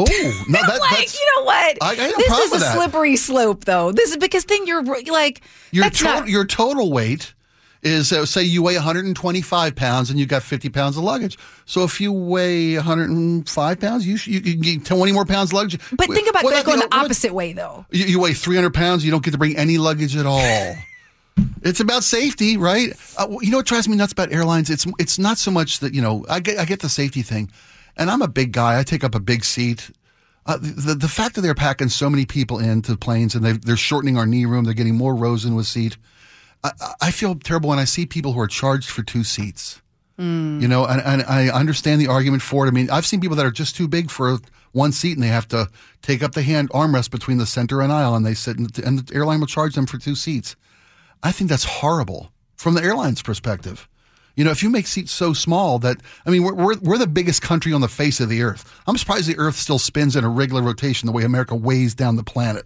Oh, 0.00 0.04
no, 0.04 0.10
that, 0.62 0.78
like, 0.80 0.90
that's 0.98 1.18
you 1.20 1.26
know 1.36 1.44
what? 1.44 1.78
I- 1.82 1.90
I 1.90 1.94
this 2.16 2.38
is 2.38 2.52
a 2.54 2.58
that. 2.58 2.74
slippery 2.74 3.16
slope, 3.16 3.64
though. 3.64 3.92
This 3.92 4.10
is 4.10 4.16
because 4.16 4.44
then 4.46 4.66
you're 4.66 4.82
like, 4.84 5.42
your 5.72 5.84
that's 5.84 5.98
total 5.98 6.20
not. 6.20 6.28
your 6.28 6.44
total 6.46 6.90
weight 6.92 7.34
is 7.82 8.12
uh, 8.12 8.24
say 8.26 8.42
you 8.42 8.62
weigh 8.62 8.74
125 8.74 9.76
pounds 9.76 10.10
and 10.10 10.18
you 10.18 10.26
got 10.26 10.42
50 10.42 10.68
pounds 10.70 10.96
of 10.96 11.04
luggage. 11.04 11.38
So 11.64 11.84
if 11.84 12.00
you 12.00 12.12
weigh 12.12 12.74
105 12.76 13.80
pounds, 13.80 14.06
you 14.06 14.16
sh- 14.16 14.26
you 14.28 14.40
can 14.40 14.60
get 14.60 14.84
20 14.84 15.12
more 15.12 15.24
pounds 15.24 15.50
of 15.50 15.54
luggage. 15.54 15.80
But 15.92 16.08
think 16.08 16.28
about 16.28 16.42
What 16.44 16.54
that 16.54 16.64
going 16.64 16.78
the 16.78 16.84
what 16.86 16.94
about- 16.94 17.04
opposite 17.04 17.34
way, 17.34 17.52
though. 17.52 17.84
You, 17.90 18.06
you 18.06 18.20
weigh 18.20 18.34
300 18.34 18.72
pounds, 18.74 19.04
you 19.04 19.10
don't 19.10 19.22
get 19.22 19.30
to 19.32 19.38
bring 19.38 19.56
any 19.56 19.78
luggage 19.78 20.16
at 20.16 20.26
all. 20.26 20.40
it's 21.62 21.80
about 21.80 22.04
safety, 22.04 22.56
right? 22.56 22.92
Uh, 23.16 23.28
you 23.40 23.50
know 23.50 23.58
what 23.58 23.66
drives 23.66 23.88
me 23.88 23.96
nuts 23.96 24.12
about 24.12 24.32
airlines? 24.32 24.70
It's 24.70 24.86
it's 24.98 25.18
not 25.18 25.38
so 25.38 25.50
much 25.50 25.80
that 25.80 25.94
you 25.94 26.02
know 26.02 26.24
I 26.28 26.40
get 26.40 26.58
I 26.58 26.64
get 26.64 26.80
the 26.80 26.88
safety 26.88 27.22
thing, 27.22 27.50
and 27.96 28.10
I'm 28.10 28.22
a 28.22 28.28
big 28.28 28.52
guy. 28.52 28.78
I 28.78 28.82
take 28.82 29.04
up 29.04 29.14
a 29.14 29.20
big 29.20 29.44
seat. 29.44 29.90
Uh, 30.46 30.56
the 30.56 30.94
the 30.94 31.08
fact 31.08 31.34
that 31.34 31.42
they're 31.42 31.54
packing 31.54 31.88
so 31.88 32.08
many 32.08 32.24
people 32.24 32.58
into 32.58 32.96
planes 32.96 33.34
and 33.34 33.44
they 33.44 33.52
they're 33.52 33.76
shortening 33.76 34.16
our 34.16 34.26
knee 34.26 34.46
room, 34.46 34.64
they're 34.64 34.74
getting 34.74 34.96
more 34.96 35.14
rows 35.14 35.44
in 35.44 35.54
with 35.54 35.66
seat. 35.66 35.96
I, 36.64 36.72
I 37.00 37.10
feel 37.10 37.34
terrible 37.36 37.68
when 37.68 37.78
I 37.78 37.84
see 37.84 38.06
people 38.06 38.32
who 38.32 38.40
are 38.40 38.48
charged 38.48 38.90
for 38.90 39.02
two 39.02 39.24
seats. 39.24 39.80
You 40.60 40.66
know, 40.66 40.84
and, 40.84 41.00
and 41.02 41.22
I 41.22 41.48
understand 41.48 42.00
the 42.00 42.08
argument 42.08 42.42
for 42.42 42.66
it. 42.66 42.68
I 42.68 42.72
mean, 42.72 42.90
I've 42.90 43.06
seen 43.06 43.20
people 43.20 43.36
that 43.36 43.46
are 43.46 43.52
just 43.52 43.76
too 43.76 43.86
big 43.86 44.10
for 44.10 44.38
one 44.72 44.90
seat 44.90 45.12
and 45.12 45.22
they 45.22 45.28
have 45.28 45.46
to 45.48 45.68
take 46.02 46.24
up 46.24 46.32
the 46.32 46.42
hand 46.42 46.70
armrest 46.70 47.12
between 47.12 47.38
the 47.38 47.46
center 47.46 47.80
and 47.80 47.92
aisle 47.92 48.16
and 48.16 48.26
they 48.26 48.34
sit 48.34 48.58
and 48.58 48.68
the 48.68 49.14
airline 49.14 49.38
will 49.38 49.46
charge 49.46 49.74
them 49.74 49.86
for 49.86 49.96
two 49.96 50.16
seats. 50.16 50.56
I 51.22 51.32
think 51.32 51.50
that's 51.50 51.64
horrible 51.64 52.32
from 52.56 52.74
the 52.74 52.82
airline's 52.82 53.22
perspective. 53.22 53.88
You 54.36 54.44
know, 54.44 54.50
if 54.50 54.62
you 54.62 54.70
make 54.70 54.86
seats 54.86 55.10
so 55.10 55.32
small 55.32 55.80
that, 55.80 55.96
I 56.24 56.30
mean, 56.30 56.44
we're, 56.44 56.54
we're, 56.54 56.78
we're 56.78 56.98
the 56.98 57.08
biggest 57.08 57.42
country 57.42 57.72
on 57.72 57.80
the 57.80 57.88
face 57.88 58.20
of 58.20 58.28
the 58.28 58.42
earth. 58.42 58.72
I'm 58.86 58.96
surprised 58.96 59.28
the 59.28 59.38
earth 59.38 59.56
still 59.56 59.80
spins 59.80 60.14
in 60.14 60.22
a 60.22 60.28
regular 60.28 60.62
rotation 60.62 61.06
the 61.06 61.12
way 61.12 61.24
America 61.24 61.56
weighs 61.56 61.94
down 61.94 62.14
the 62.14 62.22
planet. 62.22 62.64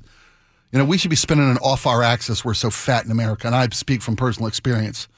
You 0.70 0.78
know, 0.78 0.84
we 0.84 0.98
should 0.98 1.10
be 1.10 1.16
spinning 1.16 1.50
an 1.50 1.56
off 1.58 1.86
our 1.86 2.02
axis. 2.02 2.44
We're 2.44 2.54
so 2.54 2.68
fat 2.68 3.06
in 3.06 3.10
America. 3.10 3.46
And 3.46 3.56
I 3.56 3.68
speak 3.70 4.02
from 4.02 4.16
personal 4.16 4.48
experience. 4.48 5.08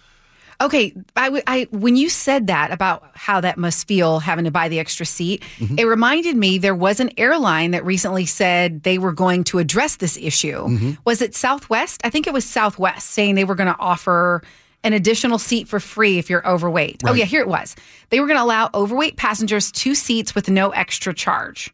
Okay, 0.61 0.95
I, 1.17 1.43
I 1.47 1.69
when 1.71 1.97
you 1.97 2.09
said 2.09 2.47
that 2.47 2.71
about 2.71 3.05
how 3.15 3.41
that 3.41 3.59
must 3.59 3.87
feel 3.89 4.21
having 4.21 4.45
to 4.45 4.51
buy 4.51 4.69
the 4.69 4.79
extra 4.79 5.05
seat, 5.07 5.43
Mm-hmm. 5.59 5.79
it 5.79 5.85
reminded 5.85 6.37
me 6.37 6.59
there 6.59 6.75
was 6.75 7.01
an 7.01 7.11
airline 7.19 7.73
that 7.73 7.85
recently 7.85 8.27
said 8.27 8.83
they 8.83 8.99
were 8.99 9.13
going 9.13 9.45
to 9.45 9.59
address 9.59 9.97
this 9.97 10.17
issue. 10.17 10.67
Mm-hmm. 10.67 10.91
Was 11.05 11.21
it 11.23 11.35
Southwest? 11.35 12.01
I 12.05 12.11
think 12.11 12.27
it 12.27 12.33
was 12.33 12.45
Southwest 12.45 13.11
saying 13.11 13.35
they 13.35 13.45
were 13.45 13.55
going 13.55 13.73
to 13.73 13.79
offer 13.79 14.43
an 14.85 14.93
additional 14.93 15.39
seat 15.39 15.67
for 15.67 15.81
free 15.81 16.19
if 16.19 16.29
you're 16.29 16.47
overweight. 16.47 17.03
Oh 17.07 17.15
yeah, 17.15 17.25
here 17.25 17.41
it 17.41 17.49
was. 17.49 17.75
They 18.11 18.21
were 18.21 18.27
going 18.27 18.39
to 18.39 18.45
allow 18.45 18.71
overweight 18.75 19.17
passengers 19.17 19.73
two 19.73 19.95
seats 19.95 20.35
with 20.35 20.49
no 20.51 20.71
extra 20.71 21.15
charge. 21.15 21.73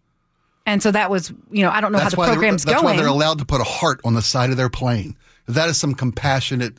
And 0.66 0.82
so 0.82 0.90
that 0.92 1.10
was, 1.10 1.32
you 1.50 1.62
know, 1.64 1.70
I 1.70 1.80
don't 1.80 1.90
know 1.90 1.98
how 1.98 2.10
the 2.10 2.16
program's 2.16 2.64
that's 2.64 2.80
going. 2.80 2.94
why 2.94 2.96
they're 2.96 3.08
allowed 3.10 3.38
to 3.38 3.44
put 3.44 3.60
a 3.60 3.64
heart 3.64 4.00
on 4.04 4.14
the 4.14 4.22
side 4.22 4.50
of 4.50 4.56
their 4.56 4.68
plane. 4.68 5.16
That 5.48 5.68
is 5.68 5.76
some 5.78 5.94
compassionate 5.94 6.74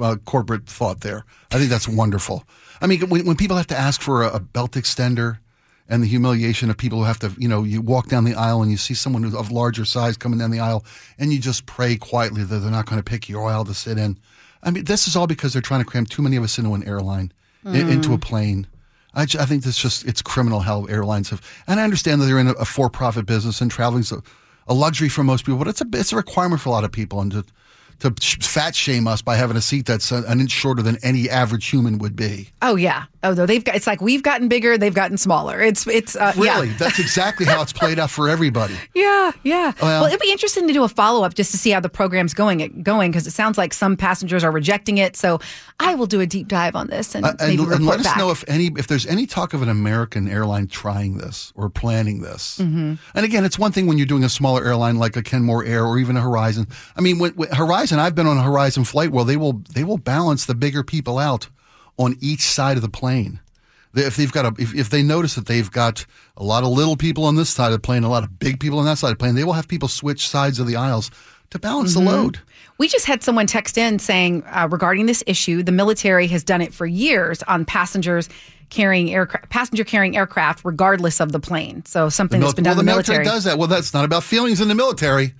uh, 0.00 0.16
corporate 0.24 0.66
thought 0.66 1.00
there. 1.00 1.24
I 1.50 1.58
think 1.58 1.70
that's 1.70 1.88
wonderful. 1.88 2.44
I 2.80 2.86
mean, 2.86 3.08
when, 3.08 3.26
when 3.26 3.36
people 3.36 3.56
have 3.56 3.66
to 3.68 3.78
ask 3.78 4.00
for 4.00 4.22
a, 4.22 4.34
a 4.34 4.40
belt 4.40 4.72
extender 4.72 5.38
and 5.88 6.02
the 6.02 6.06
humiliation 6.06 6.70
of 6.70 6.76
people 6.76 6.98
who 6.98 7.04
have 7.04 7.18
to, 7.20 7.32
you 7.38 7.48
know, 7.48 7.62
you 7.64 7.80
walk 7.80 8.08
down 8.08 8.24
the 8.24 8.34
aisle 8.34 8.62
and 8.62 8.70
you 8.70 8.76
see 8.76 8.94
someone 8.94 9.22
who's 9.22 9.34
of 9.34 9.50
larger 9.50 9.84
size 9.84 10.16
coming 10.16 10.38
down 10.38 10.50
the 10.50 10.60
aisle 10.60 10.84
and 11.18 11.32
you 11.32 11.38
just 11.38 11.66
pray 11.66 11.96
quietly 11.96 12.44
that 12.44 12.56
they're 12.58 12.70
not 12.70 12.86
going 12.86 13.00
to 13.00 13.10
pick 13.10 13.28
your 13.28 13.48
aisle 13.48 13.64
to 13.64 13.74
sit 13.74 13.98
in. 13.98 14.18
I 14.62 14.70
mean, 14.70 14.84
this 14.84 15.08
is 15.08 15.16
all 15.16 15.26
because 15.26 15.52
they're 15.52 15.62
trying 15.62 15.80
to 15.80 15.86
cram 15.86 16.04
too 16.04 16.22
many 16.22 16.36
of 16.36 16.44
us 16.44 16.58
into 16.58 16.74
an 16.74 16.86
airline, 16.86 17.32
in- 17.64 17.88
into 17.88 18.12
a 18.12 18.18
plane. 18.18 18.66
I, 19.14 19.22
I 19.22 19.46
think 19.46 19.64
that's 19.64 19.80
just 19.80 20.04
it's 20.04 20.20
criminal 20.22 20.60
how 20.60 20.84
airlines 20.84 21.30
have, 21.30 21.40
and 21.66 21.80
I 21.80 21.84
understand 21.84 22.20
that 22.20 22.26
they're 22.26 22.38
in 22.38 22.48
a, 22.48 22.52
a 22.52 22.64
for-profit 22.64 23.24
business 23.24 23.60
and 23.60 23.70
traveling's 23.70 24.12
a, 24.12 24.22
a 24.68 24.74
luxury 24.74 25.08
for 25.08 25.24
most 25.24 25.46
people, 25.46 25.58
but 25.58 25.66
it's 25.66 25.80
a 25.80 25.86
it's 25.94 26.12
a 26.12 26.16
requirement 26.16 26.60
for 26.60 26.68
a 26.68 26.72
lot 26.72 26.84
of 26.84 26.92
people, 26.92 27.20
and 27.20 27.32
to 27.32 27.44
to 28.00 28.12
fat 28.40 28.74
shame 28.76 29.06
us 29.08 29.22
by 29.22 29.36
having 29.36 29.56
a 29.56 29.60
seat 29.60 29.86
that's 29.86 30.12
an, 30.12 30.40
inch 30.40 30.50
shorter 30.50 30.82
than 30.82 30.98
any 31.02 31.28
average 31.28 31.66
human 31.66 31.98
would 31.98 32.14
be. 32.16 32.48
oh 32.62 32.76
yeah. 32.76 33.04
Oh 33.24 33.34
no, 33.34 33.46
they've 33.46 33.64
got 33.64 33.74
it's 33.74 33.86
like 33.88 34.00
we've 34.00 34.22
gotten 34.22 34.46
bigger, 34.46 34.78
they've 34.78 34.94
gotten 34.94 35.16
smaller. 35.18 35.60
It's 35.60 35.84
it's 35.88 36.14
uh, 36.14 36.32
yeah. 36.36 36.54
Really, 36.54 36.68
that's 36.74 37.00
exactly 37.00 37.44
how 37.46 37.60
it's 37.62 37.72
played 37.72 37.98
out 37.98 38.10
for 38.10 38.28
everybody. 38.28 38.74
Yeah, 38.94 39.32
yeah. 39.42 39.72
Well- 39.82 40.02
Well, 40.02 40.04
it'd 40.06 40.20
be 40.20 40.30
interesting 40.32 40.66
to 40.68 40.72
do 40.72 40.84
a 40.84 40.88
follow 40.88 41.24
up 41.24 41.34
just 41.34 41.50
to 41.50 41.58
see 41.58 41.70
how 41.70 41.80
the 41.80 41.88
program's 41.88 42.32
going 42.34 42.82
going 42.82 43.10
because 43.10 43.26
it 43.26 43.32
sounds 43.32 43.58
like 43.58 43.72
some 43.74 43.96
passengers 43.96 44.44
are 44.44 44.50
rejecting 44.52 44.98
it. 44.98 45.16
So 45.16 45.40
I 45.80 45.94
will 45.96 46.06
do 46.06 46.20
a 46.20 46.26
deep 46.26 46.46
dive 46.48 46.76
on 46.76 46.86
this 46.88 47.14
and 47.16 47.24
Uh, 47.26 47.34
and, 47.40 47.58
and 47.58 47.84
let 47.86 47.98
us 48.00 48.06
back. 48.06 48.16
know 48.18 48.30
if 48.30 48.44
any 48.46 48.66
if 48.76 48.86
there's 48.86 49.06
any 49.06 49.26
talk 49.26 49.52
of 49.54 49.62
an 49.62 49.68
American 49.68 50.28
airline 50.28 50.68
trying 50.68 51.18
this 51.18 51.52
or 51.56 51.68
planning 51.68 52.20
this. 52.22 52.58
Mm-hmm. 52.58 52.94
And 53.14 53.24
again, 53.24 53.44
it's 53.44 53.58
one 53.58 53.72
thing 53.72 53.86
when 53.88 53.98
you're 53.98 54.06
doing 54.06 54.22
a 54.24 54.28
smaller 54.28 54.64
airline 54.64 54.96
like 54.98 55.16
a 55.16 55.22
Kenmore 55.22 55.64
Air 55.64 55.84
or 55.84 55.98
even 55.98 56.16
a 56.16 56.20
Horizon. 56.20 56.68
I 56.96 57.00
mean, 57.00 57.18
when, 57.18 57.32
when 57.32 57.48
Horizon, 57.50 57.87
I've 57.96 58.14
been 58.14 58.26
on 58.26 58.36
a 58.36 58.42
Horizon 58.42 58.84
flight 58.84 59.10
where 59.10 59.24
they 59.24 59.36
will 59.36 59.62
they 59.74 59.84
will 59.84 59.98
balance 59.98 60.44
the 60.44 60.54
bigger 60.54 60.82
people 60.82 61.18
out 61.18 61.48
on 61.96 62.16
each 62.20 62.42
side 62.42 62.76
of 62.76 62.82
the 62.82 62.88
plane. 62.88 63.40
If 63.94 64.16
they've 64.16 64.30
got 64.30 64.44
a, 64.44 64.62
if, 64.62 64.74
if 64.74 64.90
they 64.90 65.02
notice 65.02 65.34
that 65.36 65.46
they've 65.46 65.70
got 65.70 66.04
a 66.36 66.44
lot 66.44 66.62
of 66.62 66.68
little 66.70 66.96
people 66.96 67.24
on 67.24 67.36
this 67.36 67.48
side 67.48 67.66
of 67.68 67.72
the 67.72 67.78
plane, 67.78 68.04
a 68.04 68.08
lot 68.10 68.22
of 68.22 68.38
big 68.38 68.60
people 68.60 68.78
on 68.78 68.84
that 68.84 68.98
side 68.98 69.08
of 69.12 69.18
the 69.18 69.22
plane, 69.22 69.34
they 69.34 69.44
will 69.44 69.54
have 69.54 69.66
people 69.66 69.88
switch 69.88 70.28
sides 70.28 70.58
of 70.58 70.66
the 70.66 70.76
aisles 70.76 71.10
to 71.50 71.58
balance 71.58 71.94
Mm-hmm. 71.96 72.04
the 72.04 72.10
load. 72.10 72.38
We 72.76 72.86
just 72.86 73.06
had 73.06 73.22
someone 73.24 73.46
text 73.46 73.76
in 73.78 73.98
saying 73.98 74.44
uh, 74.46 74.68
regarding 74.70 75.06
this 75.06 75.24
issue, 75.26 75.62
the 75.64 75.72
military 75.72 76.26
has 76.28 76.44
done 76.44 76.60
it 76.60 76.72
for 76.74 76.86
years 76.86 77.42
on 77.44 77.64
passengers 77.64 78.28
carrying 78.70 79.12
aircraft, 79.12 79.48
passenger 79.48 79.82
carrying 79.82 80.16
aircraft, 80.16 80.64
regardless 80.64 81.20
of 81.20 81.32
the 81.32 81.40
plane. 81.40 81.84
So 81.86 82.08
something 82.10 82.40
that's 82.40 82.52
been 82.54 82.64
well, 82.64 82.74
done 82.74 82.76
the 82.76 82.82
the 82.82 82.86
military, 82.92 83.18
military. 83.18 83.36
does 83.36 83.44
that. 83.44 83.58
Well, 83.58 83.66
that's 83.68 83.94
not 83.94 84.04
about 84.04 84.22
feelings 84.22 84.60
in 84.60 84.68
the 84.68 84.74
military. 84.76 85.32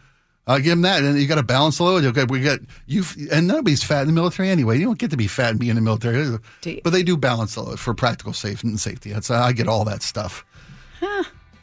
I'll 0.48 0.58
give 0.58 0.72
him 0.72 0.82
that. 0.82 1.04
And 1.04 1.20
you 1.20 1.28
got 1.28 1.36
to 1.36 1.42
balance 1.42 1.76
the 1.76 1.84
load. 1.84 2.04
Okay, 2.06 2.24
we 2.24 2.40
got 2.40 2.58
you, 2.86 3.04
and 3.30 3.46
nobody's 3.46 3.84
fat 3.84 4.00
in 4.00 4.06
the 4.08 4.14
military 4.14 4.48
anyway. 4.48 4.78
You 4.78 4.86
don't 4.86 4.98
get 4.98 5.10
to 5.10 5.16
be 5.16 5.28
fat 5.28 5.50
and 5.50 5.60
be 5.60 5.68
in 5.68 5.76
the 5.76 5.82
military, 5.82 6.38
Do 6.62 6.80
but 6.82 6.90
they 6.90 7.02
do 7.02 7.16
balance 7.16 7.54
the 7.54 7.62
load 7.62 7.78
for 7.78 7.94
practical 7.94 8.32
safety 8.32 8.66
and 8.66 8.80
safety. 8.80 9.12
That's 9.12 9.30
I 9.30 9.52
get 9.52 9.68
all 9.68 9.84
that 9.84 10.02
stuff. 10.02 10.44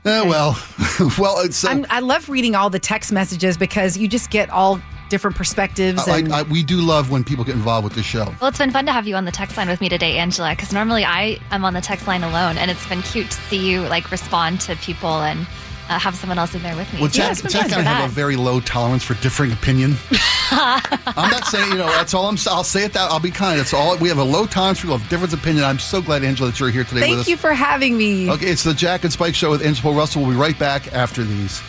Eh, 0.05 0.21
well, 0.21 0.51
well, 1.17 1.39
it's, 1.39 1.65
uh, 1.65 1.69
I'm, 1.69 1.85
I 1.89 1.99
love 1.99 2.29
reading 2.29 2.53
all 2.53 2.69
the 2.69 2.77
text 2.77 3.11
messages 3.11 3.57
because 3.57 3.97
you 3.97 4.07
just 4.07 4.29
get 4.29 4.51
all 4.51 4.79
different 5.09 5.35
perspectives. 5.35 6.07
I, 6.07 6.19
and 6.19 6.31
I, 6.31 6.43
we 6.43 6.61
do 6.61 6.77
love 6.77 7.09
when 7.09 7.23
people 7.23 7.43
get 7.43 7.55
involved 7.55 7.85
with 7.85 7.95
the 7.95 8.03
show. 8.03 8.25
Well, 8.39 8.49
it's 8.49 8.59
been 8.59 8.69
fun 8.69 8.85
to 8.85 8.91
have 8.91 9.07
you 9.07 9.15
on 9.15 9.25
the 9.25 9.31
text 9.31 9.57
line 9.57 9.67
with 9.67 9.81
me 9.81 9.89
today, 9.89 10.17
Angela, 10.17 10.51
because 10.51 10.71
normally 10.71 11.03
I 11.03 11.39
am 11.49 11.65
on 11.65 11.73
the 11.73 11.81
text 11.81 12.05
line 12.05 12.23
alone, 12.23 12.59
and 12.59 12.69
it's 12.69 12.87
been 12.87 13.01
cute 13.01 13.31
to 13.31 13.37
see 13.49 13.67
you 13.67 13.81
like 13.81 14.11
respond 14.11 14.61
to 14.61 14.75
people 14.75 15.23
and 15.23 15.47
uh, 15.89 15.99
have 15.99 16.15
someone 16.15 16.39
else 16.39 16.55
in 16.55 16.63
there 16.63 16.75
with 16.75 16.91
me. 16.93 17.01
Well, 17.01 17.09
So 17.09 17.21
yeah, 17.21 17.27
Jack, 17.27 17.31
it's 17.31 17.41
been 17.41 17.51
Jack 17.51 17.69
fun 17.69 17.79
and 17.79 17.87
I 17.87 17.91
for 17.93 18.01
have 18.01 18.09
a 18.11 18.13
very 18.13 18.35
low 18.35 18.59
tolerance 18.59 19.03
for 19.03 19.13
differing 19.15 19.51
opinion. 19.51 19.95
I'm 20.51 21.29
not 21.31 21.45
saying, 21.45 21.71
you 21.71 21.77
know, 21.77 21.87
that's 21.87 22.13
all 22.13 22.27
I'm 22.27 22.37
I'll 22.47 22.63
say 22.63 22.83
it 22.85 22.93
that 22.93 23.11
I'll 23.11 23.19
be 23.19 23.31
kind. 23.31 23.59
It's 23.59 23.73
all 23.73 23.97
we 23.97 24.09
have 24.09 24.17
a 24.17 24.23
low 24.23 24.45
tolerance 24.45 24.79
for 24.79 24.87
difference 25.09 25.33
of 25.33 25.39
opinion. 25.39 25.63
I'm 25.63 25.79
so 25.79 26.01
glad, 26.01 26.23
Angela, 26.23 26.51
that 26.51 26.59
you're 26.59 26.69
here 26.69 26.83
today 26.83 27.01
with 27.09 27.17
thank 27.17 27.27
you 27.27 27.37
for 27.37 27.53
having 27.53 27.97
me. 27.97 28.29
Okay, 28.31 28.47
it's 28.47 28.63
the 28.63 28.73
Jack 28.73 29.03
and 29.03 29.11
Spike 29.13 29.35
Show 29.35 29.51
with 29.51 29.65
Angela 29.65 29.93
Russell. 29.95 30.21
We'll 30.23 30.31
be 30.31 30.37
right 30.37 30.57
back 30.57 30.93
after 30.93 31.23
these. 31.23 31.61